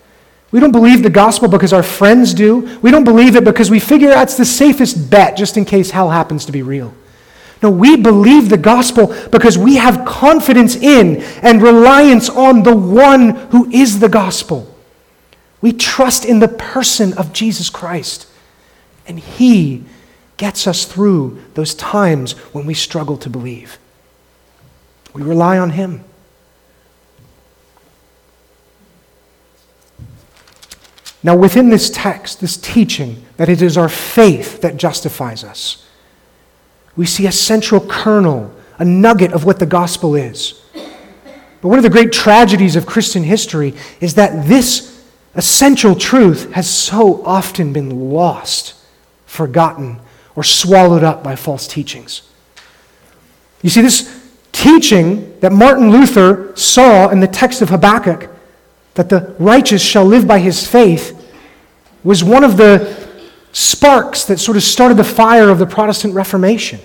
We 0.51 0.61
don't 0.61 0.73
believe 0.73 1.03
the 1.03 1.11
gospel 1.11 1.49
because 1.49 1.73
our 1.73 1.83
friends 1.83 2.35
do. 2.35 2.79
We 2.81 2.91
don't 2.91 3.05
believe 3.05 3.37
it 3.37 3.45
because 3.45 3.71
we 3.71 3.79
figure 3.79 4.09
that's 4.09 4.37
the 4.37 4.45
safest 4.45 5.11
bet 5.11 5.37
just 5.37 5.57
in 5.57 5.65
case 5.65 5.91
hell 5.91 6.11
happens 6.11 6.47
to 6.47 6.53
be 6.53 6.63
real. 6.63 6.95
No, 7.63 7.71
we 7.71 7.97
believe 7.97 8.49
the 8.49 8.57
gospel 8.57 9.15
because 9.31 9.57
we 9.57 9.77
have 9.77 10.05
confidence 10.05 10.75
in 10.75 11.23
and 11.43 11.63
reliance 11.63 12.29
on 12.29 12.65
the 12.65 12.75
one 12.75 13.31
who 13.51 13.71
is 13.71 14.01
the 14.01 14.09
gospel. 14.09 14.69
We 15.61 15.73
trust 15.73 16.25
in 16.25 16.41
the 16.41 16.49
person 16.49 17.13
of 17.15 17.33
Jesus 17.33 17.71
Christ. 17.71 18.27
And 19.07 19.21
He 19.21 19.85
gets 20.37 20.67
us 20.67 20.85
through 20.85 21.41
those 21.55 21.75
times 21.75 22.33
when 22.53 22.67
we 22.67 22.75
struggle 22.75 23.17
to 23.19 23.31
believe. 23.31 23.79
We 25.15 25.23
rely 25.23 25.57
on 25.59 25.71
Him. 25.71 26.05
Now, 31.23 31.37
within 31.37 31.69
this 31.69 31.89
text, 31.91 32.41
this 32.41 32.57
teaching 32.57 33.25
that 33.37 33.49
it 33.49 33.63
is 33.63 33.79
our 33.79 33.89
faith 33.89 34.61
that 34.63 34.77
justifies 34.77 35.45
us, 35.45 35.82
we 36.97 37.07
see 37.07 37.27
a 37.27 37.33
central 37.33 37.81
kernel, 37.81 38.55
a 38.79 38.85
nugget 38.85 39.33
of 39.33 39.45
what 39.45 39.59
the 39.59 39.67
gospel 39.67 40.15
is. 40.15 40.61
But 41.61 41.69
one 41.69 41.79
of 41.79 41.85
the 41.85 41.91
great 41.91 42.13
tragedies 42.13 42.77
of 42.77 42.87
Christian 42.87 43.23
history 43.23 43.75
is 44.01 44.15
that 44.15 44.47
this 44.47 45.03
essential 45.35 45.95
truth 45.95 46.53
has 46.53 46.69
so 46.69 47.25
often 47.25 47.73
been 47.73 48.11
lost, 48.13 48.75
forgotten, 49.27 50.01
or 50.35 50.43
swallowed 50.43 51.05
up 51.05 51.23
by 51.23 51.37
false 51.37 51.67
teachings. 51.67 52.23
You 53.63 53.71
see, 53.71 53.81
this 53.81 54.21
teaching 54.51 55.39
that 55.41 55.53
Martin 55.53 55.91
Luther 55.91 56.55
saw 56.57 57.09
in 57.09 57.21
the 57.21 57.29
text 57.29 57.63
of 57.63 57.71
Habakkuk, 57.71 58.29
that 58.95 59.09
the 59.09 59.35
righteous 59.39 59.83
shall 59.83 60.05
live 60.05 60.27
by 60.27 60.39
his 60.39 60.67
faith, 60.67 61.19
was 62.05 62.23
one 62.25 62.45
of 62.45 62.57
the 62.57 63.02
sparks 63.53 64.25
that 64.25 64.41
sort 64.41 64.57
of 64.57 64.63
started 64.63 64.97
the 64.97 65.05
fire 65.05 65.51
of 65.51 65.59
the 65.59 65.67
Protestant 65.67 66.15
Reformation. 66.15 66.81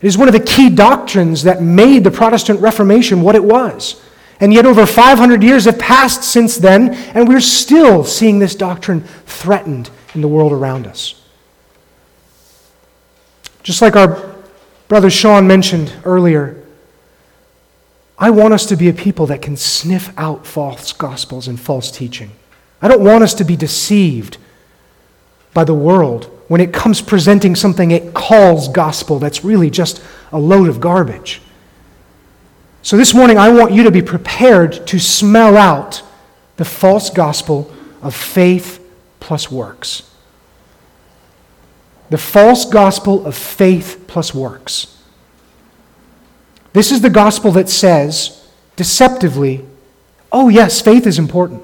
It 0.00 0.06
is 0.06 0.16
one 0.16 0.28
of 0.28 0.34
the 0.34 0.40
key 0.40 0.70
doctrines 0.70 1.42
that 1.42 1.62
made 1.62 2.04
the 2.04 2.10
Protestant 2.10 2.60
Reformation 2.60 3.22
what 3.22 3.34
it 3.34 3.44
was. 3.44 4.00
And 4.38 4.52
yet, 4.52 4.66
over 4.66 4.84
500 4.84 5.42
years 5.42 5.64
have 5.64 5.78
passed 5.78 6.22
since 6.22 6.56
then, 6.56 6.92
and 7.14 7.26
we're 7.26 7.40
still 7.40 8.04
seeing 8.04 8.38
this 8.38 8.54
doctrine 8.54 9.02
threatened 9.24 9.90
in 10.14 10.20
the 10.20 10.28
world 10.28 10.52
around 10.52 10.86
us. 10.86 11.22
Just 13.62 13.80
like 13.80 13.96
our 13.96 14.34
brother 14.88 15.08
Sean 15.08 15.46
mentioned 15.46 15.92
earlier, 16.04 16.62
I 18.18 18.30
want 18.30 18.52
us 18.52 18.66
to 18.66 18.76
be 18.76 18.88
a 18.88 18.92
people 18.92 19.26
that 19.26 19.40
can 19.40 19.56
sniff 19.56 20.12
out 20.18 20.46
false 20.46 20.92
gospels 20.92 21.48
and 21.48 21.58
false 21.58 21.90
teaching. 21.90 22.30
I 22.80 22.88
don't 22.88 23.02
want 23.02 23.24
us 23.24 23.34
to 23.34 23.44
be 23.44 23.56
deceived 23.56 24.36
by 25.56 25.64
the 25.64 25.72
world 25.72 26.26
when 26.48 26.60
it 26.60 26.70
comes 26.70 27.00
presenting 27.00 27.56
something 27.56 27.90
it 27.90 28.12
calls 28.12 28.68
gospel 28.68 29.18
that's 29.18 29.42
really 29.42 29.70
just 29.70 30.02
a 30.30 30.38
load 30.38 30.68
of 30.68 30.80
garbage. 30.80 31.40
So 32.82 32.98
this 32.98 33.14
morning, 33.14 33.38
I 33.38 33.48
want 33.48 33.72
you 33.72 33.82
to 33.84 33.90
be 33.90 34.02
prepared 34.02 34.86
to 34.88 34.98
smell 34.98 35.56
out 35.56 36.02
the 36.58 36.66
false 36.66 37.08
gospel 37.08 37.74
of 38.02 38.14
faith 38.14 38.86
plus 39.18 39.50
works. 39.50 40.02
The 42.10 42.18
false 42.18 42.66
gospel 42.66 43.26
of 43.26 43.34
faith 43.34 44.04
plus 44.06 44.34
works. 44.34 45.02
This 46.74 46.92
is 46.92 47.00
the 47.00 47.08
gospel 47.08 47.50
that 47.52 47.70
says, 47.70 48.46
deceptively, 48.76 49.64
oh, 50.30 50.50
yes, 50.50 50.82
faith 50.82 51.06
is 51.06 51.18
important. 51.18 51.62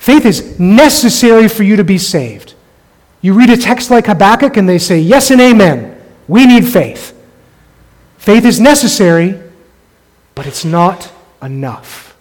Faith 0.00 0.26
is 0.26 0.58
necessary 0.58 1.46
for 1.46 1.62
you 1.62 1.76
to 1.76 1.84
be 1.84 1.98
saved. 1.98 2.54
You 3.26 3.32
read 3.32 3.50
a 3.50 3.56
text 3.56 3.90
like 3.90 4.06
Habakkuk 4.06 4.56
and 4.56 4.68
they 4.68 4.78
say, 4.78 5.00
yes 5.00 5.32
and 5.32 5.40
amen. 5.40 6.00
We 6.28 6.46
need 6.46 6.64
faith. 6.64 7.12
Faith 8.18 8.44
is 8.44 8.60
necessary 8.60 9.42
but 10.36 10.46
it's 10.46 10.64
not 10.64 11.12
enough. 11.42 12.16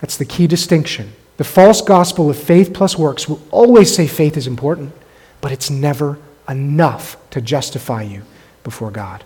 That's 0.00 0.16
the 0.16 0.24
key 0.24 0.46
distinction. 0.46 1.12
The 1.36 1.44
false 1.44 1.82
gospel 1.82 2.30
of 2.30 2.38
faith 2.38 2.72
plus 2.72 2.96
works 2.96 3.28
will 3.28 3.42
always 3.50 3.94
say 3.94 4.06
faith 4.06 4.38
is 4.38 4.46
important, 4.46 4.94
but 5.42 5.52
it's 5.52 5.68
never 5.68 6.18
enough 6.48 7.18
to 7.28 7.42
justify 7.42 8.04
you 8.04 8.22
before 8.62 8.90
God. 8.90 9.22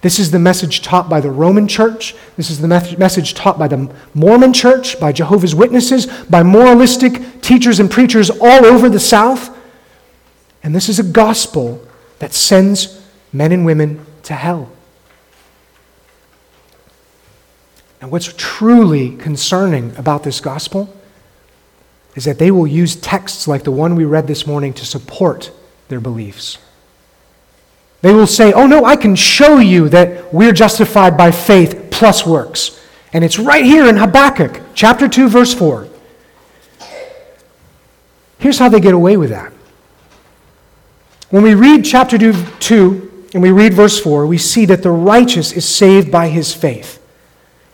This 0.00 0.18
is 0.20 0.30
the 0.30 0.38
message 0.38 0.82
taught 0.82 1.08
by 1.08 1.20
the 1.20 1.30
Roman 1.30 1.66
church. 1.66 2.14
This 2.36 2.50
is 2.50 2.60
the 2.60 2.68
message 2.68 3.34
taught 3.34 3.58
by 3.58 3.66
the 3.66 3.92
Mormon 4.14 4.52
church, 4.52 5.00
by 5.00 5.10
Jehovah's 5.10 5.54
Witnesses, 5.54 6.06
by 6.24 6.42
moralistic 6.44 7.42
teachers 7.42 7.80
and 7.80 7.90
preachers 7.90 8.30
all 8.30 8.64
over 8.64 8.88
the 8.88 9.00
South. 9.00 9.56
And 10.62 10.74
this 10.74 10.88
is 10.88 11.00
a 11.00 11.02
gospel 11.02 11.84
that 12.20 12.32
sends 12.32 13.04
men 13.32 13.50
and 13.50 13.66
women 13.66 14.04
to 14.24 14.34
hell. 14.34 14.70
And 18.00 18.12
what's 18.12 18.32
truly 18.36 19.16
concerning 19.16 19.96
about 19.96 20.22
this 20.22 20.40
gospel 20.40 20.94
is 22.14 22.24
that 22.24 22.38
they 22.38 22.52
will 22.52 22.66
use 22.66 22.94
texts 22.94 23.48
like 23.48 23.64
the 23.64 23.72
one 23.72 23.96
we 23.96 24.04
read 24.04 24.28
this 24.28 24.46
morning 24.46 24.72
to 24.74 24.86
support 24.86 25.50
their 25.88 26.00
beliefs. 26.00 26.58
They 28.00 28.12
will 28.12 28.26
say, 28.26 28.52
Oh, 28.52 28.66
no, 28.66 28.84
I 28.84 28.96
can 28.96 29.16
show 29.16 29.58
you 29.58 29.88
that 29.88 30.32
we're 30.32 30.52
justified 30.52 31.16
by 31.16 31.30
faith 31.30 31.88
plus 31.90 32.24
works. 32.24 32.80
And 33.12 33.24
it's 33.24 33.38
right 33.38 33.64
here 33.64 33.88
in 33.88 33.96
Habakkuk, 33.96 34.60
chapter 34.74 35.08
2, 35.08 35.28
verse 35.28 35.54
4. 35.54 35.88
Here's 38.38 38.58
how 38.58 38.68
they 38.68 38.80
get 38.80 38.94
away 38.94 39.16
with 39.16 39.30
that. 39.30 39.52
When 41.30 41.42
we 41.42 41.54
read 41.54 41.84
chapter 41.84 42.16
2 42.18 43.26
and 43.34 43.42
we 43.42 43.50
read 43.50 43.74
verse 43.74 44.00
4, 44.00 44.26
we 44.26 44.38
see 44.38 44.64
that 44.66 44.82
the 44.82 44.90
righteous 44.90 45.52
is 45.52 45.66
saved 45.66 46.12
by 46.12 46.28
his 46.28 46.54
faith. 46.54 47.02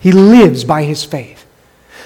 He 0.01 0.11
lives 0.11 0.65
by 0.65 0.85
his 0.85 1.05
faith. 1.05 1.47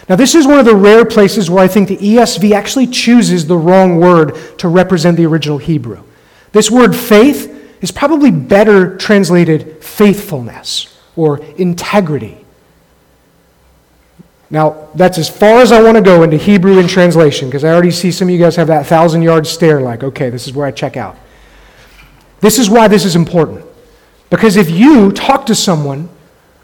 Now, 0.08 0.16
this 0.16 0.34
is 0.34 0.46
one 0.46 0.58
of 0.58 0.64
the 0.64 0.74
rare 0.74 1.04
places 1.04 1.50
where 1.50 1.62
I 1.62 1.68
think 1.68 1.88
the 1.88 1.96
ESV 1.96 2.52
actually 2.52 2.86
chooses 2.86 3.46
the 3.46 3.56
wrong 3.56 3.98
word 3.98 4.36
to 4.58 4.68
represent 4.68 5.16
the 5.16 5.26
original 5.26 5.58
Hebrew. 5.58 6.02
This 6.52 6.70
word 6.70 6.96
faith 6.96 7.57
is 7.80 7.90
probably 7.90 8.30
better 8.30 8.96
translated 8.96 9.82
faithfulness 9.82 10.98
or 11.16 11.38
integrity. 11.56 12.44
Now, 14.50 14.88
that's 14.94 15.18
as 15.18 15.28
far 15.28 15.60
as 15.60 15.72
I 15.72 15.82
want 15.82 15.96
to 15.96 16.02
go 16.02 16.22
into 16.22 16.38
Hebrew 16.38 16.78
in 16.78 16.88
translation 16.88 17.48
because 17.48 17.64
I 17.64 17.72
already 17.72 17.90
see 17.90 18.10
some 18.10 18.28
of 18.28 18.32
you 18.32 18.38
guys 18.38 18.56
have 18.56 18.68
that 18.68 18.86
thousand 18.86 19.22
yard 19.22 19.46
stare 19.46 19.80
like, 19.80 20.02
okay, 20.02 20.30
this 20.30 20.46
is 20.46 20.54
where 20.54 20.66
I 20.66 20.70
check 20.70 20.96
out. 20.96 21.16
This 22.40 22.58
is 22.58 22.70
why 22.70 22.88
this 22.88 23.04
is 23.04 23.14
important. 23.14 23.64
Because 24.30 24.56
if 24.56 24.70
you 24.70 25.12
talk 25.12 25.44
to 25.46 25.54
someone 25.54 26.08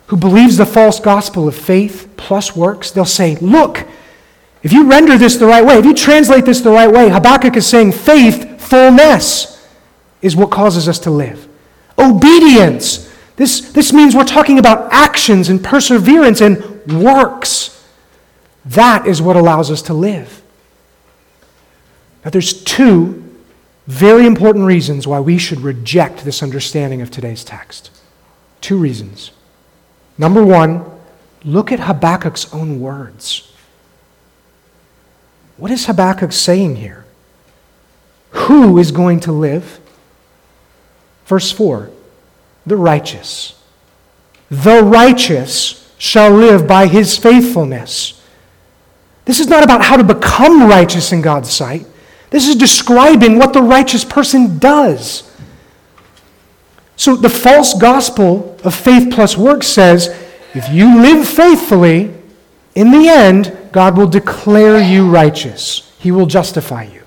who 0.06 0.16
believes 0.16 0.56
the 0.56 0.66
false 0.66 1.00
gospel 1.00 1.48
of 1.48 1.54
faith 1.54 2.12
plus 2.16 2.54
works, 2.56 2.90
they'll 2.90 3.04
say, 3.04 3.36
look, 3.36 3.86
if 4.62 4.72
you 4.72 4.88
render 4.88 5.18
this 5.18 5.36
the 5.36 5.46
right 5.46 5.64
way, 5.64 5.78
if 5.78 5.84
you 5.84 5.94
translate 5.94 6.46
this 6.46 6.60
the 6.60 6.70
right 6.70 6.90
way, 6.90 7.10
Habakkuk 7.10 7.56
is 7.56 7.66
saying 7.66 7.92
faithfulness 7.92 9.53
is 10.24 10.34
what 10.34 10.50
causes 10.50 10.88
us 10.88 10.98
to 11.00 11.10
live. 11.10 11.46
Obedience. 11.98 13.12
This, 13.36 13.72
this 13.72 13.92
means 13.92 14.16
we're 14.16 14.24
talking 14.24 14.58
about 14.58 14.90
actions 14.90 15.50
and 15.50 15.62
perseverance 15.62 16.40
and 16.40 16.82
works. 16.90 17.86
That 18.64 19.06
is 19.06 19.20
what 19.20 19.36
allows 19.36 19.70
us 19.70 19.82
to 19.82 19.94
live. 19.94 20.42
Now, 22.24 22.30
there's 22.30 22.64
two 22.64 23.20
very 23.86 24.26
important 24.26 24.64
reasons 24.64 25.06
why 25.06 25.20
we 25.20 25.36
should 25.36 25.60
reject 25.60 26.24
this 26.24 26.42
understanding 26.42 27.02
of 27.02 27.10
today's 27.10 27.44
text. 27.44 27.90
Two 28.62 28.78
reasons. 28.78 29.30
Number 30.16 30.42
one, 30.42 30.86
look 31.44 31.70
at 31.70 31.80
Habakkuk's 31.80 32.52
own 32.54 32.80
words. 32.80 33.52
What 35.58 35.70
is 35.70 35.84
Habakkuk 35.84 36.32
saying 36.32 36.76
here? 36.76 37.04
Who 38.30 38.78
is 38.78 38.90
going 38.90 39.20
to 39.20 39.32
live? 39.32 39.80
Verse 41.26 41.50
4 41.52 41.90
The 42.66 42.76
righteous. 42.76 43.60
The 44.50 44.82
righteous 44.82 45.92
shall 45.98 46.30
live 46.30 46.66
by 46.66 46.86
his 46.86 47.16
faithfulness. 47.16 48.20
This 49.24 49.40
is 49.40 49.48
not 49.48 49.64
about 49.64 49.82
how 49.82 49.96
to 49.96 50.04
become 50.04 50.68
righteous 50.68 51.12
in 51.12 51.22
God's 51.22 51.50
sight. 51.50 51.86
This 52.30 52.46
is 52.46 52.56
describing 52.56 53.38
what 53.38 53.52
the 53.52 53.62
righteous 53.62 54.04
person 54.04 54.58
does. 54.58 55.30
So 56.96 57.16
the 57.16 57.30
false 57.30 57.74
gospel 57.74 58.58
of 58.64 58.74
faith 58.74 59.12
plus 59.12 59.36
works 59.36 59.66
says 59.66 60.08
if 60.54 60.68
you 60.68 61.00
live 61.00 61.26
faithfully, 61.26 62.14
in 62.74 62.90
the 62.90 63.08
end, 63.08 63.56
God 63.72 63.96
will 63.96 64.06
declare 64.06 64.80
you 64.80 65.08
righteous, 65.08 65.92
He 65.98 66.12
will 66.12 66.26
justify 66.26 66.84
you. 66.84 67.03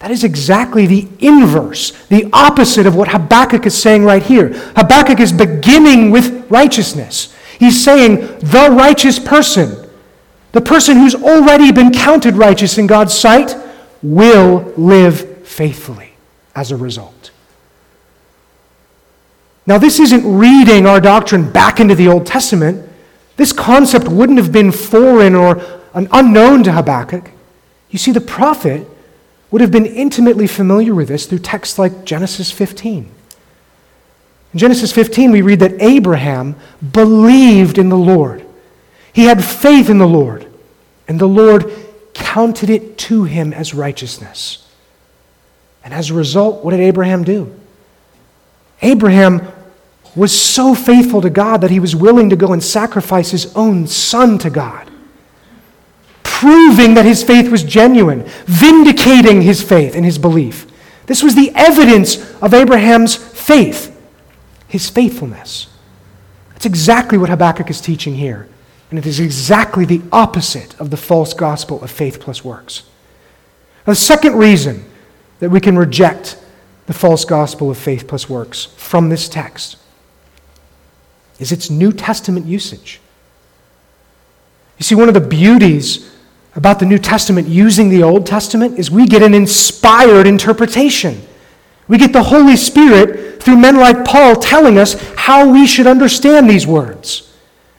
That 0.00 0.10
is 0.10 0.24
exactly 0.24 0.86
the 0.86 1.06
inverse, 1.20 1.92
the 2.06 2.28
opposite 2.32 2.86
of 2.86 2.96
what 2.96 3.08
Habakkuk 3.08 3.66
is 3.66 3.80
saying 3.80 4.04
right 4.04 4.22
here. 4.22 4.48
Habakkuk 4.74 5.20
is 5.20 5.30
beginning 5.30 6.10
with 6.10 6.50
righteousness. 6.50 7.34
He's 7.58 7.84
saying 7.84 8.16
the 8.38 8.70
righteous 8.72 9.18
person, 9.18 9.88
the 10.52 10.62
person 10.62 10.96
who's 10.96 11.14
already 11.14 11.70
been 11.70 11.92
counted 11.92 12.34
righteous 12.34 12.78
in 12.78 12.86
God's 12.86 13.16
sight, 13.16 13.54
will 14.02 14.72
live 14.78 15.46
faithfully 15.46 16.14
as 16.54 16.72
a 16.72 16.76
result. 16.76 17.30
Now, 19.66 19.76
this 19.76 20.00
isn't 20.00 20.24
reading 20.24 20.86
our 20.86 21.00
doctrine 21.00 21.52
back 21.52 21.78
into 21.78 21.94
the 21.94 22.08
Old 22.08 22.26
Testament. 22.26 22.88
This 23.36 23.52
concept 23.52 24.08
wouldn't 24.08 24.38
have 24.38 24.50
been 24.50 24.72
foreign 24.72 25.34
or 25.34 25.62
unknown 25.94 26.64
to 26.64 26.72
Habakkuk. 26.72 27.30
You 27.90 27.98
see, 27.98 28.12
the 28.12 28.20
prophet 28.22 28.86
would 29.50 29.60
have 29.60 29.72
been 29.72 29.86
intimately 29.86 30.46
familiar 30.46 30.94
with 30.94 31.08
this 31.08 31.26
through 31.26 31.38
texts 31.38 31.78
like 31.78 32.04
Genesis 32.04 32.50
15. 32.50 33.10
In 34.52 34.58
Genesis 34.58 34.92
15, 34.92 35.30
we 35.30 35.42
read 35.42 35.60
that 35.60 35.80
Abraham 35.80 36.56
believed 36.92 37.78
in 37.78 37.88
the 37.88 37.98
Lord. 37.98 38.44
He 39.12 39.24
had 39.24 39.44
faith 39.44 39.88
in 39.88 39.98
the 39.98 40.06
Lord, 40.06 40.46
and 41.08 41.18
the 41.18 41.28
Lord 41.28 41.72
counted 42.14 42.70
it 42.70 42.98
to 42.98 43.24
him 43.24 43.52
as 43.52 43.74
righteousness. 43.74 44.66
And 45.84 45.94
as 45.94 46.10
a 46.10 46.14
result, 46.14 46.64
what 46.64 46.72
did 46.72 46.80
Abraham 46.80 47.24
do? 47.24 47.54
Abraham 48.82 49.46
was 50.16 50.38
so 50.38 50.74
faithful 50.74 51.20
to 51.22 51.30
God 51.30 51.60
that 51.60 51.70
he 51.70 51.80
was 51.80 51.94
willing 51.94 52.30
to 52.30 52.36
go 52.36 52.52
and 52.52 52.62
sacrifice 52.62 53.30
his 53.30 53.54
own 53.54 53.86
son 53.86 54.38
to 54.38 54.50
God, 54.50 54.89
proving 56.40 56.94
that 56.94 57.04
his 57.04 57.22
faith 57.22 57.50
was 57.50 57.62
genuine, 57.62 58.24
vindicating 58.46 59.42
his 59.42 59.62
faith 59.62 59.94
and 59.94 60.06
his 60.06 60.16
belief. 60.16 60.66
This 61.04 61.22
was 61.22 61.34
the 61.34 61.52
evidence 61.54 62.16
of 62.40 62.54
Abraham's 62.54 63.14
faith, 63.14 63.94
his 64.66 64.88
faithfulness. 64.88 65.68
That's 66.52 66.64
exactly 66.64 67.18
what 67.18 67.28
Habakkuk 67.28 67.68
is 67.68 67.82
teaching 67.82 68.14
here. 68.14 68.48
And 68.88 68.98
it 68.98 69.04
is 69.04 69.20
exactly 69.20 69.84
the 69.84 70.00
opposite 70.12 70.80
of 70.80 70.88
the 70.88 70.96
false 70.96 71.34
gospel 71.34 71.82
of 71.84 71.90
faith 71.90 72.20
plus 72.20 72.42
works. 72.42 72.84
Now, 73.86 73.92
the 73.92 73.96
second 73.96 74.34
reason 74.34 74.86
that 75.40 75.50
we 75.50 75.60
can 75.60 75.76
reject 75.76 76.42
the 76.86 76.94
false 76.94 77.26
gospel 77.26 77.70
of 77.70 77.76
faith 77.76 78.08
plus 78.08 78.30
works 78.30 78.64
from 78.78 79.10
this 79.10 79.28
text 79.28 79.76
is 81.38 81.52
its 81.52 81.68
New 81.68 81.92
Testament 81.92 82.46
usage. 82.46 82.98
You 84.78 84.84
see, 84.84 84.94
one 84.94 85.08
of 85.08 85.14
the 85.14 85.20
beauties 85.20 86.10
about 86.54 86.80
the 86.80 86.86
New 86.86 86.98
Testament 86.98 87.48
using 87.48 87.88
the 87.88 88.02
Old 88.02 88.26
Testament 88.26 88.78
is 88.78 88.90
we 88.90 89.06
get 89.06 89.22
an 89.22 89.34
inspired 89.34 90.26
interpretation. 90.26 91.20
We 91.86 91.98
get 91.98 92.12
the 92.12 92.22
Holy 92.22 92.56
Spirit 92.56 93.42
through 93.42 93.56
men 93.56 93.76
like 93.76 94.04
Paul 94.04 94.36
telling 94.36 94.78
us 94.78 94.94
how 95.16 95.50
we 95.50 95.66
should 95.66 95.86
understand 95.86 96.48
these 96.48 96.66
words. 96.66 97.32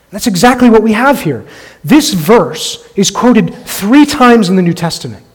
That's 0.10 0.28
exactly 0.28 0.70
what 0.70 0.84
we 0.84 0.94
have 0.94 1.22
here. 1.22 1.46
This 1.84 2.14
verse 2.14 2.88
is 2.96 3.10
quoted 3.10 3.54
three 3.66 4.06
times 4.06 4.50
in 4.50 4.56
the 4.56 4.62
New 4.62 4.74
Testament. 4.74 5.26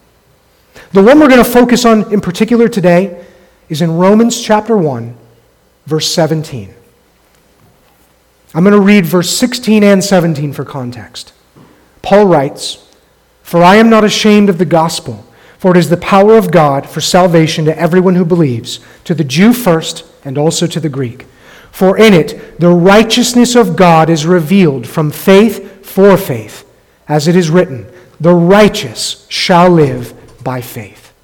The 0.93 1.03
one 1.03 1.19
we're 1.19 1.29
going 1.29 1.43
to 1.43 1.51
focus 1.51 1.85
on 1.85 2.13
in 2.13 2.21
particular 2.21 2.69
today 2.69 3.25
is 3.69 3.83
in 3.83 3.97
Romans 3.97 4.41
chapter 4.41 4.77
1, 4.77 5.17
verse 5.87 6.13
17. 6.13 6.73
I'm 8.55 8.65
going 8.65 8.75
to 8.75 8.81
read 8.81 9.05
verse 9.05 9.31
16 9.31 9.83
and 9.83 10.03
17 10.03 10.53
for 10.53 10.65
context. 10.65 11.33
Paul 12.03 12.27
writes, 12.27 12.86
For 13.47 13.63
I 13.63 13.77
am 13.77 13.89
not 13.89 14.03
ashamed 14.03 14.51
of 14.51 14.59
the 14.59 14.65
gospel, 14.65 15.25
for 15.57 15.71
it 15.71 15.77
is 15.77 15.89
the 15.89 15.97
power 15.97 16.37
of 16.37 16.51
God 16.51 16.89
for 16.89 17.01
salvation 17.01 17.65
to 17.67 17.79
everyone 17.79 18.17
who 18.17 18.25
believes, 18.25 18.81
to 19.05 19.15
the 19.15 19.23
Jew 19.23 19.53
first, 19.53 20.05
and 20.25 20.37
also 20.37 20.67
to 20.67 20.81
the 20.81 20.89
Greek. 20.89 21.27
For 21.71 21.97
in 21.97 22.13
it 22.13 22.59
the 22.59 22.71
righteousness 22.71 23.55
of 23.55 23.77
God 23.77 24.11
is 24.11 24.27
revealed 24.27 24.89
from 24.89 25.13
faith 25.13 25.87
for 25.87 26.17
faith, 26.17 26.69
as 27.07 27.29
it 27.29 27.37
is 27.37 27.49
written, 27.49 27.87
The 28.19 28.35
righteous 28.35 29.29
shall 29.29 29.71
live 29.71 30.13
by 30.43 30.61
faith. 30.61 31.15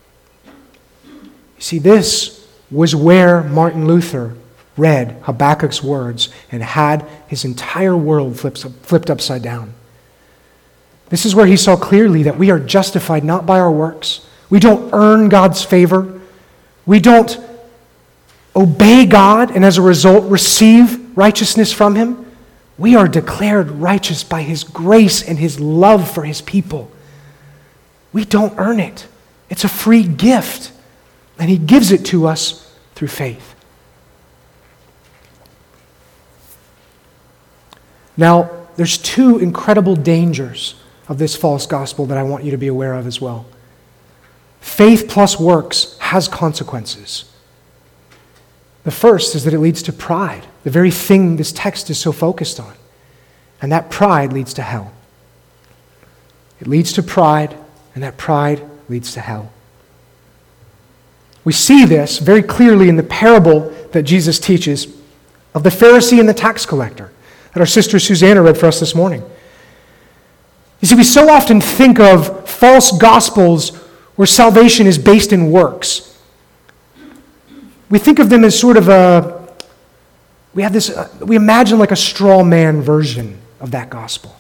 You 1.04 1.10
see, 1.58 1.80
this 1.80 2.46
was 2.70 2.94
where 2.94 3.42
Martin 3.42 3.88
Luther 3.88 4.36
read 4.76 5.20
Habakkuk's 5.22 5.82
words 5.82 6.28
and 6.52 6.62
had 6.62 7.04
his 7.26 7.44
entire 7.44 7.96
world 7.96 8.38
flipped 8.38 9.10
upside 9.10 9.42
down. 9.42 9.74
This 11.12 11.26
is 11.26 11.34
where 11.34 11.44
he 11.44 11.58
saw 11.58 11.76
clearly 11.76 12.22
that 12.22 12.38
we 12.38 12.50
are 12.50 12.58
justified 12.58 13.22
not 13.22 13.44
by 13.44 13.60
our 13.60 13.70
works. 13.70 14.26
We 14.48 14.58
don't 14.58 14.94
earn 14.94 15.28
God's 15.28 15.62
favor. 15.62 16.22
We 16.86 17.00
don't 17.00 17.38
obey 18.56 19.04
God 19.04 19.50
and 19.50 19.62
as 19.62 19.76
a 19.76 19.82
result 19.82 20.24
receive 20.30 21.14
righteousness 21.14 21.70
from 21.70 21.96
Him, 21.96 22.24
we 22.78 22.96
are 22.96 23.06
declared 23.06 23.70
righteous 23.70 24.24
by 24.24 24.40
His 24.40 24.64
grace 24.64 25.22
and 25.22 25.38
His 25.38 25.60
love 25.60 26.10
for 26.10 26.22
His 26.22 26.40
people. 26.40 26.90
We 28.14 28.24
don't 28.24 28.54
earn 28.56 28.80
it, 28.80 29.06
it's 29.50 29.64
a 29.64 29.68
free 29.68 30.04
gift, 30.04 30.72
and 31.38 31.50
He 31.50 31.58
gives 31.58 31.92
it 31.92 32.06
to 32.06 32.26
us 32.26 32.74
through 32.94 33.08
faith. 33.08 33.54
Now, 38.16 38.50
there's 38.76 38.96
two 38.96 39.38
incredible 39.38 39.94
dangers 39.94 40.76
of 41.12 41.18
this 41.18 41.36
false 41.36 41.66
gospel 41.66 42.06
that 42.06 42.16
I 42.16 42.22
want 42.22 42.42
you 42.42 42.50
to 42.52 42.56
be 42.56 42.68
aware 42.68 42.94
of 42.94 43.06
as 43.06 43.20
well. 43.20 43.44
Faith 44.62 45.08
plus 45.08 45.38
works 45.38 45.98
has 45.98 46.26
consequences. 46.26 47.30
The 48.84 48.90
first 48.90 49.34
is 49.34 49.44
that 49.44 49.52
it 49.52 49.58
leads 49.58 49.82
to 49.82 49.92
pride, 49.92 50.46
the 50.64 50.70
very 50.70 50.90
thing 50.90 51.36
this 51.36 51.52
text 51.52 51.90
is 51.90 51.98
so 51.98 52.12
focused 52.12 52.58
on. 52.58 52.72
And 53.60 53.70
that 53.72 53.90
pride 53.90 54.32
leads 54.32 54.54
to 54.54 54.62
hell. 54.62 54.94
It 56.62 56.66
leads 56.66 56.94
to 56.94 57.02
pride, 57.02 57.54
and 57.94 58.02
that 58.02 58.16
pride 58.16 58.62
leads 58.88 59.12
to 59.12 59.20
hell. 59.20 59.52
We 61.44 61.52
see 61.52 61.84
this 61.84 62.20
very 62.20 62.42
clearly 62.42 62.88
in 62.88 62.96
the 62.96 63.02
parable 63.02 63.68
that 63.92 64.04
Jesus 64.04 64.40
teaches 64.40 64.86
of 65.54 65.62
the 65.62 65.68
Pharisee 65.68 66.20
and 66.20 66.28
the 66.28 66.34
tax 66.34 66.64
collector 66.64 67.12
that 67.52 67.60
our 67.60 67.66
sister 67.66 67.98
Susanna 67.98 68.40
read 68.40 68.56
for 68.56 68.64
us 68.64 68.80
this 68.80 68.94
morning. 68.94 69.22
You 70.83 70.89
see, 70.89 70.97
we 70.97 71.05
so 71.05 71.30
often 71.30 71.61
think 71.61 71.99
of 72.01 72.49
false 72.49 72.91
gospels 72.99 73.70
where 74.16 74.26
salvation 74.26 74.87
is 74.87 74.99
based 74.99 75.33
in 75.33 75.51
works. 75.51 76.20
We 77.89 77.99
think 77.99 78.18
of 78.18 78.28
them 78.28 78.45
as 78.45 78.59
sort 78.59 78.76
of 78.76 78.89
a, 78.89 79.49
we 80.55 80.62
have 80.62 80.72
this, 80.72 80.91
uh, 80.91 81.09
we 81.20 81.37
imagine 81.37 81.78
like 81.78 81.93
a 81.93 81.97
straw 81.97 82.43
man 82.43 82.83
version 82.83 83.39
of 83.61 83.70
that 83.70 83.91
gospel 83.91 84.37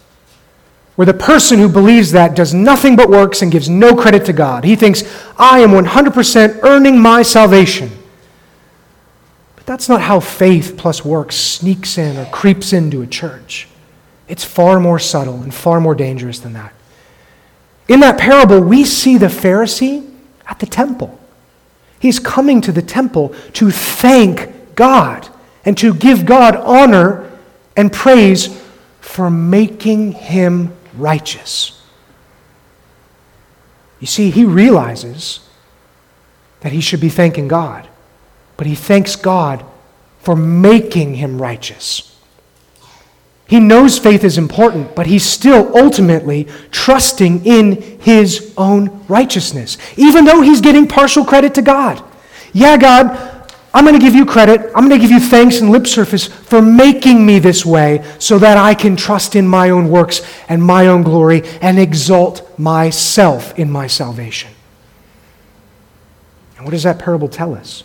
where 0.96 1.06
the 1.06 1.14
person 1.14 1.58
who 1.58 1.68
believes 1.68 2.12
that 2.12 2.36
does 2.36 2.52
nothing 2.52 2.96
but 2.96 3.08
works 3.08 3.40
and 3.40 3.50
gives 3.50 3.68
no 3.68 3.94
credit 3.94 4.26
to 4.26 4.32
God. 4.32 4.64
He 4.64 4.76
thinks, 4.76 5.02
I 5.38 5.60
am 5.60 5.70
100% 5.70 6.60
earning 6.62 7.00
my 7.00 7.22
salvation. 7.22 7.90
But 9.56 9.64
that's 9.64 9.88
not 9.88 10.02
how 10.02 10.20
faith 10.20 10.74
plus 10.76 11.04
works 11.04 11.36
sneaks 11.36 11.96
in 11.96 12.18
or 12.18 12.26
creeps 12.26 12.72
into 12.72 13.00
a 13.00 13.06
church. 13.06 13.68
It's 14.32 14.44
far 14.44 14.80
more 14.80 14.98
subtle 14.98 15.42
and 15.42 15.52
far 15.52 15.78
more 15.78 15.94
dangerous 15.94 16.38
than 16.38 16.54
that. 16.54 16.72
In 17.86 18.00
that 18.00 18.18
parable, 18.18 18.60
we 18.60 18.82
see 18.82 19.18
the 19.18 19.26
Pharisee 19.26 20.10
at 20.46 20.58
the 20.58 20.64
temple. 20.64 21.20
He's 22.00 22.18
coming 22.18 22.62
to 22.62 22.72
the 22.72 22.80
temple 22.80 23.34
to 23.52 23.70
thank 23.70 24.74
God 24.74 25.28
and 25.66 25.76
to 25.76 25.92
give 25.92 26.24
God 26.24 26.56
honor 26.56 27.30
and 27.76 27.92
praise 27.92 28.58
for 29.02 29.28
making 29.28 30.12
him 30.12 30.72
righteous. 30.96 31.82
You 34.00 34.06
see, 34.06 34.30
he 34.30 34.46
realizes 34.46 35.40
that 36.60 36.72
he 36.72 36.80
should 36.80 37.02
be 37.02 37.10
thanking 37.10 37.48
God, 37.48 37.86
but 38.56 38.66
he 38.66 38.74
thanks 38.74 39.14
God 39.14 39.62
for 40.20 40.34
making 40.34 41.16
him 41.16 41.42
righteous. 41.42 42.11
He 43.46 43.60
knows 43.60 43.98
faith 43.98 44.24
is 44.24 44.38
important, 44.38 44.94
but 44.94 45.06
he's 45.06 45.24
still 45.24 45.76
ultimately 45.76 46.48
trusting 46.70 47.44
in 47.44 48.00
his 48.00 48.54
own 48.56 49.04
righteousness, 49.08 49.76
even 49.96 50.24
though 50.24 50.40
he's 50.40 50.60
getting 50.60 50.88
partial 50.88 51.24
credit 51.24 51.54
to 51.54 51.62
God. 51.62 52.02
Yeah, 52.54 52.76
God, 52.76 53.32
I'm 53.74 53.84
going 53.84 53.98
to 53.98 54.04
give 54.04 54.14
you 54.14 54.26
credit. 54.26 54.70
I'm 54.74 54.88
going 54.88 55.00
to 55.00 55.06
give 55.06 55.10
you 55.10 55.20
thanks 55.20 55.60
and 55.60 55.70
lip 55.70 55.86
service 55.86 56.26
for 56.26 56.60
making 56.60 57.24
me 57.24 57.38
this 57.38 57.64
way 57.64 58.04
so 58.18 58.38
that 58.38 58.56
I 58.56 58.74
can 58.74 58.96
trust 58.96 59.34
in 59.34 59.46
my 59.46 59.70
own 59.70 59.88
works 59.88 60.20
and 60.48 60.62
my 60.62 60.86
own 60.86 61.02
glory 61.02 61.42
and 61.60 61.78
exalt 61.78 62.58
myself 62.58 63.58
in 63.58 63.70
my 63.70 63.86
salvation. 63.86 64.50
And 66.56 66.64
what 66.64 66.72
does 66.72 66.82
that 66.82 66.98
parable 66.98 67.28
tell 67.28 67.54
us? 67.54 67.82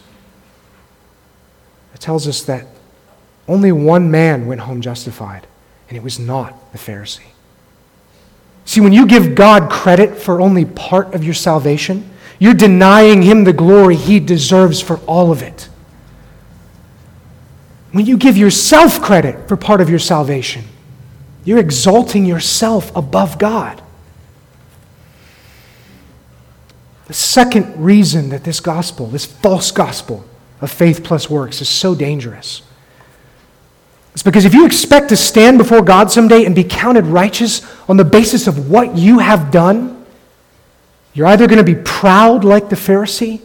It 1.94 2.02
tells 2.02 2.28
us 2.28 2.44
that 2.44 2.68
only 3.48 3.72
one 3.72 4.12
man 4.12 4.46
went 4.46 4.62
home 4.62 4.82
justified, 4.82 5.48
and 5.88 5.98
it 5.98 6.04
was 6.04 6.20
not 6.20 6.72
the 6.74 6.78
Pharisee. 6.78 7.22
See, 8.66 8.82
when 8.82 8.92
you 8.92 9.08
give 9.08 9.34
God 9.36 9.72
credit 9.72 10.18
for 10.18 10.42
only 10.42 10.66
part 10.66 11.16
of 11.16 11.24
your 11.24 11.34
salvation, 11.34 12.10
you're 12.38 12.54
denying 12.54 13.22
him 13.22 13.46
the 13.46 13.54
glory 13.54 13.96
he 13.96 14.20
deserves 14.20 14.82
for 14.82 14.98
all 15.08 15.32
of 15.32 15.42
it. 15.42 15.70
When 17.94 18.06
you 18.06 18.18
give 18.18 18.36
yourself 18.36 19.02
credit 19.02 19.48
for 19.48 19.56
part 19.56 19.80
of 19.80 19.90
your 19.90 20.00
salvation, 20.00 20.66
you're 21.46 21.60
exalting 21.60 22.26
yourself 22.26 22.94
above 22.94 23.40
God. 23.40 23.82
The 27.08 27.14
second 27.14 27.82
reason 27.82 28.30
that 28.30 28.44
this 28.44 28.60
gospel, 28.60 29.08
this 29.08 29.26
false 29.26 29.72
gospel 29.72 30.26
of 30.60 30.70
faith 30.70 31.06
plus 31.06 31.30
works, 31.30 31.62
is 31.62 31.70
so 31.70 31.96
dangerous 31.96 32.64
is 34.18 34.24
because 34.24 34.46
if 34.46 34.56
you 34.56 34.66
expect 34.66 35.10
to 35.10 35.16
stand 35.16 35.60
before 35.60 35.84
God 35.84 36.10
someday 36.12 36.44
and 36.46 36.56
be 36.56 36.64
counted 36.64 37.06
righteous 37.06 37.62
on 37.88 37.98
the 37.98 38.04
basis 38.04 38.48
of 38.48 38.68
what 38.68 38.98
you 38.98 39.20
have 39.20 39.52
done, 39.52 40.04
you're 41.14 41.28
either 41.28 41.46
going 41.46 41.64
to 41.64 41.64
be 41.64 41.80
proud 41.86 42.44
like 42.44 42.68
the 42.70 42.76
Pharisee 42.76 43.40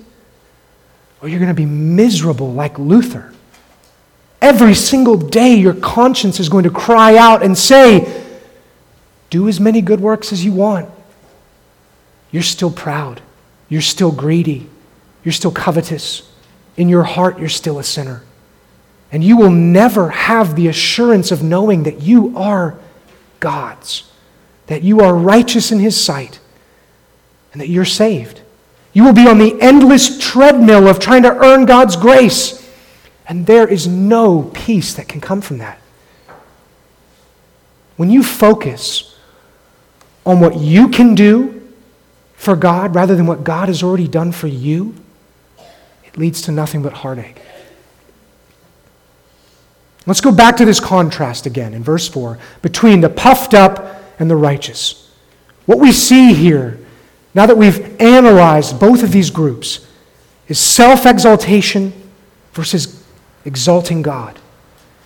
or 1.21 1.29
you're 1.29 1.41
going 1.41 1.51
to 1.51 1.55
be 1.55 1.67
miserable 1.67 2.55
like 2.55 2.79
Luther. 2.79 3.35
Every 4.41 4.75
single 4.75 5.19
day, 5.19 5.57
your 5.57 5.75
conscience 5.75 6.41
is 6.41 6.49
going 6.49 6.65
to 6.65 6.71
cry 6.71 7.19
out 7.19 7.43
and 7.43 7.57
say, 7.57 8.27
Do 9.29 9.49
as 9.49 9.61
many 9.61 9.83
good 9.83 10.01
works 10.01 10.33
as 10.33 10.43
you 10.43 10.53
want. 10.53 10.89
You're 12.31 12.43
still 12.43 12.71
proud. 12.71 13.21
You're 13.69 13.83
still 13.83 14.11
greedy. 14.11 14.71
You're 15.23 15.33
still 15.33 15.53
covetous. 15.53 16.27
In 16.79 16.89
your 16.89 17.03
heart, 17.03 17.39
you're 17.39 17.51
still 17.51 17.79
a 17.79 17.85
sinner. 17.85 18.23
And 19.13 19.23
you 19.23 19.37
will 19.37 19.51
never 19.51 20.09
have 20.09 20.57
the 20.57 20.69
assurance 20.69 21.31
of 21.31 21.43
knowing 21.43 21.83
that 21.83 22.01
you 22.01 22.37
are 22.37 22.79
God's, 23.41 24.11
that 24.67 24.83
you 24.83 25.01
are 25.01 25.15
righteous 25.15 25.71
in 25.71 25.79
His 25.79 26.03
sight, 26.03 26.41
and 27.53 27.61
that 27.61 27.69
you're 27.69 27.85
saved. 27.85 28.41
You 28.95 29.05
will 29.05 29.13
be 29.13 29.29
on 29.29 29.39
the 29.39 29.61
endless 29.61 30.19
treadmill 30.19 30.89
of 30.89 30.99
trying 30.99 31.23
to 31.23 31.37
earn 31.37 31.67
God's 31.67 31.97
grace. 31.97 32.59
And 33.29 33.47
there 33.47 33.69
is 33.69 33.87
no 33.87 34.51
peace 34.55 34.95
that 34.95 35.09
can 35.09 35.21
come 35.21 35.41
from 35.41 35.59
that. 35.59 35.79
When 37.97 38.11
you 38.11 38.23
focus 38.23 39.19
on 40.25 40.41
what 40.41 40.57
you 40.57 40.89
can 40.89 41.15
do 41.15 41.73
for 42.35 42.57
God 42.57 42.95
rather 42.95 43.15
than 43.15 43.27
what 43.27 43.45
God 43.45 43.69
has 43.69 43.83
already 43.83 44.09
done 44.09 44.33
for 44.33 44.49
you, 44.49 44.95
it 46.05 46.17
leads 46.17 46.43
to 46.43 46.53
nothing 46.53 46.83
but 46.83 46.95
heartache. 46.95 47.41
Let's 50.07 50.21
go 50.21 50.33
back 50.33 50.57
to 50.57 50.65
this 50.65 50.81
contrast 50.81 51.47
again 51.47 51.75
in 51.75 51.83
verse 51.83 52.09
4 52.09 52.39
between 52.61 53.01
the 53.01 53.09
puffed 53.09 53.55
up 53.55 54.03
and 54.19 54.29
the 54.31 54.37
righteous. 54.37 55.11
What 55.67 55.79
we 55.79 55.93
see 55.93 56.35
here, 56.35 56.81
now 57.35 57.47
that 57.47 57.57
we've 57.57 58.01
analyzed 58.01 58.81
both 58.81 59.03
of 59.03 59.13
these 59.13 59.31
groups, 59.31 59.87
is 60.49 60.59
self 60.59 61.07
exaltation 61.07 61.93
versus 62.53 63.05
exalting 63.45 64.03
God. 64.03 64.39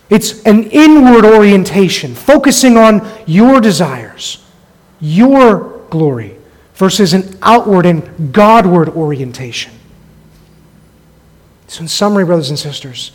It's 0.09 0.43
an 0.43 0.63
inward 0.71 1.25
orientation, 1.25 2.15
focusing 2.15 2.77
on 2.77 3.07
your 3.25 3.59
desires, 3.59 4.43
your 4.99 5.85
glory, 5.89 6.37
versus 6.73 7.13
an 7.13 7.37
outward 7.41 7.85
and 7.85 8.33
Godward 8.33 8.89
orientation. 8.89 9.73
So, 11.67 11.81
in 11.81 11.87
summary, 11.87 12.23
brothers 12.23 12.49
and 12.49 12.57
sisters, 12.57 13.11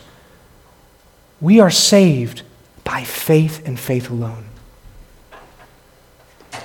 we 1.43 1.59
are 1.59 1.69
saved 1.69 2.41
by 2.85 3.03
faith 3.03 3.67
and 3.67 3.77
faith 3.77 4.09
alone. 4.09 4.45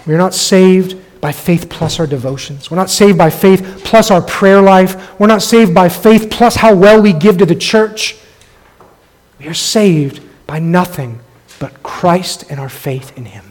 We 0.06 0.14
are 0.14 0.18
not 0.18 0.34
saved 0.34 0.96
by 1.20 1.32
faith 1.32 1.68
plus 1.68 1.98
our 1.98 2.06
devotions. 2.06 2.70
We're 2.70 2.76
not 2.76 2.88
saved 2.88 3.18
by 3.18 3.28
faith 3.28 3.82
plus 3.84 4.12
our 4.12 4.22
prayer 4.22 4.62
life. 4.62 5.18
We're 5.18 5.26
not 5.26 5.42
saved 5.42 5.74
by 5.74 5.88
faith 5.88 6.30
plus 6.30 6.54
how 6.54 6.76
well 6.76 7.02
we 7.02 7.12
give 7.12 7.38
to 7.38 7.44
the 7.44 7.56
church. 7.56 8.18
We 9.40 9.48
are 9.48 9.54
saved 9.54 10.22
by 10.46 10.60
nothing 10.60 11.18
but 11.58 11.82
Christ 11.82 12.44
and 12.48 12.60
our 12.60 12.68
faith 12.68 13.18
in 13.18 13.24
Him. 13.24 13.46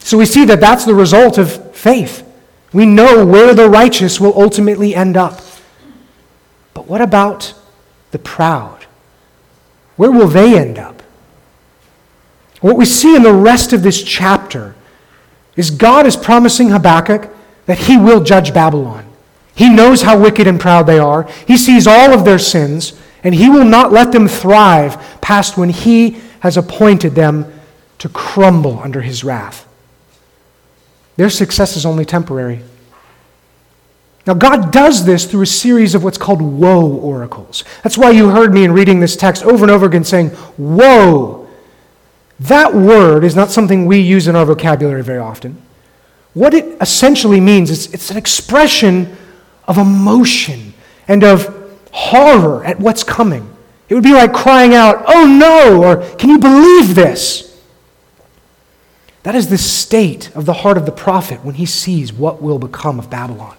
So 0.00 0.18
we 0.18 0.26
see 0.26 0.44
that 0.46 0.58
that's 0.58 0.84
the 0.84 0.94
result 0.94 1.38
of 1.38 1.76
faith. 1.76 2.26
We 2.72 2.84
know 2.84 3.24
where 3.24 3.54
the 3.54 3.70
righteous 3.70 4.18
will 4.18 4.36
ultimately 4.36 4.92
end 4.92 5.16
up. 5.16 5.40
But 6.74 6.88
what 6.88 7.00
about 7.00 7.54
the 8.10 8.18
proud? 8.18 8.86
Where 9.96 10.10
will 10.10 10.28
they 10.28 10.58
end 10.58 10.78
up? 10.78 11.02
What 12.60 12.76
we 12.76 12.84
see 12.84 13.16
in 13.16 13.22
the 13.22 13.32
rest 13.32 13.72
of 13.72 13.82
this 13.82 14.02
chapter 14.02 14.74
is 15.56 15.70
God 15.70 16.06
is 16.06 16.16
promising 16.16 16.70
Habakkuk 16.70 17.30
that 17.66 17.78
he 17.78 17.96
will 17.96 18.22
judge 18.22 18.52
Babylon. 18.52 19.10
He 19.54 19.68
knows 19.68 20.02
how 20.02 20.18
wicked 20.18 20.46
and 20.46 20.58
proud 20.58 20.86
they 20.86 20.98
are. 20.98 21.28
He 21.46 21.58
sees 21.58 21.86
all 21.86 22.14
of 22.14 22.24
their 22.24 22.38
sins, 22.38 22.98
and 23.22 23.34
He 23.34 23.50
will 23.50 23.64
not 23.64 23.92
let 23.92 24.10
them 24.10 24.26
thrive 24.26 25.20
past 25.20 25.58
when 25.58 25.68
He 25.68 26.18
has 26.40 26.56
appointed 26.56 27.14
them 27.14 27.52
to 27.98 28.08
crumble 28.08 28.78
under 28.78 29.02
His 29.02 29.22
wrath. 29.22 29.68
Their 31.16 31.28
success 31.28 31.76
is 31.76 31.84
only 31.84 32.06
temporary. 32.06 32.62
Now, 34.30 34.34
God 34.34 34.70
does 34.70 35.04
this 35.04 35.24
through 35.24 35.42
a 35.42 35.46
series 35.46 35.96
of 35.96 36.04
what's 36.04 36.16
called 36.16 36.40
woe 36.40 36.88
oracles. 36.88 37.64
That's 37.82 37.98
why 37.98 38.10
you 38.10 38.28
heard 38.28 38.54
me 38.54 38.62
in 38.62 38.70
reading 38.70 39.00
this 39.00 39.16
text 39.16 39.42
over 39.44 39.64
and 39.64 39.72
over 39.72 39.86
again 39.86 40.04
saying, 40.04 40.30
woe. 40.56 41.48
That 42.38 42.72
word 42.72 43.24
is 43.24 43.34
not 43.34 43.50
something 43.50 43.86
we 43.86 43.98
use 43.98 44.28
in 44.28 44.36
our 44.36 44.44
vocabulary 44.46 45.02
very 45.02 45.18
often. 45.18 45.60
What 46.32 46.54
it 46.54 46.80
essentially 46.80 47.40
means 47.40 47.72
is 47.72 47.92
it's 47.92 48.12
an 48.12 48.16
expression 48.16 49.16
of 49.64 49.78
emotion 49.78 50.74
and 51.08 51.24
of 51.24 51.76
horror 51.90 52.64
at 52.64 52.78
what's 52.78 53.02
coming. 53.02 53.52
It 53.88 53.94
would 53.94 54.04
be 54.04 54.14
like 54.14 54.32
crying 54.32 54.74
out, 54.74 55.02
Oh 55.08 55.26
no, 55.26 55.82
or 55.82 56.08
Can 56.18 56.30
you 56.30 56.38
believe 56.38 56.94
this? 56.94 57.60
That 59.24 59.34
is 59.34 59.48
the 59.48 59.58
state 59.58 60.30
of 60.36 60.46
the 60.46 60.52
heart 60.52 60.76
of 60.76 60.86
the 60.86 60.92
prophet 60.92 61.44
when 61.44 61.56
he 61.56 61.66
sees 61.66 62.12
what 62.12 62.40
will 62.40 62.60
become 62.60 63.00
of 63.00 63.10
Babylon. 63.10 63.56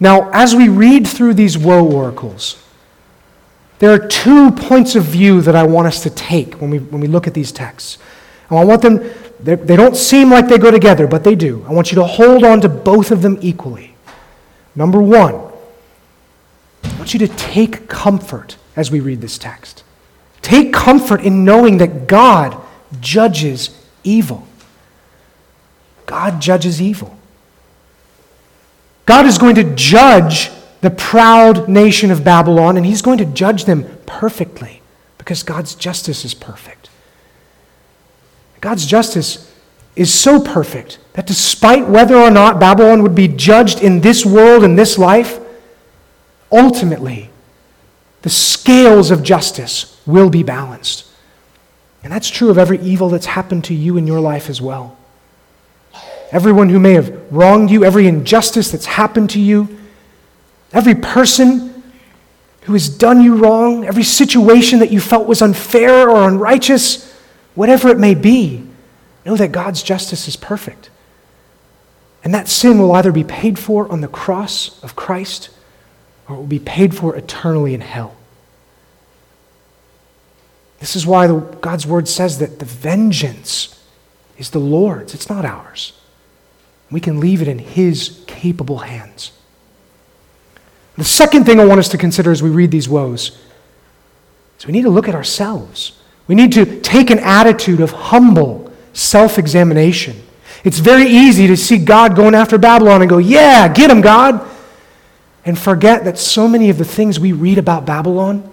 Now, 0.00 0.30
as 0.30 0.56
we 0.56 0.68
read 0.68 1.06
through 1.06 1.34
these 1.34 1.58
woe 1.58 1.86
oracles, 1.86 2.62
there 3.78 3.92
are 3.92 4.08
two 4.08 4.50
points 4.52 4.96
of 4.96 5.04
view 5.04 5.42
that 5.42 5.54
I 5.54 5.62
want 5.62 5.86
us 5.86 6.02
to 6.02 6.10
take 6.10 6.60
when 6.60 6.70
we, 6.70 6.78
when 6.78 7.00
we 7.00 7.06
look 7.06 7.26
at 7.26 7.34
these 7.34 7.52
texts. 7.52 7.98
And 8.48 8.58
I 8.58 8.64
want 8.64 8.82
them, 8.82 9.10
they 9.40 9.76
don't 9.76 9.96
seem 9.96 10.30
like 10.30 10.48
they 10.48 10.58
go 10.58 10.70
together, 10.70 11.06
but 11.06 11.22
they 11.22 11.34
do. 11.34 11.64
I 11.68 11.72
want 11.72 11.92
you 11.92 11.96
to 11.96 12.04
hold 12.04 12.44
on 12.44 12.60
to 12.62 12.68
both 12.68 13.10
of 13.10 13.22
them 13.22 13.38
equally. 13.40 13.94
Number 14.74 15.00
one, 15.00 15.34
I 16.84 16.96
want 16.96 17.12
you 17.12 17.20
to 17.20 17.28
take 17.28 17.88
comfort 17.88 18.56
as 18.76 18.90
we 18.90 19.00
read 19.00 19.20
this 19.20 19.38
text. 19.38 19.82
Take 20.42 20.72
comfort 20.72 21.22
in 21.22 21.44
knowing 21.44 21.78
that 21.78 22.06
God 22.06 22.56
judges 23.00 23.70
evil. 24.02 24.46
God 26.06 26.40
judges 26.40 26.80
evil. 26.80 27.16
God 29.10 29.26
is 29.26 29.38
going 29.38 29.56
to 29.56 29.64
judge 29.74 30.52
the 30.82 30.90
proud 30.90 31.68
nation 31.68 32.12
of 32.12 32.22
Babylon, 32.22 32.76
and 32.76 32.86
he's 32.86 33.02
going 33.02 33.18
to 33.18 33.24
judge 33.24 33.64
them 33.64 33.84
perfectly 34.06 34.82
because 35.18 35.42
God's 35.42 35.74
justice 35.74 36.24
is 36.24 36.32
perfect. 36.32 36.88
God's 38.60 38.86
justice 38.86 39.52
is 39.96 40.14
so 40.14 40.40
perfect 40.40 41.00
that 41.14 41.26
despite 41.26 41.88
whether 41.88 42.14
or 42.14 42.30
not 42.30 42.60
Babylon 42.60 43.02
would 43.02 43.16
be 43.16 43.26
judged 43.26 43.82
in 43.82 44.00
this 44.00 44.24
world, 44.24 44.62
in 44.62 44.76
this 44.76 44.96
life, 44.96 45.40
ultimately, 46.52 47.30
the 48.22 48.30
scales 48.30 49.10
of 49.10 49.24
justice 49.24 50.00
will 50.06 50.30
be 50.30 50.44
balanced. 50.44 51.04
And 52.04 52.12
that's 52.12 52.30
true 52.30 52.48
of 52.48 52.58
every 52.58 52.78
evil 52.78 53.08
that's 53.08 53.26
happened 53.26 53.64
to 53.64 53.74
you 53.74 53.96
in 53.96 54.06
your 54.06 54.20
life 54.20 54.48
as 54.48 54.62
well. 54.62 54.96
Everyone 56.30 56.68
who 56.68 56.78
may 56.78 56.94
have 56.94 57.32
wronged 57.32 57.70
you, 57.70 57.84
every 57.84 58.06
injustice 58.06 58.70
that's 58.70 58.86
happened 58.86 59.30
to 59.30 59.40
you, 59.40 59.78
every 60.72 60.94
person 60.94 61.82
who 62.62 62.72
has 62.74 62.88
done 62.88 63.20
you 63.20 63.36
wrong, 63.36 63.84
every 63.84 64.04
situation 64.04 64.78
that 64.78 64.92
you 64.92 65.00
felt 65.00 65.26
was 65.26 65.42
unfair 65.42 66.08
or 66.08 66.28
unrighteous, 66.28 67.12
whatever 67.54 67.88
it 67.88 67.98
may 67.98 68.14
be, 68.14 68.64
know 69.24 69.36
that 69.36 69.50
God's 69.52 69.82
justice 69.82 70.28
is 70.28 70.36
perfect. 70.36 70.90
And 72.22 72.34
that 72.34 72.48
sin 72.48 72.78
will 72.78 72.92
either 72.92 73.12
be 73.12 73.24
paid 73.24 73.58
for 73.58 73.90
on 73.90 74.00
the 74.00 74.08
cross 74.08 74.82
of 74.84 74.94
Christ 74.94 75.50
or 76.28 76.36
it 76.36 76.38
will 76.38 76.46
be 76.46 76.60
paid 76.60 76.94
for 76.94 77.16
eternally 77.16 77.74
in 77.74 77.80
hell. 77.80 78.14
This 80.78 80.94
is 80.94 81.06
why 81.06 81.26
the, 81.26 81.40
God's 81.40 81.86
word 81.86 82.08
says 82.08 82.38
that 82.38 82.58
the 82.58 82.64
vengeance 82.64 83.82
is 84.38 84.50
the 84.50 84.60
Lord's, 84.60 85.12
it's 85.12 85.28
not 85.28 85.44
ours. 85.44 85.99
We 86.90 87.00
can 87.00 87.20
leave 87.20 87.40
it 87.42 87.48
in 87.48 87.58
His 87.58 88.24
capable 88.26 88.78
hands. 88.78 89.32
The 90.96 91.04
second 91.04 91.44
thing 91.44 91.60
I 91.60 91.64
want 91.64 91.78
us 91.78 91.88
to 91.90 91.98
consider 91.98 92.30
as 92.30 92.42
we 92.42 92.50
read 92.50 92.70
these 92.70 92.88
woes 92.88 93.38
is 94.58 94.66
we 94.66 94.72
need 94.72 94.82
to 94.82 94.90
look 94.90 95.08
at 95.08 95.14
ourselves. 95.14 95.98
We 96.26 96.34
need 96.34 96.52
to 96.52 96.80
take 96.80 97.10
an 97.10 97.18
attitude 97.18 97.80
of 97.80 97.90
humble 97.90 98.72
self 98.92 99.38
examination. 99.38 100.20
It's 100.62 100.78
very 100.78 101.06
easy 101.06 101.46
to 101.46 101.56
see 101.56 101.78
God 101.78 102.14
going 102.14 102.34
after 102.34 102.58
Babylon 102.58 103.00
and 103.00 103.08
go, 103.08 103.18
Yeah, 103.18 103.72
get 103.72 103.90
him, 103.90 104.00
God. 104.00 104.46
And 105.44 105.58
forget 105.58 106.04
that 106.04 106.18
so 106.18 106.46
many 106.46 106.68
of 106.68 106.76
the 106.76 106.84
things 106.84 107.18
we 107.18 107.32
read 107.32 107.56
about 107.56 107.86
Babylon 107.86 108.50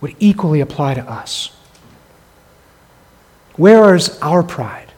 would 0.00 0.16
equally 0.18 0.60
apply 0.60 0.94
to 0.94 1.08
us. 1.08 1.54
Where 3.56 3.94
is 3.94 4.18
our 4.20 4.42
pride? 4.42 4.91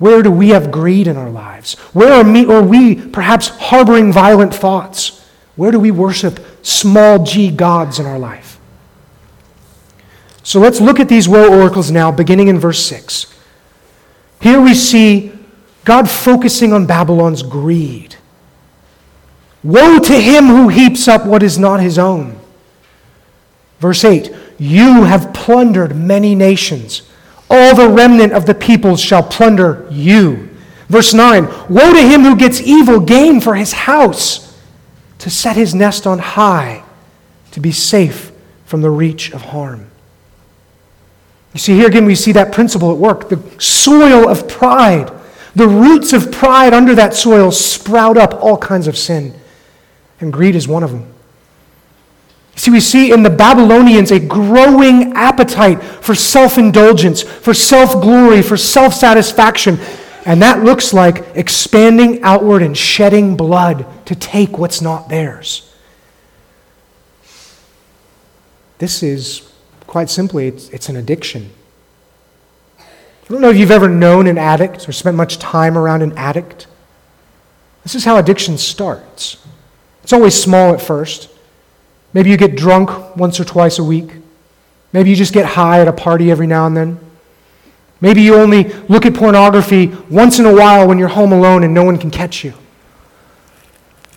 Where 0.00 0.22
do 0.22 0.30
we 0.30 0.48
have 0.48 0.72
greed 0.72 1.06
in 1.06 1.18
our 1.18 1.28
lives? 1.28 1.74
Where 1.92 2.10
are, 2.10 2.24
me, 2.24 2.46
are 2.46 2.62
we 2.62 2.94
perhaps 2.94 3.48
harboring 3.48 4.12
violent 4.14 4.54
thoughts? 4.54 5.22
Where 5.56 5.70
do 5.70 5.78
we 5.78 5.90
worship 5.90 6.40
small 6.62 7.22
g 7.22 7.50
gods 7.50 7.98
in 7.98 8.06
our 8.06 8.18
life? 8.18 8.58
So 10.42 10.58
let's 10.58 10.80
look 10.80 11.00
at 11.00 11.10
these 11.10 11.28
woe 11.28 11.60
oracles 11.60 11.90
now, 11.90 12.10
beginning 12.10 12.48
in 12.48 12.58
verse 12.58 12.82
6. 12.82 13.26
Here 14.40 14.58
we 14.58 14.72
see 14.72 15.32
God 15.84 16.08
focusing 16.08 16.72
on 16.72 16.86
Babylon's 16.86 17.42
greed. 17.42 18.16
Woe 19.62 19.98
to 19.98 20.18
him 20.18 20.46
who 20.46 20.68
heaps 20.68 21.08
up 21.08 21.26
what 21.26 21.42
is 21.42 21.58
not 21.58 21.80
his 21.80 21.98
own. 21.98 22.40
Verse 23.80 24.02
8 24.02 24.34
You 24.58 25.04
have 25.04 25.34
plundered 25.34 25.94
many 25.94 26.34
nations. 26.34 27.02
All 27.50 27.74
the 27.74 27.88
remnant 27.88 28.32
of 28.32 28.46
the 28.46 28.54
peoples 28.54 29.00
shall 29.00 29.24
plunder 29.24 29.86
you. 29.90 30.48
Verse 30.88 31.12
9 31.12 31.44
Woe 31.68 31.92
to 31.92 32.00
him 32.00 32.22
who 32.22 32.36
gets 32.36 32.60
evil 32.60 33.00
gain 33.00 33.40
for 33.40 33.56
his 33.56 33.72
house, 33.72 34.56
to 35.18 35.28
set 35.28 35.56
his 35.56 35.74
nest 35.74 36.06
on 36.06 36.20
high, 36.20 36.84
to 37.50 37.60
be 37.60 37.72
safe 37.72 38.30
from 38.64 38.82
the 38.82 38.90
reach 38.90 39.32
of 39.32 39.42
harm. 39.42 39.90
You 41.52 41.58
see, 41.58 41.74
here 41.74 41.88
again, 41.88 42.04
we 42.04 42.14
see 42.14 42.32
that 42.32 42.52
principle 42.52 42.92
at 42.92 42.98
work. 42.98 43.28
The 43.28 43.42
soil 43.58 44.28
of 44.28 44.48
pride, 44.48 45.10
the 45.56 45.66
roots 45.66 46.12
of 46.12 46.30
pride 46.30 46.72
under 46.72 46.94
that 46.94 47.14
soil 47.14 47.50
sprout 47.50 48.16
up 48.16 48.34
all 48.34 48.56
kinds 48.56 48.86
of 48.86 48.96
sin. 48.96 49.34
And 50.20 50.32
greed 50.32 50.54
is 50.54 50.68
one 50.68 50.84
of 50.84 50.92
them. 50.92 51.12
See, 52.60 52.70
we 52.70 52.80
see 52.80 53.10
in 53.10 53.22
the 53.22 53.30
Babylonians 53.30 54.10
a 54.10 54.20
growing 54.20 55.14
appetite 55.14 55.82
for 55.82 56.14
self 56.14 56.58
indulgence, 56.58 57.22
for 57.22 57.54
self 57.54 58.02
glory, 58.02 58.42
for 58.42 58.58
self 58.58 58.92
satisfaction. 58.92 59.78
And 60.26 60.42
that 60.42 60.62
looks 60.62 60.92
like 60.92 61.24
expanding 61.34 62.22
outward 62.22 62.60
and 62.60 62.76
shedding 62.76 63.34
blood 63.34 63.86
to 64.04 64.14
take 64.14 64.58
what's 64.58 64.82
not 64.82 65.08
theirs. 65.08 65.74
This 68.76 69.02
is, 69.02 69.50
quite 69.86 70.10
simply, 70.10 70.48
it's, 70.48 70.68
it's 70.68 70.90
an 70.90 70.96
addiction. 70.96 71.48
I 72.78 72.84
don't 73.30 73.40
know 73.40 73.48
if 73.48 73.56
you've 73.56 73.70
ever 73.70 73.88
known 73.88 74.26
an 74.26 74.36
addict 74.36 74.86
or 74.86 74.92
spent 74.92 75.16
much 75.16 75.38
time 75.38 75.78
around 75.78 76.02
an 76.02 76.12
addict. 76.18 76.66
This 77.84 77.94
is 77.94 78.04
how 78.04 78.18
addiction 78.18 78.58
starts. 78.58 79.42
It's 80.02 80.12
always 80.12 80.34
small 80.34 80.74
at 80.74 80.82
first. 80.82 81.29
Maybe 82.12 82.30
you 82.30 82.36
get 82.36 82.56
drunk 82.56 83.16
once 83.16 83.38
or 83.38 83.44
twice 83.44 83.78
a 83.78 83.84
week. 83.84 84.10
Maybe 84.92 85.10
you 85.10 85.16
just 85.16 85.32
get 85.32 85.46
high 85.46 85.80
at 85.80 85.88
a 85.88 85.92
party 85.92 86.30
every 86.30 86.46
now 86.46 86.66
and 86.66 86.76
then. 86.76 87.00
Maybe 88.00 88.22
you 88.22 88.34
only 88.34 88.64
look 88.88 89.06
at 89.06 89.14
pornography 89.14 89.86
once 90.08 90.38
in 90.38 90.46
a 90.46 90.54
while 90.54 90.88
when 90.88 90.98
you're 90.98 91.08
home 91.08 91.32
alone 91.32 91.62
and 91.62 91.74
no 91.74 91.84
one 91.84 91.98
can 91.98 92.10
catch 92.10 92.42
you. 92.42 92.54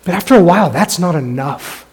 But 0.06 0.16
after 0.16 0.36
a 0.36 0.44
while, 0.44 0.70
that's 0.70 1.00
not 1.00 1.16
enough. 1.16 1.86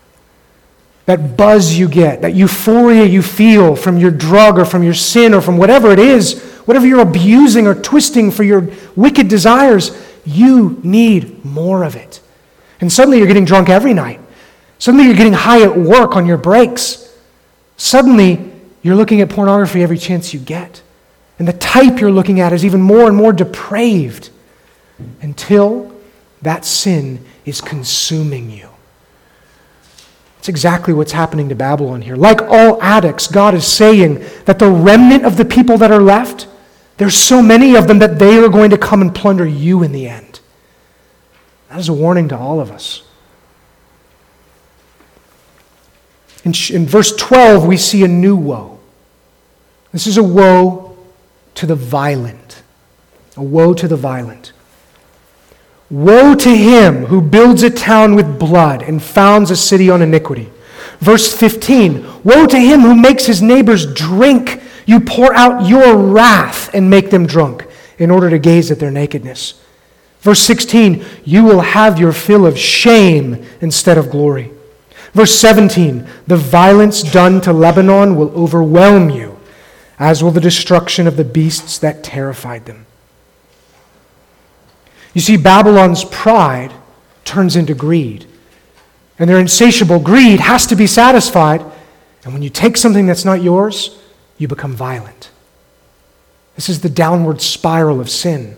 That 1.07 1.37
buzz 1.37 1.77
you 1.77 1.89
get, 1.89 2.23
that 2.23 2.35
euphoria 2.35 3.05
you 3.05 3.23
feel 3.23 3.75
from 3.75 3.99
your 3.99 4.11
drug 4.11 4.59
or 4.59 4.65
from 4.65 4.83
your 4.83 4.95
sin 4.95 5.35
or 5.35 5.41
from 5.41 5.59
whatever 5.59 5.91
it 5.91 5.99
is, 5.99 6.41
whatever 6.65 6.87
you're 6.87 7.01
abusing 7.01 7.67
or 7.67 7.75
twisting 7.75 8.31
for 8.31 8.45
your 8.45 8.69
wicked 8.95 9.29
desires, 9.29 9.97
you 10.25 10.81
need 10.85 11.45
more 11.45 11.83
of 11.83 11.97
it. 11.97 12.21
And 12.81 12.93
suddenly 12.93 13.19
you're 13.19 13.27
getting 13.27 13.45
drunk 13.45 13.69
every 13.69 13.95
night. 13.95 14.21
Suddenly 14.81 15.07
you're 15.07 15.15
getting 15.15 15.35
high 15.35 15.63
at 15.63 15.77
work 15.77 16.17
on 16.17 16.27
your 16.27 16.39
breaks. 16.39 17.15
Suddenly 17.77 18.51
you're 18.83 18.97
looking 18.97 19.21
at 19.21 19.29
pornography 19.29 19.83
every 19.83 19.99
chance 19.99 20.35
you 20.35 20.41
get. 20.41 20.83
And 21.39 21.47
the 21.47 21.53
type 21.53 22.01
you're 22.01 22.11
looking 22.11 22.41
at 22.41 22.53
is 22.53 22.65
even 22.65 22.81
more 22.81 23.07
and 23.07 23.15
more 23.17 23.33
depraved 23.33 24.31
until 25.21 25.93
that 26.43 26.65
sin 26.65 27.25
is 27.45 27.61
consuming 27.61 28.51
you. 28.51 28.69
It's 30.39 30.49
exactly 30.49 30.95
what's 30.95 31.13
happening 31.13 31.51
to 31.51 31.55
Babylon 31.55 32.01
here. 32.01 32.17
Like 32.17 32.41
all 32.41 32.83
addicts, 32.83 33.27
God 33.27 33.55
is 33.55 33.67
saying 33.67 34.25
that 34.47 34.59
the 34.59 34.71
remnant 34.71 35.27
of 35.27 35.37
the 35.37 35.45
people 35.45 35.77
that 35.77 35.91
are 35.91 36.01
left, 36.01 36.49
there's 36.97 37.15
so 37.15 37.43
many 37.43 37.77
of 37.77 37.87
them 37.87 37.99
that 37.99 38.19
they 38.19 38.39
are 38.39 38.49
going 38.49 38.71
to 38.71 38.79
come 38.79 39.03
and 39.03 39.15
plunder 39.15 39.47
you 39.47 39.83
in 39.83 39.93
the 39.93 40.09
end. 40.09 40.41
That 41.69 41.79
is 41.79 41.91
a 41.91 41.93
warning 41.93 42.29
to 42.29 42.39
all 42.39 42.61
of 42.61 42.71
us. 42.71 43.03
In, 46.45 46.53
in 46.71 46.87
verse 46.87 47.15
12, 47.17 47.67
we 47.67 47.77
see 47.77 48.05
a 48.05 48.09
new 48.09 48.37
woe. 48.37 48.79
This 49.93 50.07
is 50.07 50.17
a 50.17 50.23
woe 50.23 50.97
to 51.57 51.67
the 51.67 51.75
violent. 51.75 52.63
A 53.37 53.43
woe 53.43 53.75
to 53.75 53.89
the 53.89 53.97
violent. 53.97 54.53
Woe 55.91 56.35
to 56.37 56.57
him 56.57 57.07
who 57.07 57.21
builds 57.21 57.63
a 57.63 57.71
town 57.71 58.15
with 58.15 58.39
blood 58.39 58.83
and 58.83 59.03
founds 59.03 59.51
a 59.51 59.57
city 59.57 59.91
on 59.91 60.03
iniquity. 60.03 60.51
Verse 61.01 61.35
15 61.35 62.23
Woe 62.23 62.47
to 62.47 62.59
him 62.59 62.81
who 62.81 62.95
makes 62.95 63.27
his 63.27 63.43
neighbors 63.43 63.93
drink. 63.93 64.63
You 64.87 65.01
pour 65.01 65.35
out 65.35 65.69
your 65.69 65.97
wrath 65.97 66.73
and 66.75 66.89
make 66.89 67.11
them 67.11 67.27
drunk 67.27 67.67
in 67.99 68.11
order 68.11 68.31
to 68.31 68.39
gaze 68.39 68.71
at 68.71 68.79
their 68.79 68.91
nakedness. 68.91 69.61
Verse 70.21 70.41
16 70.41 71.05
You 71.25 71.45
will 71.45 71.61
have 71.61 71.99
your 71.99 72.13
fill 72.13 72.47
of 72.47 72.59
shame 72.59 73.45
instead 73.61 73.99
of 73.99 74.11
glory. 74.11 74.53
Verse 75.13 75.35
17 75.39 76.07
The 76.27 76.37
violence 76.37 77.03
done 77.03 77.41
to 77.43 77.53
Lebanon 77.53 78.17
will 78.17 78.31
overwhelm 78.31 79.11
you, 79.11 79.39
as 79.99 80.23
will 80.23 80.31
the 80.31 80.41
destruction 80.41 81.07
of 81.07 81.17
the 81.17 81.25
beasts 81.25 81.79
that 81.79 82.05
terrified 82.05 82.67
them. 82.67 82.87
You 85.15 85.21
see, 85.21 85.37
Babylon's 85.37 86.05
pride 86.05 86.73
turns 87.25 87.57
into 87.57 87.75
greed. 87.75 88.27
And 89.19 89.29
their 89.29 89.39
insatiable 89.39 90.01
greed 90.01 90.41
has 90.41 90.67
to 90.69 90.77
be 90.77 90.87
satisfied. 90.87 91.61
And 92.25 92.33
when 92.33 92.43
you 92.43 92.51
take 92.51 92.77
something 92.77 93.07
that's 93.07 93.25
not 93.25 93.43
yours, 93.43 93.99
you 94.39 94.49
become 94.49 94.73
violent. 94.73 95.31
This 96.57 96.69
is 96.69 96.81
the 96.81 96.89
downward 96.89 97.43
spiral 97.43 98.01
of 98.01 98.09
sin. 98.09 98.57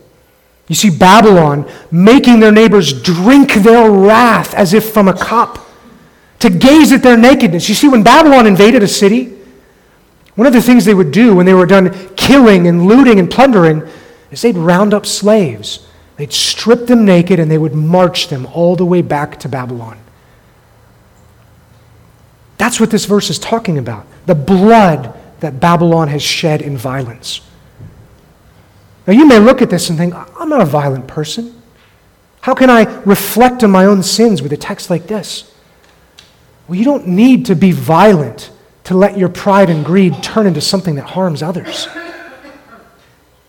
You 0.67 0.75
see 0.75 0.89
Babylon 0.89 1.69
making 1.91 2.39
their 2.39 2.51
neighbors 2.51 2.93
drink 3.01 3.53
their 3.55 3.91
wrath 3.91 4.53
as 4.53 4.73
if 4.73 4.93
from 4.93 5.07
a 5.07 5.13
cup, 5.13 5.59
to 6.43 6.49
gaze 6.49 6.91
at 6.91 7.01
their 7.01 7.15
nakedness. 7.15 7.69
You 7.69 7.75
see, 7.75 7.87
when 7.87 8.03
Babylon 8.03 8.45
invaded 8.45 8.83
a 8.83 8.87
city, 8.87 9.33
one 10.35 10.45
of 10.45 10.51
the 10.51 10.61
things 10.61 10.83
they 10.83 10.93
would 10.93 11.11
do 11.11 11.33
when 11.33 11.45
they 11.45 11.53
were 11.53 11.65
done 11.65 11.93
killing 12.15 12.67
and 12.67 12.85
looting 12.85 13.17
and 13.17 13.31
plundering 13.31 13.81
is 14.29 14.41
they'd 14.41 14.57
round 14.57 14.93
up 14.93 15.05
slaves. 15.05 15.87
They'd 16.17 16.33
strip 16.33 16.85
them 16.85 17.05
naked 17.05 17.39
and 17.39 17.49
they 17.49 17.57
would 17.57 17.73
march 17.73 18.27
them 18.27 18.45
all 18.47 18.75
the 18.75 18.83
way 18.83 19.01
back 19.01 19.39
to 19.39 19.49
Babylon. 19.49 19.97
That's 22.57 22.77
what 22.77 22.91
this 22.91 23.05
verse 23.05 23.29
is 23.29 23.39
talking 23.39 23.77
about 23.77 24.05
the 24.25 24.35
blood 24.35 25.17
that 25.39 25.61
Babylon 25.61 26.09
has 26.09 26.21
shed 26.21 26.61
in 26.61 26.77
violence. 26.77 27.39
Now, 29.07 29.13
you 29.13 29.25
may 29.27 29.39
look 29.39 29.61
at 29.61 29.69
this 29.69 29.89
and 29.89 29.97
think, 29.97 30.13
I'm 30.13 30.49
not 30.49 30.61
a 30.61 30.65
violent 30.65 31.07
person. 31.07 31.61
How 32.41 32.53
can 32.53 32.69
I 32.69 32.83
reflect 33.03 33.63
on 33.63 33.71
my 33.71 33.85
own 33.85 34.03
sins 34.03 34.41
with 34.41 34.51
a 34.51 34.57
text 34.57 34.89
like 34.89 35.07
this? 35.07 35.52
Well, 36.67 36.77
you 36.77 36.85
don't 36.85 37.07
need 37.07 37.47
to 37.47 37.55
be 37.55 37.71
violent 37.71 38.51
to 38.85 38.95
let 38.95 39.17
your 39.17 39.29
pride 39.29 39.69
and 39.69 39.85
greed 39.85 40.21
turn 40.21 40.47
into 40.47 40.61
something 40.61 40.95
that 40.95 41.05
harms 41.05 41.41
others. 41.41 41.87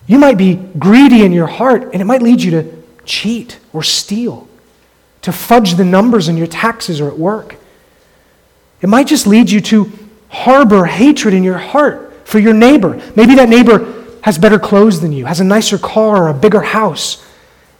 You 0.07 0.19
might 0.19 0.37
be 0.37 0.55
greedy 0.55 1.23
in 1.23 1.31
your 1.31 1.47
heart, 1.47 1.91
and 1.93 2.01
it 2.01 2.05
might 2.05 2.21
lead 2.21 2.41
you 2.41 2.51
to 2.51 2.83
cheat 3.05 3.59
or 3.73 3.83
steal, 3.83 4.47
to 5.21 5.31
fudge 5.31 5.75
the 5.75 5.85
numbers 5.85 6.27
in 6.27 6.37
your 6.37 6.47
taxes 6.47 7.01
or 7.01 7.07
at 7.07 7.17
work. 7.17 7.55
It 8.81 8.87
might 8.87 9.07
just 9.07 9.25
lead 9.25 9.49
you 9.49 9.61
to 9.61 9.91
harbor 10.29 10.85
hatred 10.85 11.33
in 11.33 11.43
your 11.43 11.57
heart 11.57 12.27
for 12.27 12.39
your 12.39 12.53
neighbor. 12.53 13.01
Maybe 13.15 13.35
that 13.35 13.49
neighbor 13.49 14.05
has 14.21 14.37
better 14.37 14.59
clothes 14.59 15.01
than 15.01 15.11
you, 15.11 15.25
has 15.25 15.39
a 15.39 15.43
nicer 15.43 15.77
car 15.77 16.23
or 16.23 16.27
a 16.29 16.33
bigger 16.33 16.61
house. 16.61 17.25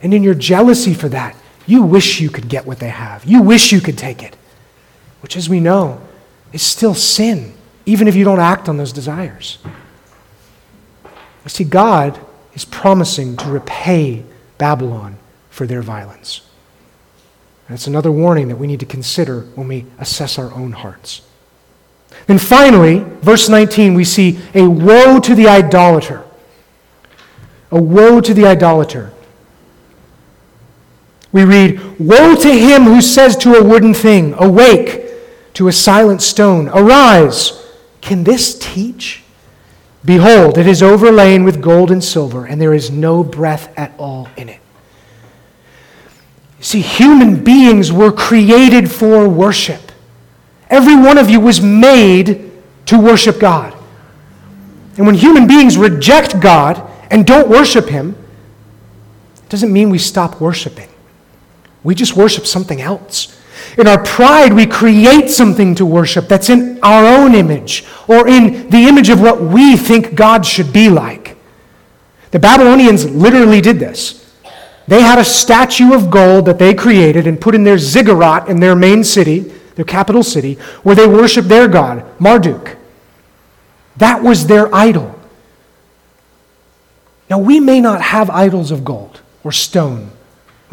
And 0.02 0.14
in 0.14 0.24
your 0.24 0.36
jealousy 0.36 0.94
for 0.94 1.10
that, 1.10 1.36
you 1.66 1.82
wish 1.82 2.20
you 2.20 2.30
could 2.30 2.48
get 2.48 2.66
what 2.66 2.80
they 2.80 2.90
have. 2.90 3.26
You 3.26 3.42
wish 3.42 3.72
you 3.72 3.82
could 3.82 3.98
take 3.98 4.24
it, 4.24 4.36
which, 5.26 5.36
as 5.36 5.50
we 5.50 5.60
know, 5.60 6.00
is 6.54 6.62
still 6.62 6.94
sin, 6.94 7.52
even 7.88 8.08
if 8.08 8.16
you 8.16 8.24
don't 8.24 8.40
act 8.40 8.70
on 8.70 8.78
those 8.78 8.94
desires. 8.94 9.58
You 11.04 11.50
see, 11.50 11.64
God 11.64 12.24
is 12.54 12.64
promising 12.64 13.36
to 13.38 13.50
repay 13.50 14.24
Babylon 14.60 15.18
for 15.50 15.66
their 15.66 15.82
violence. 15.82 16.42
That's 17.68 17.88
another 17.88 18.12
warning 18.12 18.50
that 18.50 18.58
we 18.58 18.68
need 18.68 18.80
to 18.82 18.86
consider 18.86 19.42
when 19.56 19.68
we 19.68 19.88
assess 19.98 20.38
our 20.38 20.54
own 20.54 20.74
hearts. 20.74 21.24
Then 22.28 22.38
finally, 22.38 23.00
verse 23.00 23.50
19, 23.50 23.96
we 23.96 24.04
see 24.04 24.38
a 24.54 24.70
woe 24.70 25.20
to 25.22 25.34
the 25.34 25.48
idolater. 25.48 26.24
A 27.72 27.82
woe 27.82 28.22
to 28.22 28.32
the 28.36 28.46
idolater. 28.46 29.12
We 31.32 31.46
read, 31.46 32.00
Woe 32.00 32.36
to 32.36 32.52
him 32.52 32.84
who 32.84 33.02
says 33.02 33.36
to 33.38 33.56
a 33.56 33.64
wooden 33.64 33.96
thing, 33.96 34.36
Awake, 34.38 35.05
to 35.56 35.68
a 35.68 35.74
silent 35.74 36.22
stone, 36.22 36.70
Arise. 36.70 37.62
Can 38.02 38.24
this 38.24 38.58
teach? 38.58 39.24
Behold, 40.04 40.58
it 40.58 40.68
is 40.68 40.84
overlain 40.84 41.44
with 41.44 41.62
gold 41.62 41.90
and 41.90 42.04
silver, 42.04 42.46
and 42.46 42.62
there 42.62 42.74
is 42.74 42.92
no 42.92 43.24
breath 43.24 43.74
at 43.78 43.92
all 43.98 44.28
in 44.38 44.50
it. 44.50 44.60
You 46.60 46.64
see, 46.64 46.82
human 46.82 47.44
beings 47.44 47.92
were 47.92 48.12
created 48.12 48.92
for 48.92 49.28
worship. 49.28 49.92
Every 50.70 50.96
one 50.96 51.18
of 51.18 51.30
you 51.30 51.40
was 51.40 51.62
made 51.62 52.52
to 52.86 53.00
worship 53.00 53.40
God. 53.40 53.76
And 54.98 55.06
when 55.06 55.16
human 55.16 55.48
beings 55.48 55.78
reject 55.78 56.40
God, 56.40 56.92
and 57.10 57.26
don't 57.26 57.48
worship 57.50 57.88
Him, 57.88 58.16
it 59.44 59.50
doesn't 59.50 59.72
mean 59.72 59.90
we 59.90 59.98
stop 59.98 60.42
worshiping. 60.42 60.90
We 61.84 61.96
just 61.96 62.16
worship 62.16 62.46
something 62.46 62.82
else. 62.82 63.35
In 63.78 63.88
our 63.88 64.02
pride, 64.04 64.54
we 64.54 64.66
create 64.66 65.30
something 65.30 65.76
to 65.76 65.86
worship 65.86 66.28
that's 66.28 66.50
in 66.50 66.80
our 66.82 67.06
own 67.06 67.36
image 67.36 67.86
or 68.08 68.28
in 68.28 68.70
the 68.70 68.88
image 68.88 69.10
of 69.10 69.22
what 69.22 69.42
we 69.42 69.76
think 69.76 70.16
God 70.16 70.46
should 70.46 70.72
be 70.72 70.90
like. 70.90 71.36
The 72.32 72.40
Babylonians 72.40 73.10
literally 73.10 73.62
did 73.62 73.80
this. 73.80 74.22
They 74.88 75.02
had 75.02 75.20
a 75.20 75.26
statue 75.26 75.94
of 75.94 76.12
gold 76.12 76.46
that 76.46 76.60
they 76.60 76.74
created 76.74 77.28
and 77.28 77.42
put 77.42 77.56
in 77.56 77.64
their 77.64 77.78
ziggurat 77.78 78.48
in 78.48 78.60
their 78.60 78.76
main 78.76 79.04
city, 79.04 79.40
their 79.76 79.86
capital 79.86 80.24
city, 80.24 80.56
where 80.84 80.96
they 80.96 81.08
worshiped 81.08 81.48
their 81.48 81.68
god, 81.68 82.06
Marduk. 82.20 82.78
That 83.98 84.22
was 84.22 84.48
their 84.48 84.74
idol. 84.74 85.20
Now, 87.30 87.40
we 87.40 87.60
may 87.60 87.82
not 87.82 88.02
have 88.02 88.30
idols 88.30 88.70
of 88.70 88.86
gold 88.86 89.22
or 89.44 89.52
stone. 89.52 90.12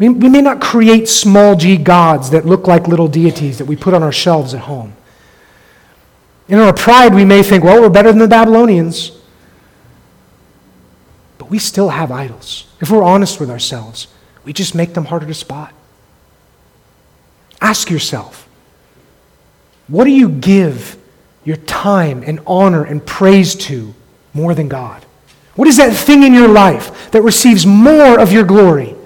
We, 0.03 0.09
we 0.09 0.27
may 0.27 0.41
not 0.41 0.59
create 0.59 1.07
small 1.07 1.55
g 1.55 1.77
gods 1.77 2.31
that 2.31 2.45
look 2.45 2.67
like 2.67 2.89
little 2.89 3.07
deities 3.07 3.59
that 3.59 3.65
we 3.65 3.77
put 3.77 3.93
on 3.93 4.03
our 4.03 4.11
shelves 4.11 4.53
at 4.53 4.59
home. 4.59 4.91
In 6.49 6.59
our 6.59 6.73
pride, 6.73 7.15
we 7.15 7.23
may 7.23 7.41
think, 7.41 7.63
well, 7.63 7.81
we're 7.81 7.87
better 7.87 8.09
than 8.09 8.19
the 8.19 8.27
Babylonians. 8.27 9.13
But 11.37 11.49
we 11.49 11.57
still 11.57 11.87
have 11.87 12.11
idols. 12.11 12.67
If 12.81 12.91
we're 12.91 13.01
honest 13.01 13.39
with 13.39 13.49
ourselves, 13.49 14.07
we 14.43 14.51
just 14.51 14.75
make 14.75 14.93
them 14.93 15.05
harder 15.05 15.25
to 15.25 15.33
spot. 15.33 15.73
Ask 17.61 17.89
yourself 17.89 18.49
what 19.87 20.03
do 20.03 20.11
you 20.11 20.27
give 20.27 20.97
your 21.45 21.55
time 21.55 22.23
and 22.25 22.41
honor 22.45 22.83
and 22.83 23.05
praise 23.05 23.55
to 23.55 23.93
more 24.33 24.53
than 24.53 24.67
God? 24.67 25.05
What 25.55 25.69
is 25.69 25.77
that 25.77 25.95
thing 25.95 26.23
in 26.23 26.33
your 26.33 26.49
life 26.49 27.09
that 27.11 27.21
receives 27.21 27.65
more 27.65 28.19
of 28.19 28.33
your 28.33 28.43
glory 28.43 28.97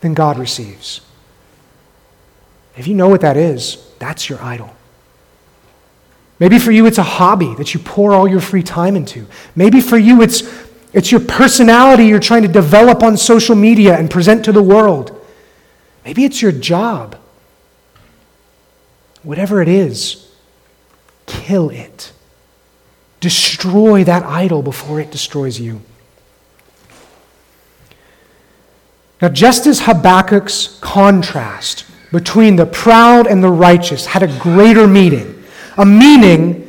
than 0.00 0.14
God 0.14 0.38
receives? 0.38 1.00
If 2.76 2.86
you 2.86 2.94
know 2.94 3.08
what 3.08 3.20
that 3.20 3.36
is, 3.36 3.86
that's 3.98 4.28
your 4.28 4.42
idol. 4.42 4.74
Maybe 6.38 6.58
for 6.58 6.70
you, 6.70 6.86
it's 6.86 6.98
a 6.98 7.02
hobby 7.02 7.54
that 7.56 7.74
you 7.74 7.80
pour 7.80 8.14
all 8.14 8.26
your 8.26 8.40
free 8.40 8.62
time 8.62 8.96
into. 8.96 9.26
Maybe 9.54 9.80
for 9.80 9.98
you, 9.98 10.22
it's, 10.22 10.42
it's 10.94 11.12
your 11.12 11.20
personality 11.20 12.06
you're 12.06 12.18
trying 12.18 12.42
to 12.42 12.48
develop 12.48 13.02
on 13.02 13.18
social 13.18 13.54
media 13.54 13.96
and 13.98 14.10
present 14.10 14.46
to 14.46 14.52
the 14.52 14.62
world. 14.62 15.14
Maybe 16.04 16.24
it's 16.24 16.40
your 16.40 16.52
job. 16.52 17.16
Whatever 19.22 19.60
it 19.60 19.68
is, 19.68 20.32
kill 21.26 21.68
it. 21.68 22.12
Destroy 23.20 24.02
that 24.04 24.22
idol 24.22 24.62
before 24.62 24.98
it 24.98 25.10
destroys 25.10 25.60
you. 25.60 25.82
Now, 29.20 29.28
just 29.28 29.66
as 29.66 29.80
Habakkuk's 29.80 30.78
contrast 30.80 31.84
between 32.10 32.56
the 32.56 32.66
proud 32.66 33.26
and 33.26 33.44
the 33.44 33.50
righteous 33.50 34.06
had 34.06 34.22
a 34.22 34.38
greater 34.38 34.86
meaning, 34.86 35.44
a 35.76 35.84
meaning 35.84 36.66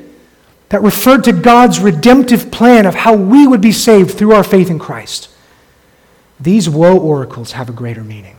that 0.69 0.81
referred 0.81 1.23
to 1.25 1.33
God's 1.33 1.79
redemptive 1.79 2.51
plan 2.51 2.85
of 2.85 2.95
how 2.95 3.15
we 3.15 3.47
would 3.47 3.61
be 3.61 3.71
saved 3.71 4.17
through 4.17 4.33
our 4.33 4.43
faith 4.43 4.69
in 4.69 4.79
Christ, 4.79 5.29
these 6.39 6.69
woe 6.69 6.97
oracles 6.97 7.53
have 7.53 7.69
a 7.69 7.73
greater 7.73 8.03
meaning. 8.03 8.35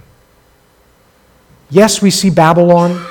Yes, 1.71 2.03
we 2.03 2.11
see 2.11 2.29
Babylon 2.29 3.07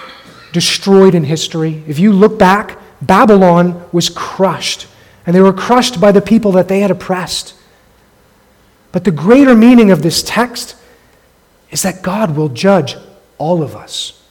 destroyed 0.54 1.16
in 1.16 1.24
history. 1.24 1.84
If 1.88 1.98
you 1.98 2.12
look 2.12 2.38
back, 2.38 2.78
Babylon 3.02 3.84
was 3.92 4.10
crushed 4.10 4.88
and 5.26 5.36
they 5.36 5.42
were 5.42 5.54
crushed 5.54 6.00
by 6.00 6.12
the 6.12 6.22
people 6.22 6.52
that 6.54 6.68
they 6.68 6.82
had 6.82 6.92
oppressed. 6.92 7.56
But 8.92 9.04
the 9.04 9.12
greater 9.12 9.56
meaning 9.56 9.90
of 9.90 10.04
this 10.04 10.22
text 10.22 10.76
is 11.72 11.82
that 11.82 12.04
God 12.04 12.36
will 12.36 12.50
judge 12.50 12.96
all 13.38 13.64
of 13.64 13.76
us, 13.76 14.22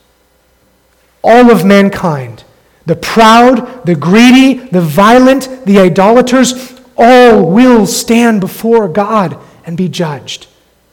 all 1.23 1.51
of 1.51 1.65
mankind. 1.65 2.45
The 2.87 2.97
proud, 2.97 3.85
the 3.85 3.95
greedy, 3.95 4.55
the 4.55 4.81
violent, 4.81 5.65
the 5.65 5.79
idolaters, 5.79 6.81
all 6.97 7.51
will 7.51 7.87
stand 7.87 8.41
before 8.41 8.89
God 8.89 9.39
and 9.65 9.77
be 9.77 9.89
judged, 9.89 10.47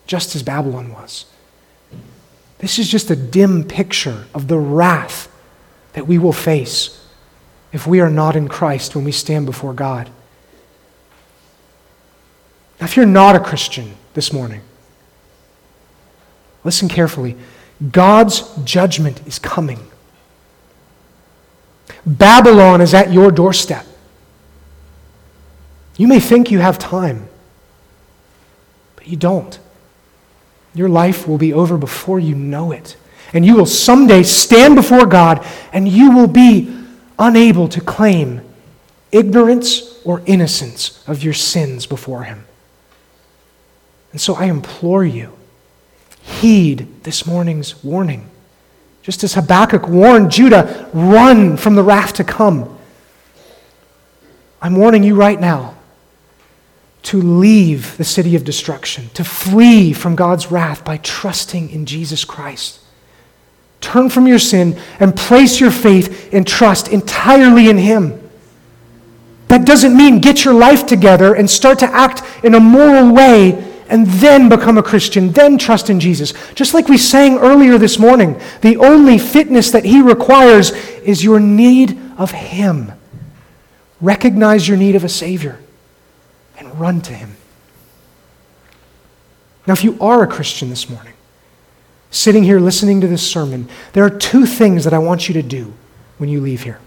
just 0.06 0.36
as 0.36 0.44
Babylon 0.44 0.94
was. 0.94 1.26
This 2.60 2.80
is 2.80 2.90
just 2.90 3.12
a 3.12 3.16
dim 3.16 3.64
picture 3.64 4.26
of 4.34 4.48
the 4.48 4.58
wrath 4.58 5.32
that 5.94 6.08
we 6.08 6.18
will 6.18 6.34
face 6.34 7.06
if 7.72 7.86
we 7.86 8.00
are 8.00 8.10
not 8.10 8.36
in 8.36 8.48
Christ 8.48 8.96
when 8.96 9.04
we 9.04 9.12
stand 9.12 9.46
before 9.46 9.74
God. 9.74 10.10
Now, 12.80 12.86
if 12.86 12.96
you're 12.96 13.06
not 13.06 13.36
a 13.36 13.40
Christian 13.40 13.96
this 14.14 14.32
morning, 14.32 14.62
listen 16.68 16.90
carefully. 16.90 17.38
God's 17.92 18.42
judgment 18.66 19.26
is 19.26 19.40
coming. 19.40 19.80
Babylon 22.06 22.82
is 22.82 22.94
at 22.94 23.14
your 23.14 23.32
doorstep. 23.32 23.86
You 25.96 26.10
may 26.10 26.20
think 26.20 26.52
you 26.52 26.60
have 26.60 26.78
time, 26.78 27.30
but 28.98 29.08
you 29.08 29.16
don't. 29.16 29.58
Your 30.76 30.90
life 30.90 31.26
will 31.26 31.38
be 31.38 31.54
over 31.54 31.78
before 31.78 32.20
you 32.20 32.36
know 32.36 32.74
it. 32.74 32.98
And 33.32 33.46
you 33.46 33.56
will 33.56 33.66
someday 33.66 34.24
stand 34.24 34.76
before 34.76 35.06
God 35.06 35.46
and 35.72 35.88
you 35.88 36.12
will 36.12 36.28
be 36.28 36.86
unable 37.18 37.70
to 37.70 37.80
claim 37.80 38.42
ignorance 39.14 40.04
or 40.04 40.22
innocence 40.26 41.02
of 41.08 41.24
your 41.24 41.34
sins 41.34 41.86
before 41.86 42.24
Him. 42.24 42.44
And 44.12 44.20
so 44.20 44.36
I 44.36 44.46
implore 44.46 45.06
you, 45.06 45.37
heed 46.28 47.04
this 47.04 47.26
morning's 47.26 47.84
warning. 47.84 48.30
Just 49.02 49.24
as 49.24 49.34
Habakkuk 49.34 49.88
warned 49.88 50.30
Judah, 50.30 50.90
run 50.94 51.56
from 51.56 51.76
the 51.76 51.84
wrath 51.84 52.14
to 52.14 52.24
come. 52.24 52.78
I'm 54.62 54.76
warning 54.76 55.04
you 55.04 55.16
right 55.16 55.40
now 55.40 55.76
to 57.04 57.22
leave 57.22 57.96
the 57.96 58.04
city 58.04 58.36
of 58.36 58.44
destruction, 58.44 59.10
to 59.14 59.24
flee 59.24 59.94
from 59.94 60.16
God's 60.16 60.52
wrath 60.52 60.84
by 60.84 60.98
trusting 60.98 61.70
in 61.70 61.86
Jesus 61.86 62.26
Christ. 62.26 62.82
Turn 63.80 64.10
from 64.10 64.28
your 64.28 64.40
sin 64.40 64.78
and 65.00 65.16
place 65.16 65.62
your 65.62 65.72
faith 65.72 66.34
and 66.34 66.46
trust 66.46 66.90
entirely 66.90 67.70
in 67.70 67.78
Him. 67.78 68.30
That 69.48 69.66
doesn't 69.66 69.96
mean 69.96 70.20
get 70.20 70.44
your 70.44 70.54
life 70.54 70.86
together 70.86 71.34
and 71.34 71.50
start 71.50 71.80
to 71.80 71.86
act 71.86 72.24
in 72.44 72.54
a 72.54 72.60
moral 72.60 73.14
way 73.14 73.67
and 73.90 74.08
then 74.08 74.50
become 74.50 74.78
a 74.78 74.84
Christian, 74.84 75.32
then 75.32 75.58
trust 75.58 75.90
in 75.90 76.00
Jesus. 76.00 76.34
Just 76.54 76.74
like 76.74 76.88
we 76.88 76.98
sang 76.98 77.38
earlier 77.38 77.78
this 77.78 77.98
morning, 77.98 78.40
the 78.62 78.78
only 78.78 79.18
fitness 79.18 79.72
that 79.72 79.86
He 79.86 80.02
requires 80.02 80.72
is 80.72 81.24
your 81.24 81.40
need 81.40 82.00
of 82.18 82.32
Him. 82.32 82.92
Recognize 84.02 84.68
your 84.68 84.78
need 84.78 84.96
of 84.96 85.04
a 85.04 85.10
Savior 85.10 85.60
and 86.58 86.80
run 86.80 87.02
to 87.02 87.14
Him. 87.14 87.36
Now, 89.66 89.74
if 89.74 89.84
you 89.84 89.98
are 90.00 90.24
a 90.24 90.28
Christian 90.28 90.70
this 90.70 90.90
morning, 90.90 91.14
sitting 92.10 92.44
here 92.44 92.60
listening 92.60 93.02
to 93.02 93.08
this 93.08 93.30
sermon, 93.30 93.68
there 93.94 94.06
are 94.06 94.10
two 94.10 94.46
things 94.46 94.84
that 94.86 94.94
I 94.94 94.98
want 94.98 95.28
you 95.28 95.34
to 95.34 95.44
do 95.44 95.74
when 96.18 96.30
you 96.30 96.40
leave 96.40 96.64
here. 96.64 96.80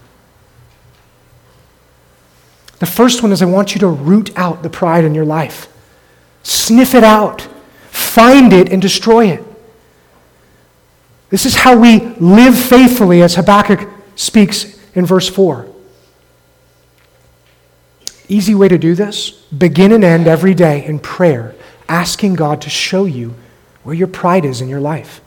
The 2.79 2.87
first 2.87 3.21
one 3.21 3.31
is 3.31 3.43
I 3.43 3.45
want 3.45 3.75
you 3.75 3.79
to 3.81 3.87
root 3.87 4.35
out 4.35 4.63
the 4.63 4.69
pride 4.69 5.03
in 5.03 5.13
your 5.13 5.25
life. 5.25 5.70
Sniff 6.43 6.95
it 6.95 7.03
out, 7.03 7.41
find 7.89 8.53
it, 8.53 8.71
and 8.71 8.81
destroy 8.81 9.27
it. 9.27 9.43
This 11.29 11.45
is 11.45 11.55
how 11.55 11.77
we 11.77 11.99
live 11.99 12.57
faithfully, 12.57 13.21
as 13.21 13.35
Habakkuk 13.35 13.87
speaks 14.15 14.79
in 14.95 15.05
verse 15.05 15.29
4. 15.29 15.67
Easy 18.27 18.55
way 18.55 18.67
to 18.67 18.77
do 18.77 18.95
this 18.95 19.29
begin 19.29 19.91
and 19.91 20.03
end 20.03 20.27
every 20.27 20.53
day 20.53 20.85
in 20.85 20.99
prayer, 20.99 21.55
asking 21.87 22.35
God 22.35 22.61
to 22.61 22.69
show 22.69 23.05
you 23.05 23.33
where 23.83 23.95
your 23.95 24.07
pride 24.07 24.45
is 24.45 24.61
in 24.61 24.69
your 24.69 24.79
life. 24.79 25.21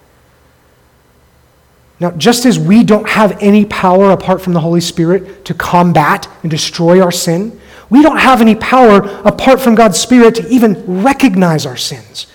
Now, 2.00 2.10
just 2.10 2.44
as 2.44 2.58
we 2.58 2.82
don't 2.82 3.08
have 3.08 3.40
any 3.40 3.64
power 3.64 4.10
apart 4.10 4.42
from 4.42 4.52
the 4.52 4.60
Holy 4.60 4.80
Spirit 4.80 5.44
to 5.46 5.54
combat 5.54 6.28
and 6.42 6.50
destroy 6.50 7.00
our 7.00 7.12
sin, 7.12 7.60
we 7.90 8.02
don't 8.02 8.18
have 8.18 8.40
any 8.40 8.54
power 8.54 9.02
apart 9.24 9.60
from 9.60 9.74
God's 9.74 9.98
Spirit 9.98 10.34
to 10.36 10.48
even 10.48 11.02
recognize 11.02 11.66
our 11.66 11.76
sins. 11.76 12.26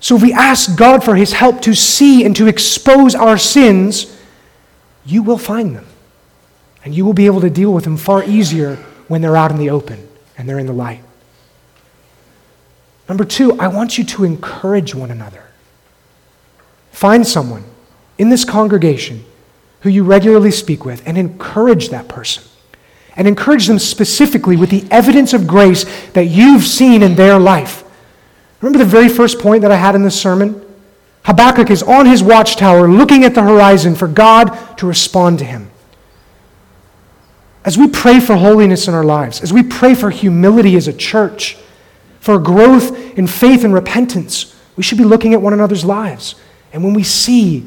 So 0.00 0.16
if 0.16 0.22
we 0.22 0.32
ask 0.32 0.76
God 0.76 1.04
for 1.04 1.14
His 1.14 1.32
help 1.32 1.62
to 1.62 1.74
see 1.74 2.24
and 2.24 2.34
to 2.36 2.48
expose 2.48 3.14
our 3.14 3.38
sins, 3.38 4.18
you 5.04 5.22
will 5.22 5.38
find 5.38 5.76
them. 5.76 5.86
And 6.84 6.94
you 6.94 7.04
will 7.04 7.12
be 7.12 7.26
able 7.26 7.40
to 7.42 7.50
deal 7.50 7.72
with 7.72 7.84
them 7.84 7.96
far 7.96 8.24
easier 8.24 8.76
when 9.06 9.22
they're 9.22 9.36
out 9.36 9.52
in 9.52 9.58
the 9.58 9.70
open 9.70 10.08
and 10.36 10.48
they're 10.48 10.58
in 10.58 10.66
the 10.66 10.72
light. 10.72 11.02
Number 13.08 13.24
two, 13.24 13.58
I 13.60 13.68
want 13.68 13.98
you 13.98 14.04
to 14.04 14.24
encourage 14.24 14.94
one 14.94 15.10
another. 15.10 15.44
Find 16.90 17.26
someone 17.26 17.64
in 18.18 18.28
this 18.28 18.44
congregation 18.44 19.24
who 19.80 19.90
you 19.90 20.04
regularly 20.04 20.50
speak 20.50 20.84
with 20.84 21.06
and 21.06 21.18
encourage 21.18 21.90
that 21.90 22.08
person. 22.08 22.44
And 23.16 23.28
encourage 23.28 23.66
them 23.66 23.78
specifically 23.78 24.56
with 24.56 24.70
the 24.70 24.84
evidence 24.90 25.34
of 25.34 25.46
grace 25.46 25.84
that 26.10 26.26
you've 26.26 26.64
seen 26.64 27.02
in 27.02 27.14
their 27.14 27.38
life. 27.38 27.84
Remember 28.60 28.78
the 28.78 28.90
very 28.90 29.08
first 29.08 29.38
point 29.38 29.62
that 29.62 29.72
I 29.72 29.76
had 29.76 29.94
in 29.94 30.02
this 30.02 30.18
sermon? 30.18 30.64
Habakkuk 31.24 31.70
is 31.70 31.82
on 31.82 32.06
his 32.06 32.22
watchtower 32.22 32.88
looking 32.88 33.24
at 33.24 33.34
the 33.34 33.42
horizon 33.42 33.94
for 33.94 34.08
God 34.08 34.56
to 34.78 34.86
respond 34.86 35.38
to 35.40 35.44
him. 35.44 35.70
As 37.64 37.78
we 37.78 37.88
pray 37.88 38.18
for 38.18 38.36
holiness 38.36 38.88
in 38.88 38.94
our 38.94 39.04
lives, 39.04 39.40
as 39.40 39.52
we 39.52 39.62
pray 39.62 39.94
for 39.94 40.10
humility 40.10 40.74
as 40.74 40.88
a 40.88 40.92
church, 40.92 41.56
for 42.18 42.38
growth 42.38 43.18
in 43.18 43.26
faith 43.26 43.64
and 43.64 43.74
repentance, 43.74 44.56
we 44.76 44.82
should 44.82 44.98
be 44.98 45.04
looking 45.04 45.34
at 45.34 45.42
one 45.42 45.52
another's 45.52 45.84
lives. 45.84 46.34
And 46.72 46.82
when 46.82 46.94
we 46.94 47.02
see 47.02 47.66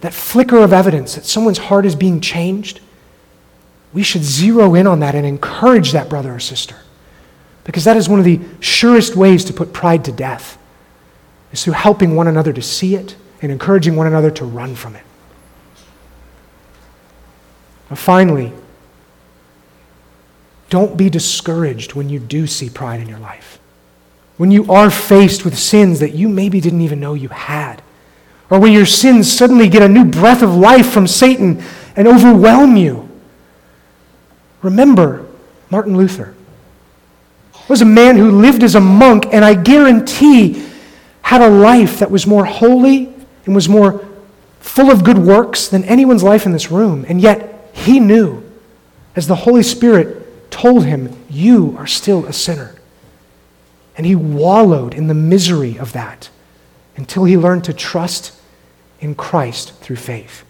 that 0.00 0.14
flicker 0.14 0.58
of 0.58 0.72
evidence 0.72 1.14
that 1.14 1.24
someone's 1.24 1.58
heart 1.58 1.84
is 1.86 1.94
being 1.94 2.20
changed, 2.20 2.80
we 3.92 4.02
should 4.02 4.22
zero 4.22 4.74
in 4.74 4.86
on 4.86 5.00
that 5.00 5.14
and 5.14 5.26
encourage 5.26 5.92
that 5.92 6.08
brother 6.08 6.34
or 6.34 6.40
sister. 6.40 6.76
Because 7.64 7.84
that 7.84 7.96
is 7.96 8.08
one 8.08 8.18
of 8.18 8.24
the 8.24 8.40
surest 8.60 9.16
ways 9.16 9.44
to 9.46 9.52
put 9.52 9.72
pride 9.72 10.04
to 10.04 10.12
death, 10.12 10.58
is 11.52 11.64
through 11.64 11.74
helping 11.74 12.14
one 12.14 12.28
another 12.28 12.52
to 12.52 12.62
see 12.62 12.94
it 12.94 13.16
and 13.42 13.50
encouraging 13.50 13.96
one 13.96 14.06
another 14.06 14.30
to 14.30 14.44
run 14.44 14.74
from 14.74 14.96
it. 14.96 15.02
But 17.88 17.98
finally, 17.98 18.52
don't 20.68 20.96
be 20.96 21.08
discouraged 21.08 21.94
when 21.94 22.08
you 22.08 22.18
do 22.18 22.46
see 22.46 22.68
pride 22.68 23.00
in 23.00 23.08
your 23.08 23.18
life. 23.18 23.58
When 24.36 24.50
you 24.50 24.70
are 24.70 24.90
faced 24.90 25.44
with 25.44 25.58
sins 25.58 26.00
that 26.00 26.14
you 26.14 26.28
maybe 26.28 26.60
didn't 26.60 26.82
even 26.82 27.00
know 27.00 27.14
you 27.14 27.28
had. 27.28 27.82
Or 28.50 28.60
when 28.60 28.72
your 28.72 28.86
sins 28.86 29.32
suddenly 29.32 29.68
get 29.68 29.82
a 29.82 29.88
new 29.88 30.04
breath 30.04 30.42
of 30.42 30.54
life 30.54 30.90
from 30.90 31.06
Satan 31.06 31.62
and 31.94 32.06
overwhelm 32.06 32.76
you. 32.76 33.05
Remember 34.66 35.24
Martin 35.70 35.96
Luther 35.96 36.34
was 37.68 37.82
a 37.82 37.84
man 37.84 38.16
who 38.16 38.32
lived 38.32 38.64
as 38.64 38.74
a 38.74 38.80
monk, 38.80 39.26
and 39.30 39.44
I 39.44 39.54
guarantee 39.54 40.60
had 41.22 41.40
a 41.40 41.48
life 41.48 42.00
that 42.00 42.10
was 42.10 42.26
more 42.26 42.44
holy 42.44 43.14
and 43.44 43.54
was 43.54 43.68
more 43.68 44.04
full 44.58 44.90
of 44.90 45.04
good 45.04 45.18
works 45.18 45.68
than 45.68 45.84
anyone's 45.84 46.24
life 46.24 46.46
in 46.46 46.52
this 46.52 46.72
room. 46.72 47.06
And 47.08 47.20
yet 47.20 47.70
he 47.74 48.00
knew, 48.00 48.42
as 49.14 49.28
the 49.28 49.36
Holy 49.36 49.62
Spirit 49.62 50.50
told 50.50 50.84
him, 50.84 51.16
You 51.30 51.76
are 51.78 51.86
still 51.86 52.26
a 52.26 52.32
sinner. 52.32 52.74
And 53.96 54.04
he 54.04 54.16
wallowed 54.16 54.94
in 54.94 55.06
the 55.06 55.14
misery 55.14 55.78
of 55.78 55.92
that 55.92 56.28
until 56.96 57.22
he 57.22 57.36
learned 57.36 57.62
to 57.64 57.72
trust 57.72 58.32
in 59.00 59.14
Christ 59.14 59.74
through 59.74 59.96
faith. 59.96 60.44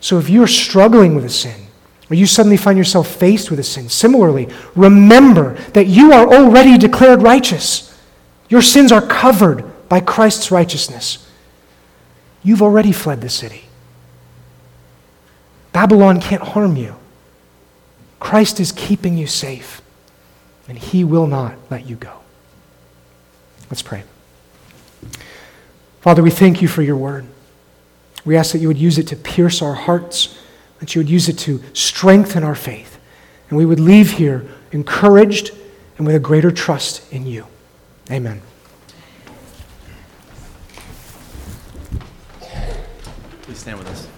So 0.00 0.18
if 0.18 0.28
you're 0.28 0.48
struggling 0.48 1.14
with 1.14 1.24
a 1.24 1.30
sin, 1.30 1.68
or 2.10 2.16
you 2.16 2.26
suddenly 2.26 2.56
find 2.56 2.76
yourself 2.76 3.08
faced 3.08 3.50
with 3.50 3.58
a 3.58 3.62
sin, 3.62 3.88
similarly, 3.88 4.48
remember 4.74 5.54
that 5.72 5.86
you 5.86 6.12
are 6.12 6.26
already 6.26 6.76
declared 6.76 7.22
righteous. 7.22 7.98
Your 8.48 8.62
sins 8.62 8.92
are 8.92 9.06
covered 9.06 9.64
by 9.88 10.00
Christ's 10.00 10.50
righteousness. 10.50 11.26
You've 12.42 12.62
already 12.62 12.92
fled 12.92 13.20
the 13.20 13.30
city. 13.30 13.64
Babylon 15.72 16.20
can't 16.20 16.42
harm 16.42 16.76
you. 16.76 16.96
Christ 18.20 18.60
is 18.60 18.70
keeping 18.70 19.18
you 19.18 19.26
safe, 19.26 19.82
and 20.68 20.78
he 20.78 21.04
will 21.04 21.26
not 21.26 21.56
let 21.70 21.86
you 21.86 21.96
go. 21.96 22.20
Let's 23.70 23.82
pray. 23.82 24.04
Father, 26.00 26.22
we 26.22 26.30
thank 26.30 26.60
you 26.60 26.68
for 26.68 26.82
your 26.82 26.96
word. 26.96 27.26
We 28.24 28.36
ask 28.36 28.52
that 28.52 28.58
you 28.58 28.68
would 28.68 28.78
use 28.78 28.98
it 28.98 29.08
to 29.08 29.16
pierce 29.16 29.62
our 29.62 29.74
hearts, 29.74 30.38
that 30.80 30.94
you 30.94 31.00
would 31.00 31.08
use 31.08 31.28
it 31.28 31.38
to 31.38 31.62
strengthen 31.72 32.42
our 32.42 32.54
faith, 32.54 32.98
and 33.48 33.58
we 33.58 33.66
would 33.66 33.80
leave 33.80 34.12
here 34.12 34.44
encouraged 34.72 35.52
and 35.96 36.06
with 36.06 36.16
a 36.16 36.20
greater 36.20 36.50
trust 36.50 37.12
in 37.12 37.26
you. 37.26 37.46
Amen. 38.10 38.42
Please 43.42 43.58
stand 43.58 43.78
with 43.78 43.88
us. 43.88 44.13